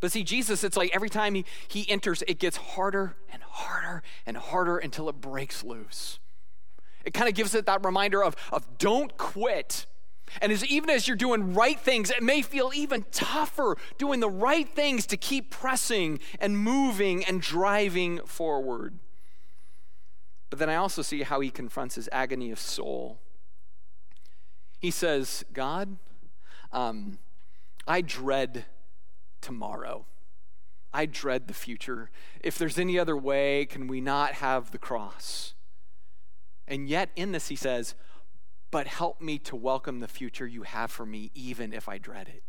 But 0.01 0.13
see, 0.13 0.25
Jesus, 0.25 0.65
it's 0.65 0.77
like 0.77 0.91
every 0.95 1.09
time 1.09 1.35
he, 1.35 1.45
he 1.69 1.89
enters, 1.91 2.23
it 2.27 2.39
gets 2.39 2.57
harder 2.57 3.17
and 3.33 3.43
harder 3.43 4.03
and 4.27 4.37
harder 4.37 4.79
until 4.79 5.09
it 5.09 5.21
breaks 5.21 5.65
loose. 5.65 6.19
It 7.05 7.15
kind 7.15 7.29
of 7.29 7.35
gives 7.35 7.55
it 7.55 7.67
that 7.67 7.85
reminder 7.85 8.23
of, 8.23 8.35
of 8.53 8.79
don't 8.79 9.17
quit. 9.17 9.87
And 10.41 10.51
as, 10.53 10.65
even 10.67 10.91
as 10.91 11.07
you're 11.07 11.17
doing 11.17 11.55
right 11.55 11.79
things, 11.79 12.11
it 12.11 12.23
may 12.23 12.43
feel 12.43 12.71
even 12.75 13.05
tougher 13.13 13.77
doing 13.99 14.21
the 14.21 14.29
right 14.29 14.69
things 14.69 15.07
to 15.07 15.17
keep 15.17 15.51
pressing 15.51 16.19
and 16.41 16.59
moving 16.59 17.25
and 17.25 17.41
driving 17.41 18.21
forward. 18.27 18.99
But 20.51 20.59
then 20.59 20.71
I 20.71 20.77
also 20.77 21.03
see 21.03 21.23
how 21.23 21.41
he 21.41 21.51
confronts 21.51 21.95
his 21.95 22.09
agony 22.13 22.51
of 22.51 22.59
soul. 22.59 23.19
He 24.79 24.91
says, 24.91 25.45
God, 25.53 25.97
um, 26.73 27.19
I 27.87 28.01
dread 28.01 28.67
tomorrow. 29.41 30.07
I 30.93 31.07
dread 31.07 31.49
the 31.49 31.55
future. 31.55 32.11
If 32.41 32.57
there's 32.57 32.79
any 32.79 32.99
other 32.99 33.17
way, 33.17 33.67
can 33.67 33.89
we 33.89 34.01
not 34.01 34.35
have 34.35 34.71
the 34.71 34.79
cross? 34.79 35.55
And 36.69 36.89
yet, 36.89 37.11
in 37.17 37.33
this, 37.33 37.49
he 37.49 37.57
says, 37.57 37.95
But 38.71 38.87
help 38.87 39.21
me 39.21 39.39
to 39.41 39.57
welcome 39.57 40.01
the 40.01 40.09
future 40.09 40.47
you 40.47 40.63
have 40.63 40.91
for 40.91 41.05
me, 41.05 41.31
even 41.35 41.73
if 41.73 41.89
I 41.89 41.99
dread 41.99 42.29
it. 42.29 42.43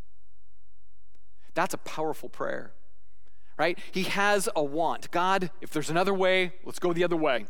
That's 1.54 1.74
a 1.74 1.80
powerful 1.80 2.30
prayer, 2.30 2.74
right? 3.58 3.80
He 3.92 4.04
has 4.04 4.48
a 4.56 4.64
want. 4.64 5.10
God, 5.10 5.50
if 5.62 5.72
there's 5.72 5.90
another 5.90 6.14
way, 6.14 6.54
let's 6.64 6.80
go 6.80 6.94
the 6.94 7.04
other 7.04 7.18
way. 7.18 7.46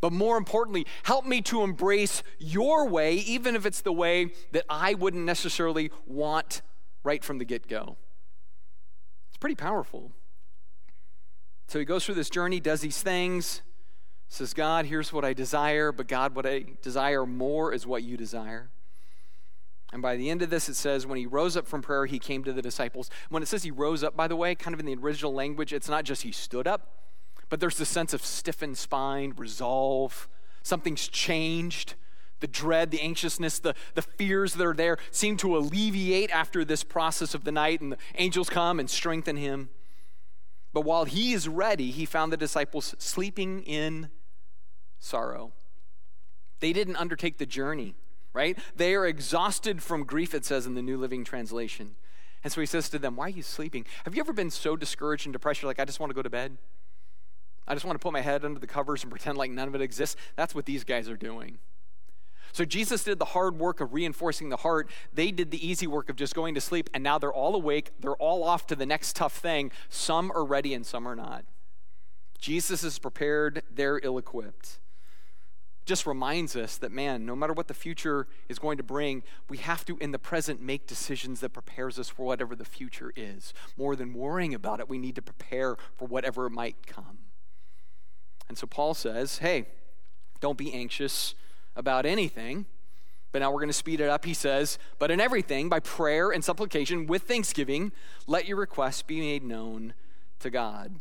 But 0.00 0.12
more 0.12 0.36
importantly, 0.36 0.86
help 1.02 1.26
me 1.26 1.42
to 1.42 1.62
embrace 1.62 2.22
your 2.38 2.88
way, 2.88 3.14
even 3.16 3.56
if 3.56 3.66
it's 3.66 3.80
the 3.80 3.92
way 3.92 4.32
that 4.52 4.64
I 4.68 4.94
wouldn't 4.94 5.24
necessarily 5.24 5.90
want 6.06 6.62
right 7.02 7.24
from 7.24 7.38
the 7.38 7.44
get 7.44 7.68
go. 7.68 7.96
It's 9.28 9.38
pretty 9.38 9.56
powerful. 9.56 10.12
So 11.68 11.78
he 11.78 11.84
goes 11.84 12.04
through 12.04 12.16
this 12.16 12.30
journey, 12.30 12.60
does 12.60 12.80
these 12.80 13.02
things, 13.02 13.62
says, 14.28 14.54
God, 14.54 14.86
here's 14.86 15.12
what 15.12 15.24
I 15.24 15.32
desire, 15.32 15.92
but 15.92 16.08
God, 16.08 16.34
what 16.34 16.46
I 16.46 16.64
desire 16.82 17.26
more 17.26 17.72
is 17.72 17.86
what 17.86 18.02
you 18.02 18.16
desire. 18.16 18.70
And 19.92 20.02
by 20.02 20.16
the 20.16 20.30
end 20.30 20.42
of 20.42 20.50
this, 20.50 20.68
it 20.68 20.74
says, 20.74 21.06
when 21.06 21.18
he 21.18 21.26
rose 21.26 21.56
up 21.56 21.66
from 21.66 21.82
prayer, 21.82 22.06
he 22.06 22.20
came 22.20 22.44
to 22.44 22.52
the 22.52 22.62
disciples. 22.62 23.10
When 23.28 23.42
it 23.42 23.46
says 23.46 23.64
he 23.64 23.72
rose 23.72 24.04
up, 24.04 24.16
by 24.16 24.28
the 24.28 24.36
way, 24.36 24.54
kind 24.54 24.72
of 24.72 24.78
in 24.78 24.86
the 24.86 24.94
original 24.94 25.34
language, 25.34 25.72
it's 25.72 25.88
not 25.88 26.04
just 26.04 26.22
he 26.22 26.30
stood 26.30 26.68
up, 26.68 26.96
but 27.50 27.60
there's 27.60 27.76
this 27.76 27.88
sense 27.88 28.14
of 28.14 28.24
stiffened 28.24 28.78
spine, 28.78 29.34
resolve. 29.36 30.28
Something's 30.62 31.08
changed. 31.08 31.94
The 32.38 32.46
dread, 32.46 32.90
the 32.90 33.02
anxiousness, 33.02 33.58
the, 33.58 33.74
the 33.94 34.00
fears 34.00 34.54
that 34.54 34.66
are 34.66 34.72
there 34.72 34.96
seem 35.10 35.36
to 35.38 35.56
alleviate 35.56 36.30
after 36.30 36.64
this 36.64 36.82
process 36.82 37.34
of 37.34 37.44
the 37.44 37.52
night, 37.52 37.82
and 37.82 37.92
the 37.92 37.98
angels 38.14 38.48
come 38.48 38.80
and 38.80 38.88
strengthen 38.88 39.36
him. 39.36 39.68
But 40.72 40.82
while 40.82 41.04
he 41.04 41.32
is 41.32 41.48
ready, 41.48 41.90
he 41.90 42.06
found 42.06 42.32
the 42.32 42.38
disciples 42.38 42.94
sleeping 42.98 43.62
in 43.64 44.08
sorrow. 44.98 45.52
They 46.60 46.72
didn't 46.72 46.96
undertake 46.96 47.38
the 47.38 47.46
journey, 47.46 47.94
right? 48.32 48.56
They 48.76 48.94
are 48.94 49.06
exhausted 49.06 49.82
from 49.82 50.04
grief, 50.04 50.34
it 50.34 50.44
says 50.44 50.66
in 50.66 50.74
the 50.74 50.82
New 50.82 50.96
Living 50.96 51.24
Translation. 51.24 51.96
And 52.44 52.52
so 52.52 52.60
he 52.60 52.66
says 52.66 52.88
to 52.90 52.98
them, 52.98 53.16
Why 53.16 53.26
are 53.26 53.30
you 53.30 53.42
sleeping? 53.42 53.84
Have 54.04 54.14
you 54.14 54.20
ever 54.20 54.32
been 54.32 54.50
so 54.50 54.76
discouraged 54.76 55.26
and 55.26 55.32
depressed, 55.32 55.60
you're 55.60 55.68
like, 55.68 55.80
I 55.80 55.84
just 55.84 56.00
want 56.00 56.10
to 56.10 56.14
go 56.14 56.22
to 56.22 56.30
bed? 56.30 56.56
I 57.70 57.74
just 57.74 57.86
want 57.86 57.94
to 57.94 58.02
put 58.02 58.12
my 58.12 58.20
head 58.20 58.44
under 58.44 58.58
the 58.58 58.66
covers 58.66 59.04
and 59.04 59.12
pretend 59.12 59.38
like 59.38 59.52
none 59.52 59.68
of 59.68 59.76
it 59.76 59.80
exists. 59.80 60.16
That's 60.34 60.56
what 60.56 60.66
these 60.66 60.82
guys 60.82 61.08
are 61.08 61.16
doing. 61.16 61.58
So 62.50 62.64
Jesus 62.64 63.04
did 63.04 63.20
the 63.20 63.26
hard 63.26 63.60
work 63.60 63.80
of 63.80 63.94
reinforcing 63.94 64.48
the 64.48 64.56
heart. 64.56 64.90
They 65.14 65.30
did 65.30 65.52
the 65.52 65.64
easy 65.64 65.86
work 65.86 66.10
of 66.10 66.16
just 66.16 66.34
going 66.34 66.56
to 66.56 66.60
sleep, 66.60 66.90
and 66.92 67.04
now 67.04 67.16
they're 67.16 67.32
all 67.32 67.54
awake. 67.54 67.92
They're 68.00 68.16
all 68.16 68.42
off 68.42 68.66
to 68.66 68.74
the 68.74 68.86
next 68.86 69.14
tough 69.14 69.36
thing. 69.36 69.70
Some 69.88 70.32
are 70.32 70.44
ready 70.44 70.74
and 70.74 70.84
some 70.84 71.06
are 71.06 71.14
not. 71.14 71.44
Jesus 72.40 72.82
is 72.82 72.98
prepared, 72.98 73.62
they're 73.70 74.00
ill 74.02 74.18
equipped. 74.18 74.80
Just 75.86 76.08
reminds 76.08 76.56
us 76.56 76.76
that, 76.76 76.90
man, 76.90 77.24
no 77.24 77.36
matter 77.36 77.52
what 77.52 77.68
the 77.68 77.74
future 77.74 78.26
is 78.48 78.58
going 78.58 78.78
to 78.78 78.82
bring, 78.82 79.22
we 79.48 79.58
have 79.58 79.84
to, 79.84 79.96
in 79.98 80.10
the 80.10 80.18
present, 80.18 80.60
make 80.60 80.88
decisions 80.88 81.38
that 81.38 81.50
prepares 81.50 82.00
us 82.00 82.08
for 82.08 82.26
whatever 82.26 82.56
the 82.56 82.64
future 82.64 83.12
is. 83.14 83.54
More 83.76 83.94
than 83.94 84.12
worrying 84.12 84.54
about 84.54 84.80
it, 84.80 84.88
we 84.88 84.98
need 84.98 85.14
to 85.14 85.22
prepare 85.22 85.76
for 85.96 86.06
whatever 86.06 86.50
might 86.50 86.84
come. 86.84 87.18
And 88.50 88.58
so 88.58 88.66
Paul 88.66 88.94
says, 88.94 89.38
hey, 89.38 89.68
don't 90.40 90.58
be 90.58 90.74
anxious 90.74 91.36
about 91.76 92.04
anything. 92.04 92.66
But 93.30 93.42
now 93.42 93.52
we're 93.52 93.60
going 93.60 93.68
to 93.68 93.72
speed 93.72 94.00
it 94.00 94.08
up. 94.08 94.24
He 94.24 94.34
says, 94.34 94.76
But 94.98 95.12
in 95.12 95.20
everything, 95.20 95.68
by 95.68 95.78
prayer 95.78 96.32
and 96.32 96.42
supplication 96.42 97.06
with 97.06 97.22
thanksgiving, 97.22 97.92
let 98.26 98.48
your 98.48 98.56
requests 98.56 99.02
be 99.02 99.20
made 99.20 99.44
known 99.44 99.94
to 100.40 100.50
God. 100.50 100.96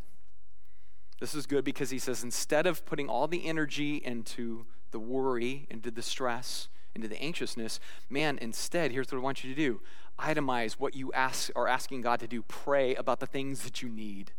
This 1.20 1.34
is 1.34 1.48
good 1.48 1.66
because 1.66 1.90
he 1.90 1.98
says, 1.98 2.24
instead 2.24 2.68
of 2.68 2.86
putting 2.86 3.10
all 3.10 3.28
the 3.28 3.48
energy 3.48 3.96
into 3.96 4.68
the 4.92 5.00
worry, 5.00 5.66
into 5.72 5.90
the 5.90 6.04
stress, 6.04 6.70
into 6.94 7.08
the 7.08 7.20
anxiousness, 7.20 7.80
man, 8.12 8.38
instead, 8.44 8.92
here's 8.92 9.12
what 9.12 9.18
I 9.18 9.22
want 9.22 9.44
you 9.44 9.50
to 9.50 9.60
do 9.60 9.82
itemize 10.20 10.74
what 10.74 10.96
you 10.96 11.12
ask, 11.14 11.50
are 11.56 11.68
asking 11.68 12.02
God 12.02 12.20
to 12.20 12.28
do. 12.28 12.44
Pray 12.44 12.94
about 12.94 13.20
the 13.20 13.26
things 13.26 13.64
that 13.64 13.82
you 13.82 13.90
need. 13.90 14.34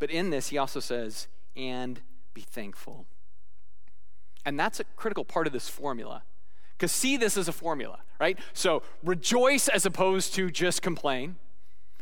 But 0.00 0.10
in 0.10 0.30
this, 0.30 0.48
he 0.48 0.58
also 0.58 0.80
says, 0.80 1.28
and 1.56 2.00
be 2.34 2.40
thankful. 2.40 3.06
And 4.44 4.58
that's 4.58 4.80
a 4.80 4.84
critical 4.96 5.24
part 5.24 5.46
of 5.46 5.52
this 5.52 5.68
formula. 5.68 6.22
Because 6.72 6.92
see 6.92 7.16
this 7.16 7.36
as 7.36 7.46
a 7.46 7.52
formula, 7.52 7.98
right? 8.18 8.38
So 8.54 8.82
rejoice 9.02 9.68
as 9.68 9.84
opposed 9.84 10.34
to 10.34 10.50
just 10.50 10.80
complain. 10.80 11.36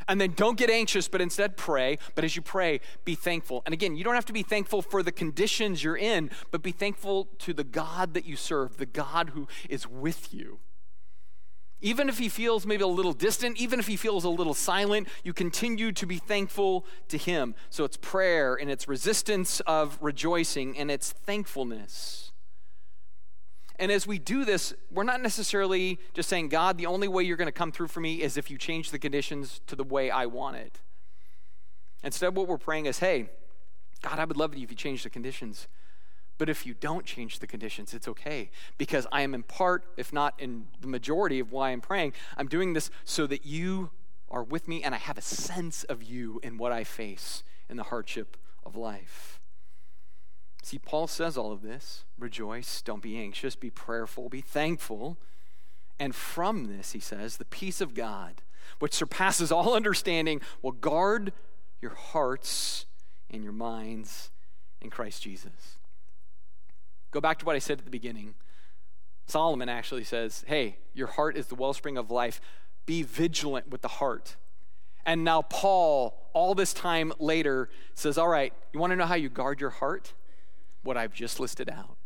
And 0.07 0.20
then 0.20 0.32
don't 0.36 0.57
get 0.57 0.70
anxious, 0.70 1.09
but 1.09 1.20
instead 1.20 1.57
pray. 1.57 1.99
But 2.14 2.24
as 2.24 2.36
you 2.36 2.42
pray, 2.42 2.80
be 3.05 3.14
thankful. 3.14 3.62
And 3.66 3.72
again, 3.72 3.96
you 3.96 4.05
don't 4.05 4.14
have 4.14 4.26
to 4.26 4.32
be 4.32 4.44
thankful 4.44 4.80
for 4.80 5.03
the 5.03 5.11
conditions 5.11 5.82
you're 5.82 5.96
in, 5.96 6.30
but 6.51 6.62
be 6.62 6.70
thankful 6.70 7.28
to 7.40 7.53
the 7.53 7.64
God 7.64 8.14
that 8.14 8.24
you 8.24 8.36
serve, 8.36 8.76
the 8.76 8.86
God 8.86 9.30
who 9.30 9.49
is 9.68 9.86
with 9.86 10.32
you. 10.32 10.61
Even 11.80 12.08
if 12.08 12.18
he 12.18 12.28
feels 12.28 12.66
maybe 12.66 12.82
a 12.82 12.88
little 12.88 13.12
distant, 13.12 13.56
even 13.56 13.78
if 13.78 13.86
he 13.86 13.96
feels 13.96 14.24
a 14.24 14.28
little 14.28 14.54
silent, 14.54 15.06
you 15.22 15.32
continue 15.32 15.92
to 15.92 16.06
be 16.06 16.18
thankful 16.18 16.84
to 17.08 17.16
him. 17.16 17.54
So 17.70 17.84
it's 17.84 17.96
prayer 17.96 18.56
and 18.56 18.68
it's 18.70 18.88
resistance 18.88 19.60
of 19.60 19.96
rejoicing 20.00 20.76
and 20.76 20.90
it's 20.90 21.12
thankfulness. 21.12 22.32
And 23.78 23.92
as 23.92 24.08
we 24.08 24.18
do 24.18 24.44
this, 24.44 24.74
we're 24.90 25.04
not 25.04 25.22
necessarily 25.22 26.00
just 26.14 26.28
saying, 26.28 26.48
God, 26.48 26.78
the 26.78 26.86
only 26.86 27.06
way 27.06 27.22
you're 27.22 27.36
going 27.36 27.46
to 27.46 27.52
come 27.52 27.70
through 27.70 27.88
for 27.88 28.00
me 28.00 28.22
is 28.22 28.36
if 28.36 28.50
you 28.50 28.58
change 28.58 28.90
the 28.90 28.98
conditions 28.98 29.60
to 29.68 29.76
the 29.76 29.84
way 29.84 30.10
I 30.10 30.26
want 30.26 30.56
it. 30.56 30.80
Instead, 32.02 32.34
what 32.34 32.48
we're 32.48 32.58
praying 32.58 32.86
is, 32.86 32.98
hey, 32.98 33.30
God, 34.02 34.18
I 34.18 34.24
would 34.24 34.36
love 34.36 34.52
it 34.52 34.60
if 34.60 34.70
you 34.70 34.76
change 34.76 35.04
the 35.04 35.10
conditions. 35.10 35.68
But 36.39 36.49
if 36.49 36.64
you 36.64 36.74
don't 36.74 37.05
change 37.05 37.41
the 37.41 37.47
conditions, 37.47 37.93
it's 37.93 38.09
okay 38.09 38.51
because 38.78 39.07
I 39.11 39.22
am 39.22 39.34
in 39.34 39.43
part, 39.43 39.84
if 39.97 40.12
not 40.12 40.34
in 40.39 40.68
the 40.80 40.86
majority 40.86 41.41
of 41.41 41.51
why 41.51 41.70
I'm 41.70 41.80
praying, 41.80 42.12
I'm 42.36 42.47
doing 42.47 42.72
this 42.72 42.91
so 43.05 43.26
that 43.26 43.45
you 43.45 43.91
are 44.30 44.45
with 44.45 44.68
me 44.68 44.82
and 44.82 44.95
I 44.95 44.99
have 44.99 45.18
a 45.18 45.22
sense 45.22 45.84
of 45.84 46.03
you 46.03 46.41
in 46.43 46.57
what 46.57 46.70
I 46.70 46.84
face 46.84 47.43
in 47.68 47.76
the 47.76 47.84
hardship 47.84 48.36
of 48.64 48.76
life. 48.76 49.41
See, 50.62 50.78
Paul 50.78 51.07
says 51.07 51.36
all 51.36 51.51
of 51.51 51.62
this 51.62 52.05
rejoice, 52.18 52.82
don't 52.82 53.03
be 53.03 53.18
anxious, 53.18 53.57
be 53.57 53.70
prayerful, 53.70 54.28
be 54.28 54.41
thankful. 54.41 55.16
And 55.99 56.14
from 56.14 56.66
this, 56.66 56.93
he 56.93 57.01
says, 57.01 57.36
the 57.36 57.45
peace 57.45 57.80
of 57.80 57.95
God, 57.95 58.43
which 58.78 58.93
surpasses 58.93 59.51
all 59.51 59.74
understanding, 59.74 60.41
will 60.62 60.72
guard 60.72 61.32
your 61.80 61.95
hearts 61.95 62.86
and 63.30 63.43
your 63.43 63.53
minds 63.53 64.30
in 64.80 64.91
Christ 64.91 65.22
Jesus. 65.22 65.77
Go 67.11 67.20
back 67.20 67.38
to 67.38 67.44
what 67.44 67.56
I 67.56 67.59
said 67.59 67.78
at 67.78 67.84
the 67.84 67.90
beginning. 67.90 68.34
Solomon 69.26 69.68
actually 69.68 70.04
says, 70.04 70.44
Hey, 70.46 70.78
your 70.94 71.06
heart 71.06 71.36
is 71.36 71.46
the 71.46 71.54
wellspring 71.54 71.96
of 71.96 72.11
life. 72.11 72.40
Be 72.86 73.02
vigilant 73.02 73.68
with 73.68 73.82
the 73.82 73.88
heart. 73.88 74.36
And 75.04 75.24
now, 75.24 75.42
Paul, 75.42 76.28
all 76.32 76.54
this 76.54 76.72
time 76.72 77.12
later, 77.18 77.68
says, 77.94 78.18
All 78.18 78.28
right, 78.28 78.52
you 78.72 78.80
want 78.80 78.90
to 78.90 78.96
know 78.96 79.06
how 79.06 79.14
you 79.14 79.28
guard 79.28 79.61
your 79.61 79.70
heart? 79.70 80.14
What 80.82 80.96
I've 80.96 81.12
just 81.12 81.40
listed 81.40 81.68
out. 81.68 81.96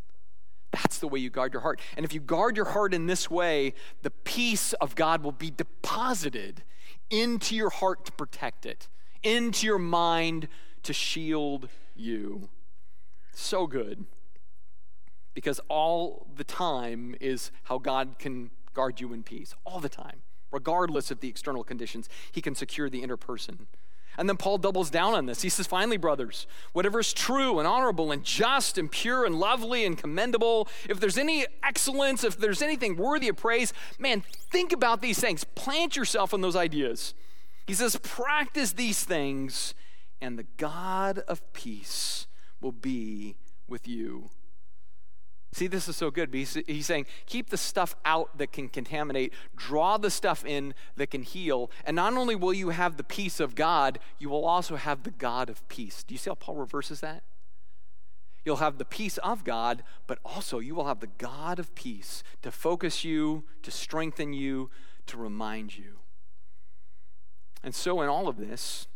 That's 0.71 0.97
the 0.99 1.07
way 1.07 1.19
you 1.19 1.29
guard 1.29 1.53
your 1.53 1.61
heart. 1.61 1.79
And 1.95 2.03
if 2.03 2.13
you 2.13 2.19
guard 2.19 2.57
your 2.57 2.65
heart 2.65 2.93
in 2.93 3.05
this 3.05 3.29
way, 3.29 3.73
the 4.01 4.09
peace 4.09 4.73
of 4.73 4.95
God 4.95 5.23
will 5.23 5.31
be 5.31 5.51
deposited 5.51 6.63
into 7.09 7.55
your 7.55 7.69
heart 7.69 8.05
to 8.05 8.11
protect 8.11 8.65
it, 8.65 8.87
into 9.21 9.67
your 9.67 9.77
mind 9.77 10.47
to 10.81 10.91
shield 10.91 11.69
you. 11.95 12.49
So 13.33 13.67
good 13.67 14.05
because 15.33 15.59
all 15.69 16.27
the 16.35 16.43
time 16.43 17.15
is 17.19 17.51
how 17.63 17.77
God 17.77 18.15
can 18.19 18.51
guard 18.73 18.99
you 18.99 19.13
in 19.13 19.23
peace. 19.23 19.55
All 19.65 19.79
the 19.79 19.89
time. 19.89 20.21
Regardless 20.51 21.09
of 21.09 21.19
the 21.19 21.29
external 21.29 21.63
conditions, 21.63 22.09
He 22.31 22.41
can 22.41 22.55
secure 22.55 22.89
the 22.89 23.01
inner 23.01 23.17
person. 23.17 23.67
And 24.17 24.29
then 24.29 24.37
Paul 24.37 24.59
doubles 24.59 24.91
down 24.91 25.15
on 25.15 25.25
this. 25.25 25.41
He 25.41 25.49
says, 25.49 25.65
finally, 25.65 25.97
brothers, 25.97 26.45
whatever 26.73 26.99
is 26.99 27.13
true 27.13 27.57
and 27.57 27.67
honorable 27.67 28.11
and 28.11 28.23
just 28.23 28.77
and 28.77 28.91
pure 28.91 29.25
and 29.25 29.35
lovely 29.35 29.85
and 29.85 29.97
commendable, 29.97 30.67
if 30.87 30.99
there's 30.99 31.17
any 31.17 31.47
excellence, 31.63 32.23
if 32.23 32.37
there's 32.37 32.61
anything 32.61 32.95
worthy 32.95 33.29
of 33.29 33.37
praise, 33.37 33.73
man, 33.97 34.23
think 34.51 34.71
about 34.71 35.01
these 35.01 35.19
things. 35.19 35.43
Plant 35.43 35.95
yourself 35.95 36.31
in 36.31 36.41
those 36.41 36.55
ideas. 36.55 37.15
He 37.65 37.73
says, 37.73 37.95
practice 37.95 38.73
these 38.73 39.03
things, 39.03 39.73
and 40.21 40.37
the 40.37 40.45
God 40.57 41.19
of 41.19 41.53
peace 41.53 42.27
will 42.61 42.71
be 42.71 43.37
with 43.67 43.87
you. 43.87 44.29
See, 45.53 45.67
this 45.67 45.87
is 45.87 45.95
so 45.95 46.09
good. 46.09 46.33
He's, 46.33 46.85
saying, 46.85 47.05
keep 47.27 47.51
the 47.51 47.57
stuff 47.57 47.95
out 48.05 48.35
that 48.39 48.51
can 48.51 48.69
contaminate, 48.69 49.33
draw 49.55 49.97
the 49.97 50.09
stuff 50.09 50.43
in 50.43 50.73
that 50.95 51.11
can 51.11 51.21
heal. 51.21 51.69
And 51.85 51.95
not 51.95 52.13
only 52.13 52.35
will 52.35 52.53
you 52.53 52.69
have 52.69 52.97
the 52.97 53.03
peace 53.03 53.39
of 53.39 53.53
God, 53.53 53.99
you 54.17 54.29
will 54.29 54.45
also 54.45 54.77
have 54.77 55.03
the 55.03 55.11
God 55.11 55.49
of 55.49 55.67
peace. 55.67 56.03
Do 56.03 56.15
you 56.15 56.17
see 56.17 56.31
how 56.31 56.35
Paul 56.35 56.55
reverses 56.55 57.01
that? 57.01 57.23
You'll 58.43 58.57
have 58.57 58.79
the 58.79 58.85
peace 58.85 59.19
of 59.19 59.43
God, 59.43 59.83
but 60.07 60.17
also 60.25 60.57
you 60.57 60.73
will 60.73 60.87
have 60.87 61.01
the 61.01 61.07
God 61.19 61.59
of 61.59 61.73
peace 61.75 62.23
to 62.41 62.51
focus 62.51 63.03
you, 63.03 63.43
to 63.61 63.69
strengthen 63.69 64.33
you, 64.33 64.71
to 65.05 65.17
remind 65.17 65.77
you. 65.77 65.99
And 67.63 67.75
so, 67.75 68.01
in 68.01 68.09
all 68.09 68.27
of 68.27 68.37
this, 68.37 68.87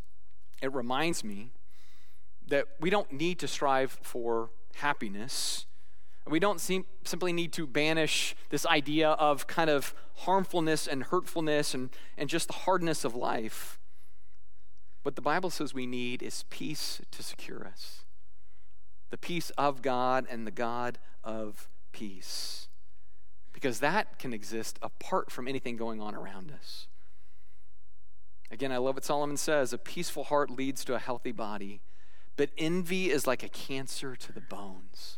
it 0.62 0.74
reminds 0.74 1.24
me 1.24 1.52
that 2.48 2.66
we 2.80 2.90
don't 2.90 3.12
need 3.12 3.40
to 3.40 3.48
strive 3.48 4.00
for 4.02 4.50
happiness 4.76 5.67
we 6.30 6.40
don't 6.40 6.60
seem, 6.60 6.86
simply 7.04 7.34
need 7.34 7.54
to 7.54 7.68
banish 7.68 8.36
this 8.50 8.66
idea 8.66 9.10
of 9.12 9.48
kind 9.48 9.70
of 9.70 9.94
harmfulness 10.16 10.88
and 10.88 11.04
hurtfulness 11.06 11.74
and, 11.74 11.90
and 12.18 12.30
just 12.30 12.48
the 12.48 12.54
hardness 12.54 13.04
of 13.04 13.16
life. 13.16 13.80
What 15.04 15.16
the 15.16 15.22
Bible 15.22 15.50
says 15.50 15.74
we 15.74 15.86
need 15.86 16.22
is 16.22 16.44
peace 16.50 17.02
to 17.12 17.24
secure 17.24 17.66
us 17.66 18.04
the 19.10 19.18
peace 19.18 19.52
of 19.52 19.82
God 19.82 20.28
and 20.30 20.46
the 20.46 20.52
God 20.52 21.00
of 21.24 21.70
peace. 21.94 22.68
Because 23.54 23.80
that 23.80 24.20
can 24.20 24.34
exist 24.34 24.78
apart 24.82 25.32
from 25.32 25.48
anything 25.48 25.78
going 25.78 26.02
on 26.02 26.14
around 26.14 26.52
us. 26.52 26.88
Again, 28.52 28.72
I 28.72 28.78
love 28.78 28.96
what 28.96 29.06
Solomon 29.06 29.38
says 29.38 29.74
a 29.74 29.78
peaceful 29.78 30.26
heart 30.26 30.50
leads 30.50 30.86
to 30.86 30.96
a 30.96 31.00
healthy 31.00 31.32
body, 31.32 31.82
but 32.36 32.50
envy 32.58 33.10
is 33.10 33.26
like 33.26 33.44
a 33.44 33.50
cancer 33.50 34.16
to 34.16 34.32
the 34.32 34.42
bones. 34.42 35.17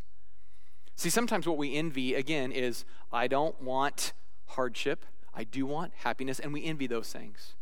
See, 0.99 1.09
sometimes 1.09 1.47
what 1.47 1.57
we 1.57 1.75
envy, 1.75 2.13
again, 2.13 2.51
is 2.51 2.83
I 3.09 3.29
don't 3.29 3.61
want 3.61 4.11
hardship, 4.47 5.05
I 5.33 5.45
do 5.45 5.65
want 5.65 5.93
happiness, 5.99 6.41
and 6.41 6.51
we 6.51 6.65
envy 6.65 6.87
those 6.87 7.09
things. 7.09 7.53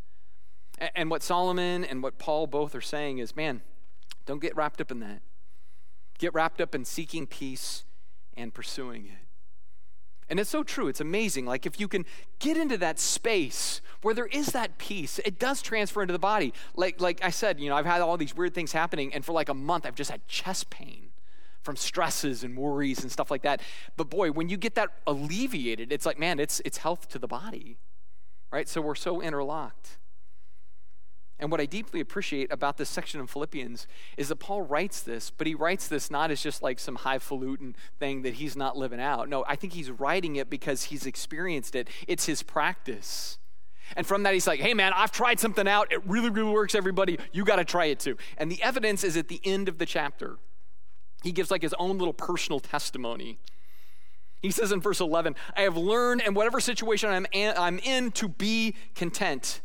And 0.96 1.08
what 1.08 1.22
Solomon 1.22 1.84
and 1.84 2.02
what 2.02 2.18
Paul 2.18 2.48
both 2.48 2.74
are 2.74 2.80
saying 2.80 3.18
is 3.18 3.36
man, 3.36 3.62
don't 4.26 4.42
get 4.42 4.56
wrapped 4.56 4.80
up 4.80 4.90
in 4.90 4.98
that. 5.00 5.22
Get 6.18 6.34
wrapped 6.34 6.60
up 6.60 6.74
in 6.74 6.84
seeking 6.84 7.28
peace 7.28 7.84
and 8.36 8.52
pursuing 8.52 9.06
it. 9.06 9.28
And 10.28 10.40
it's 10.40 10.50
so 10.50 10.64
true. 10.64 10.88
It's 10.88 11.00
amazing. 11.00 11.46
Like, 11.46 11.64
if 11.64 11.78
you 11.78 11.86
can 11.86 12.06
get 12.40 12.56
into 12.56 12.76
that 12.78 12.98
space 12.98 13.80
where 14.02 14.14
there 14.14 14.26
is 14.26 14.48
that 14.48 14.78
peace, 14.78 15.20
it 15.24 15.38
does 15.38 15.62
transfer 15.62 16.02
into 16.02 16.10
the 16.10 16.18
body. 16.18 16.52
Like, 16.74 17.00
like 17.00 17.22
I 17.22 17.30
said, 17.30 17.60
you 17.60 17.68
know, 17.68 17.76
I've 17.76 17.86
had 17.86 18.00
all 18.00 18.16
these 18.16 18.34
weird 18.34 18.52
things 18.52 18.72
happening, 18.72 19.14
and 19.14 19.24
for 19.24 19.30
like 19.30 19.48
a 19.48 19.54
month, 19.54 19.86
I've 19.86 19.94
just 19.94 20.10
had 20.10 20.26
chest 20.26 20.70
pain 20.70 21.07
from 21.68 21.76
stresses 21.76 22.44
and 22.44 22.56
worries 22.56 23.02
and 23.02 23.12
stuff 23.12 23.30
like 23.30 23.42
that. 23.42 23.60
But 23.98 24.08
boy, 24.08 24.32
when 24.32 24.48
you 24.48 24.56
get 24.56 24.74
that 24.76 24.88
alleviated, 25.06 25.92
it's 25.92 26.06
like, 26.06 26.18
man, 26.18 26.40
it's, 26.40 26.62
it's 26.64 26.78
health 26.78 27.10
to 27.10 27.18
the 27.18 27.28
body, 27.28 27.76
right? 28.50 28.66
So 28.66 28.80
we're 28.80 28.94
so 28.94 29.20
interlocked. 29.20 29.98
And 31.38 31.50
what 31.50 31.60
I 31.60 31.66
deeply 31.66 32.00
appreciate 32.00 32.50
about 32.50 32.78
this 32.78 32.88
section 32.88 33.20
in 33.20 33.26
Philippians 33.26 33.86
is 34.16 34.28
that 34.28 34.36
Paul 34.36 34.62
writes 34.62 35.02
this, 35.02 35.28
but 35.28 35.46
he 35.46 35.54
writes 35.54 35.88
this 35.88 36.10
not 36.10 36.30
as 36.30 36.42
just 36.42 36.62
like 36.62 36.78
some 36.78 36.96
highfalutin 36.96 37.76
thing 38.00 38.22
that 38.22 38.34
he's 38.34 38.56
not 38.56 38.78
living 38.78 38.98
out. 38.98 39.28
No, 39.28 39.44
I 39.46 39.54
think 39.54 39.74
he's 39.74 39.90
writing 39.90 40.36
it 40.36 40.48
because 40.48 40.84
he's 40.84 41.04
experienced 41.04 41.74
it. 41.74 41.90
It's 42.06 42.24
his 42.24 42.42
practice. 42.42 43.36
And 43.94 44.06
from 44.06 44.22
that, 44.22 44.32
he's 44.32 44.46
like, 44.46 44.60
hey, 44.60 44.72
man, 44.72 44.94
I've 44.96 45.12
tried 45.12 45.38
something 45.38 45.68
out. 45.68 45.92
It 45.92 46.00
really, 46.06 46.30
really 46.30 46.50
works, 46.50 46.74
everybody. 46.74 47.18
You 47.30 47.44
got 47.44 47.56
to 47.56 47.64
try 47.66 47.84
it 47.86 48.00
too. 48.00 48.16
And 48.38 48.50
the 48.50 48.62
evidence 48.62 49.04
is 49.04 49.18
at 49.18 49.28
the 49.28 49.42
end 49.44 49.68
of 49.68 49.76
the 49.76 49.84
chapter 49.84 50.38
he 51.22 51.32
gives 51.32 51.50
like 51.50 51.62
his 51.62 51.74
own 51.78 51.98
little 51.98 52.14
personal 52.14 52.60
testimony. 52.60 53.38
He 54.40 54.50
says 54.50 54.70
in 54.70 54.80
verse 54.80 55.00
11, 55.00 55.34
I 55.56 55.62
have 55.62 55.76
learned 55.76 56.22
in 56.22 56.34
whatever 56.34 56.60
situation 56.60 57.10
I'm, 57.10 57.26
I'm 57.34 57.78
in 57.80 58.12
to 58.12 58.28
be 58.28 58.74
content. 58.94 59.60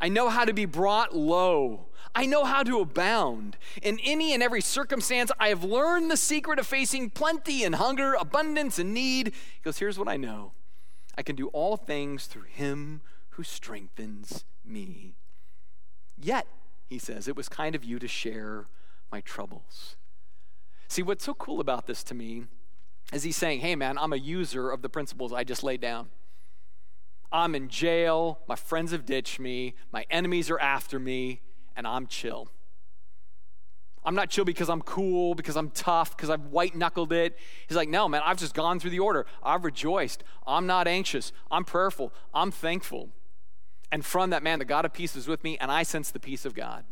I 0.00 0.08
know 0.08 0.28
how 0.28 0.44
to 0.44 0.52
be 0.52 0.64
brought 0.64 1.14
low. 1.14 1.86
I 2.14 2.26
know 2.26 2.44
how 2.44 2.64
to 2.64 2.80
abound. 2.80 3.56
In 3.80 4.00
any 4.00 4.34
and 4.34 4.42
every 4.42 4.60
circumstance, 4.60 5.30
I 5.38 5.48
have 5.48 5.62
learned 5.62 6.10
the 6.10 6.16
secret 6.16 6.58
of 6.58 6.66
facing 6.66 7.10
plenty 7.10 7.62
and 7.62 7.76
hunger, 7.76 8.14
abundance 8.14 8.78
and 8.78 8.92
need. 8.92 9.28
He 9.28 9.60
goes, 9.62 9.78
Here's 9.78 9.98
what 9.98 10.08
I 10.08 10.16
know 10.16 10.52
I 11.16 11.22
can 11.22 11.36
do 11.36 11.48
all 11.48 11.76
things 11.76 12.26
through 12.26 12.42
him 12.42 13.02
who 13.30 13.42
strengthens 13.42 14.44
me. 14.64 15.14
Yet, 16.20 16.46
he 16.88 16.98
says, 16.98 17.28
it 17.28 17.36
was 17.36 17.48
kind 17.48 17.74
of 17.74 17.84
you 17.84 17.98
to 17.98 18.08
share 18.08 18.66
my 19.10 19.20
troubles. 19.20 19.96
See, 20.92 21.02
what's 21.02 21.24
so 21.24 21.32
cool 21.32 21.58
about 21.58 21.86
this 21.86 22.04
to 22.04 22.14
me 22.14 22.44
is 23.14 23.22
he's 23.22 23.38
saying, 23.38 23.60
hey, 23.60 23.74
man, 23.76 23.96
I'm 23.96 24.12
a 24.12 24.16
user 24.16 24.70
of 24.70 24.82
the 24.82 24.90
principles 24.90 25.32
I 25.32 25.42
just 25.42 25.64
laid 25.64 25.80
down. 25.80 26.10
I'm 27.32 27.54
in 27.54 27.70
jail, 27.70 28.40
my 28.46 28.56
friends 28.56 28.92
have 28.92 29.06
ditched 29.06 29.40
me, 29.40 29.74
my 29.90 30.04
enemies 30.10 30.50
are 30.50 30.60
after 30.60 30.98
me, 30.98 31.40
and 31.74 31.86
I'm 31.86 32.06
chill. 32.06 32.50
I'm 34.04 34.14
not 34.14 34.28
chill 34.28 34.44
because 34.44 34.68
I'm 34.68 34.82
cool, 34.82 35.34
because 35.34 35.56
I'm 35.56 35.70
tough, 35.70 36.14
because 36.14 36.28
I've 36.28 36.48
white 36.48 36.74
knuckled 36.74 37.10
it. 37.14 37.38
He's 37.66 37.76
like, 37.78 37.88
no, 37.88 38.06
man, 38.06 38.20
I've 38.22 38.36
just 38.36 38.52
gone 38.52 38.78
through 38.78 38.90
the 38.90 38.98
order. 38.98 39.24
I've 39.42 39.64
rejoiced. 39.64 40.22
I'm 40.46 40.66
not 40.66 40.86
anxious. 40.86 41.32
I'm 41.50 41.64
prayerful. 41.64 42.12
I'm 42.34 42.50
thankful. 42.50 43.08
And 43.90 44.04
from 44.04 44.28
that 44.28 44.42
man, 44.42 44.58
the 44.58 44.66
God 44.66 44.84
of 44.84 44.92
peace 44.92 45.16
is 45.16 45.26
with 45.26 45.42
me, 45.42 45.56
and 45.56 45.72
I 45.72 45.84
sense 45.84 46.10
the 46.10 46.20
peace 46.20 46.44
of 46.44 46.52
God. 46.52 46.84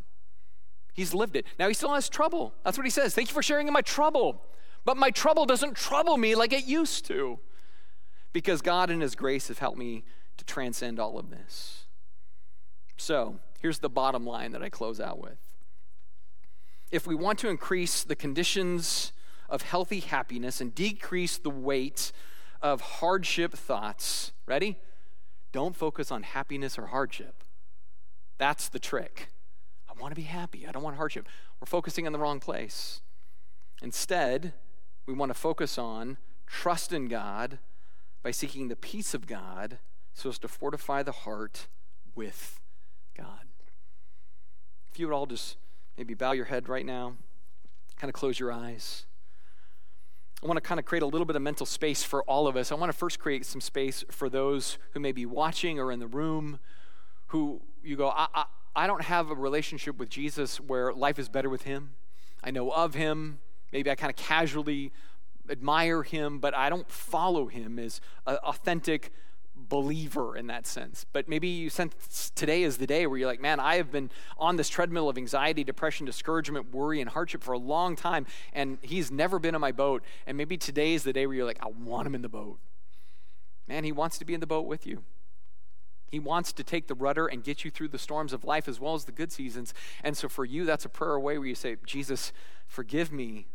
He's 1.00 1.14
lived 1.14 1.34
it. 1.34 1.46
Now 1.58 1.66
he 1.66 1.72
still 1.72 1.94
has 1.94 2.10
trouble. 2.10 2.52
That's 2.62 2.76
what 2.76 2.84
he 2.84 2.90
says. 2.90 3.14
Thank 3.14 3.28
you 3.28 3.32
for 3.32 3.42
sharing 3.42 3.66
in 3.66 3.72
my 3.72 3.80
trouble. 3.80 4.42
But 4.84 4.98
my 4.98 5.10
trouble 5.10 5.46
doesn't 5.46 5.74
trouble 5.74 6.18
me 6.18 6.34
like 6.34 6.52
it 6.52 6.66
used 6.66 7.06
to. 7.06 7.38
Because 8.34 8.60
God 8.60 8.90
and 8.90 9.00
his 9.00 9.14
grace 9.14 9.48
have 9.48 9.60
helped 9.60 9.78
me 9.78 10.04
to 10.36 10.44
transcend 10.44 11.00
all 11.00 11.18
of 11.18 11.30
this. 11.30 11.86
So, 12.98 13.40
here's 13.62 13.78
the 13.78 13.88
bottom 13.88 14.26
line 14.26 14.52
that 14.52 14.62
I 14.62 14.68
close 14.68 15.00
out 15.00 15.18
with. 15.18 15.38
If 16.90 17.06
we 17.06 17.14
want 17.14 17.38
to 17.38 17.48
increase 17.48 18.04
the 18.04 18.14
conditions 18.14 19.14
of 19.48 19.62
healthy 19.62 20.00
happiness 20.00 20.60
and 20.60 20.74
decrease 20.74 21.38
the 21.38 21.48
weight 21.48 22.12
of 22.60 22.82
hardship 22.82 23.54
thoughts, 23.54 24.32
ready? 24.44 24.76
Don't 25.50 25.74
focus 25.74 26.12
on 26.12 26.24
happiness 26.24 26.78
or 26.78 26.88
hardship. 26.88 27.42
That's 28.36 28.68
the 28.68 28.78
trick. 28.78 29.30
Want 30.00 30.12
to 30.12 30.20
be 30.20 30.26
happy. 30.26 30.66
I 30.66 30.72
don't 30.72 30.82
want 30.82 30.96
hardship. 30.96 31.28
We're 31.60 31.66
focusing 31.66 32.06
in 32.06 32.12
the 32.12 32.18
wrong 32.18 32.40
place. 32.40 33.02
Instead, 33.82 34.54
we 35.06 35.12
want 35.12 35.30
to 35.30 35.38
focus 35.38 35.76
on 35.78 36.16
trust 36.46 36.92
in 36.92 37.08
God 37.08 37.58
by 38.22 38.30
seeking 38.30 38.68
the 38.68 38.76
peace 38.76 39.14
of 39.14 39.26
God 39.26 39.78
so 40.14 40.30
as 40.30 40.38
to 40.38 40.48
fortify 40.48 41.02
the 41.02 41.12
heart 41.12 41.68
with 42.14 42.60
God. 43.16 43.46
If 44.90 44.98
you 44.98 45.06
would 45.06 45.14
all 45.14 45.26
just 45.26 45.56
maybe 45.96 46.14
bow 46.14 46.32
your 46.32 46.46
head 46.46 46.68
right 46.68 46.84
now, 46.84 47.14
kind 47.96 48.08
of 48.08 48.14
close 48.14 48.40
your 48.40 48.52
eyes. 48.52 49.06
I 50.42 50.46
want 50.46 50.56
to 50.56 50.62
kind 50.62 50.80
of 50.80 50.86
create 50.86 51.02
a 51.02 51.06
little 51.06 51.26
bit 51.26 51.36
of 51.36 51.42
mental 51.42 51.66
space 51.66 52.02
for 52.02 52.22
all 52.24 52.48
of 52.48 52.56
us. 52.56 52.72
I 52.72 52.74
want 52.74 52.90
to 52.90 52.96
first 52.96 53.18
create 53.18 53.44
some 53.44 53.60
space 53.60 54.04
for 54.10 54.30
those 54.30 54.78
who 54.92 55.00
may 55.00 55.12
be 55.12 55.26
watching 55.26 55.78
or 55.78 55.92
in 55.92 56.00
the 56.00 56.06
room 56.06 56.58
who 57.28 57.60
you 57.82 57.96
go, 57.96 58.08
I, 58.08 58.26
I, 58.34 58.44
I 58.74 58.86
don't 58.86 59.02
have 59.02 59.30
a 59.30 59.34
relationship 59.34 59.98
with 59.98 60.08
Jesus 60.08 60.60
where 60.60 60.92
life 60.92 61.18
is 61.18 61.28
better 61.28 61.48
with 61.48 61.62
him. 61.62 61.90
I 62.42 62.50
know 62.50 62.70
of 62.70 62.94
him. 62.94 63.38
Maybe 63.72 63.90
I 63.90 63.94
kind 63.94 64.10
of 64.10 64.16
casually 64.16 64.92
admire 65.48 66.02
him, 66.02 66.38
but 66.38 66.54
I 66.54 66.70
don't 66.70 66.88
follow 66.90 67.46
him 67.46 67.78
as 67.78 68.00
an 68.26 68.36
authentic 68.36 69.12
believer 69.68 70.36
in 70.36 70.46
that 70.46 70.66
sense. 70.66 71.04
But 71.12 71.28
maybe 71.28 71.48
you 71.48 71.70
sense 71.70 72.30
today 72.34 72.62
is 72.62 72.78
the 72.78 72.86
day 72.86 73.06
where 73.06 73.18
you're 73.18 73.28
like, 73.28 73.40
man, 73.40 73.60
I 73.60 73.76
have 73.76 73.90
been 73.90 74.10
on 74.38 74.56
this 74.56 74.68
treadmill 74.68 75.08
of 75.08 75.18
anxiety, 75.18 75.64
depression, 75.64 76.06
discouragement, 76.06 76.72
worry, 76.72 77.00
and 77.00 77.10
hardship 77.10 77.42
for 77.42 77.52
a 77.52 77.58
long 77.58 77.96
time, 77.96 78.26
and 78.52 78.78
he's 78.80 79.10
never 79.10 79.38
been 79.38 79.54
in 79.54 79.60
my 79.60 79.72
boat. 79.72 80.02
And 80.26 80.36
maybe 80.36 80.56
today 80.56 80.94
is 80.94 81.02
the 81.02 81.12
day 81.12 81.26
where 81.26 81.36
you're 81.36 81.44
like, 81.44 81.62
I 81.62 81.68
want 81.68 82.06
him 82.06 82.14
in 82.14 82.22
the 82.22 82.28
boat. 82.28 82.58
Man, 83.68 83.84
he 83.84 83.92
wants 83.92 84.18
to 84.18 84.24
be 84.24 84.34
in 84.34 84.40
the 84.40 84.46
boat 84.46 84.66
with 84.66 84.86
you. 84.86 85.02
He 86.10 86.18
wants 86.18 86.52
to 86.54 86.64
take 86.64 86.88
the 86.88 86.94
rudder 86.94 87.26
and 87.26 87.44
get 87.44 87.64
you 87.64 87.70
through 87.70 87.88
the 87.88 87.98
storms 87.98 88.32
of 88.32 88.44
life 88.44 88.68
as 88.68 88.80
well 88.80 88.94
as 88.94 89.04
the 89.04 89.12
good 89.12 89.30
seasons. 89.30 89.72
And 90.02 90.16
so 90.16 90.28
for 90.28 90.44
you, 90.44 90.64
that's 90.64 90.84
a 90.84 90.88
prayer 90.88 91.14
away 91.14 91.38
where 91.38 91.46
you 91.46 91.54
say, 91.54 91.76
Jesus, 91.86 92.32
forgive 92.66 93.12
me 93.12 93.46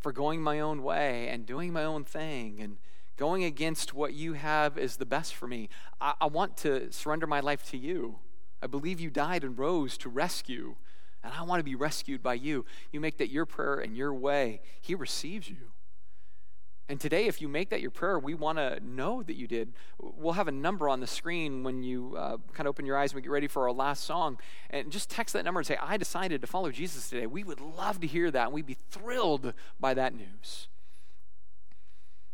for 0.00 0.12
going 0.12 0.42
my 0.42 0.60
own 0.60 0.82
way 0.82 1.28
and 1.28 1.46
doing 1.46 1.72
my 1.72 1.84
own 1.84 2.04
thing 2.04 2.60
and 2.60 2.76
going 3.16 3.44
against 3.44 3.94
what 3.94 4.12
you 4.12 4.34
have 4.34 4.76
is 4.76 4.96
the 4.96 5.06
best 5.06 5.34
for 5.34 5.46
me. 5.46 5.68
I, 6.00 6.14
I 6.20 6.26
want 6.26 6.56
to 6.58 6.92
surrender 6.92 7.26
my 7.26 7.40
life 7.40 7.64
to 7.70 7.78
you. 7.78 8.18
I 8.62 8.66
believe 8.66 9.00
you 9.00 9.10
died 9.10 9.44
and 9.44 9.58
rose 9.58 9.96
to 9.98 10.08
rescue, 10.08 10.76
and 11.22 11.32
I 11.32 11.42
want 11.42 11.60
to 11.60 11.64
be 11.64 11.74
rescued 11.74 12.22
by 12.22 12.34
you. 12.34 12.64
You 12.92 13.00
make 13.00 13.18
that 13.18 13.30
your 13.30 13.46
prayer 13.46 13.76
and 13.76 13.96
your 13.96 14.12
way, 14.14 14.60
He 14.80 14.94
receives 14.94 15.48
you. 15.48 15.73
And 16.86 17.00
today, 17.00 17.26
if 17.26 17.40
you 17.40 17.48
make 17.48 17.70
that 17.70 17.80
your 17.80 17.90
prayer, 17.90 18.18
we 18.18 18.34
want 18.34 18.58
to 18.58 18.78
know 18.84 19.22
that 19.22 19.36
you 19.36 19.46
did. 19.46 19.72
We'll 19.98 20.34
have 20.34 20.48
a 20.48 20.52
number 20.52 20.86
on 20.88 21.00
the 21.00 21.06
screen 21.06 21.62
when 21.62 21.82
you 21.82 22.14
uh, 22.16 22.36
kind 22.52 22.66
of 22.66 22.70
open 22.70 22.84
your 22.84 22.98
eyes 22.98 23.12
and 23.12 23.16
we 23.16 23.22
get 23.22 23.30
ready 23.30 23.48
for 23.48 23.62
our 23.62 23.72
last 23.72 24.04
song. 24.04 24.38
And 24.68 24.92
just 24.92 25.08
text 25.08 25.32
that 25.32 25.46
number 25.46 25.60
and 25.60 25.66
say, 25.66 25.78
I 25.80 25.96
decided 25.96 26.42
to 26.42 26.46
follow 26.46 26.70
Jesus 26.70 27.08
today. 27.08 27.26
We 27.26 27.42
would 27.42 27.60
love 27.60 28.00
to 28.00 28.06
hear 28.06 28.30
that, 28.30 28.44
and 28.44 28.52
we'd 28.52 28.66
be 28.66 28.76
thrilled 28.90 29.54
by 29.80 29.94
that 29.94 30.14
news. 30.14 30.68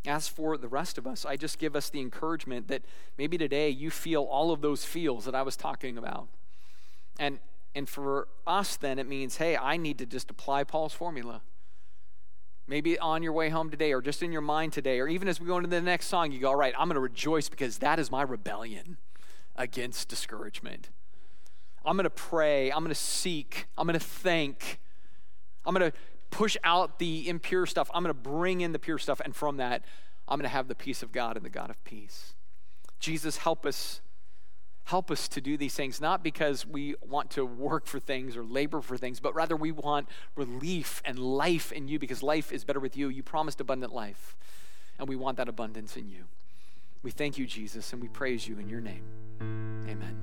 As 0.04 0.26
for 0.26 0.56
the 0.56 0.66
rest 0.66 0.98
of 0.98 1.06
us, 1.06 1.24
I 1.24 1.36
just 1.36 1.58
give 1.58 1.76
us 1.76 1.88
the 1.88 2.00
encouragement 2.00 2.66
that 2.68 2.82
maybe 3.18 3.38
today 3.38 3.68
you 3.68 3.90
feel 3.90 4.24
all 4.24 4.50
of 4.50 4.62
those 4.62 4.84
feels 4.84 5.26
that 5.26 5.34
I 5.34 5.42
was 5.42 5.56
talking 5.56 5.96
about. 5.96 6.28
And 7.18 7.38
and 7.72 7.88
for 7.88 8.26
us 8.46 8.76
then 8.76 8.98
it 8.98 9.06
means, 9.06 9.36
hey, 9.36 9.56
I 9.56 9.76
need 9.76 9.98
to 9.98 10.06
just 10.06 10.30
apply 10.30 10.64
Paul's 10.64 10.94
formula. 10.94 11.42
Maybe 12.70 12.98
on 12.98 13.22
your 13.22 13.32
way 13.32 13.50
home 13.50 13.68
today 13.68 13.92
or 13.92 14.00
just 14.00 14.22
in 14.22 14.30
your 14.30 14.40
mind 14.40 14.72
today 14.72 15.00
or 15.00 15.08
even 15.08 15.26
as 15.26 15.40
we 15.40 15.46
go 15.46 15.56
into 15.56 15.68
the 15.68 15.80
next 15.80 16.06
song 16.06 16.30
you 16.30 16.38
go, 16.38 16.50
"All 16.50 16.56
right, 16.56 16.72
I'm 16.78 16.86
going 16.86 16.94
to 16.94 17.00
rejoice 17.00 17.48
because 17.48 17.78
that 17.78 17.98
is 17.98 18.10
my 18.10 18.22
rebellion 18.22 18.96
against 19.56 20.08
discouragement." 20.08 20.88
I'm 21.84 21.96
going 21.96 22.04
to 22.04 22.10
pray, 22.10 22.70
I'm 22.70 22.78
going 22.78 22.90
to 22.90 22.94
seek, 22.94 23.66
I'm 23.76 23.86
going 23.86 23.98
to 23.98 24.04
thank. 24.04 24.78
I'm 25.64 25.74
going 25.74 25.90
to 25.90 25.96
push 26.30 26.56
out 26.64 26.98
the 26.98 27.28
impure 27.28 27.66
stuff. 27.66 27.90
I'm 27.92 28.02
going 28.02 28.14
to 28.14 28.20
bring 28.20 28.60
in 28.60 28.72
the 28.72 28.78
pure 28.78 28.98
stuff. 28.98 29.20
And 29.24 29.34
from 29.34 29.56
that, 29.58 29.84
I'm 30.28 30.38
going 30.38 30.48
to 30.48 30.48
have 30.48 30.68
the 30.68 30.74
peace 30.74 31.02
of 31.02 31.12
God 31.12 31.36
and 31.36 31.44
the 31.44 31.50
God 31.50 31.70
of 31.70 31.82
peace. 31.84 32.34
Jesus, 32.98 33.38
help 33.38 33.66
us. 33.66 34.00
Help 34.84 35.10
us 35.10 35.28
to 35.28 35.40
do 35.40 35.56
these 35.56 35.74
things, 35.74 36.00
not 36.00 36.24
because 36.24 36.66
we 36.66 36.94
want 37.00 37.30
to 37.30 37.44
work 37.44 37.86
for 37.86 38.00
things 38.00 38.36
or 38.36 38.42
labor 38.42 38.80
for 38.80 38.96
things, 38.96 39.20
but 39.20 39.34
rather 39.34 39.54
we 39.54 39.70
want 39.70 40.08
relief 40.34 41.00
and 41.04 41.18
life 41.18 41.70
in 41.70 41.86
you 41.86 41.98
because 41.98 42.22
life 42.22 42.52
is 42.52 42.64
better 42.64 42.80
with 42.80 42.96
you. 42.96 43.08
You 43.08 43.22
promised 43.22 43.60
abundant 43.60 43.92
life, 43.92 44.36
and 44.98 45.08
we 45.08 45.16
want 45.16 45.36
that 45.36 45.48
abundance 45.48 45.96
in 45.96 46.08
you. 46.08 46.24
We 47.02 47.10
thank 47.10 47.38
you, 47.38 47.46
Jesus, 47.46 47.92
and 47.92 48.02
we 48.02 48.08
praise 48.08 48.48
you 48.48 48.58
in 48.58 48.68
your 48.68 48.80
name. 48.80 49.04
Amen. 49.88 50.16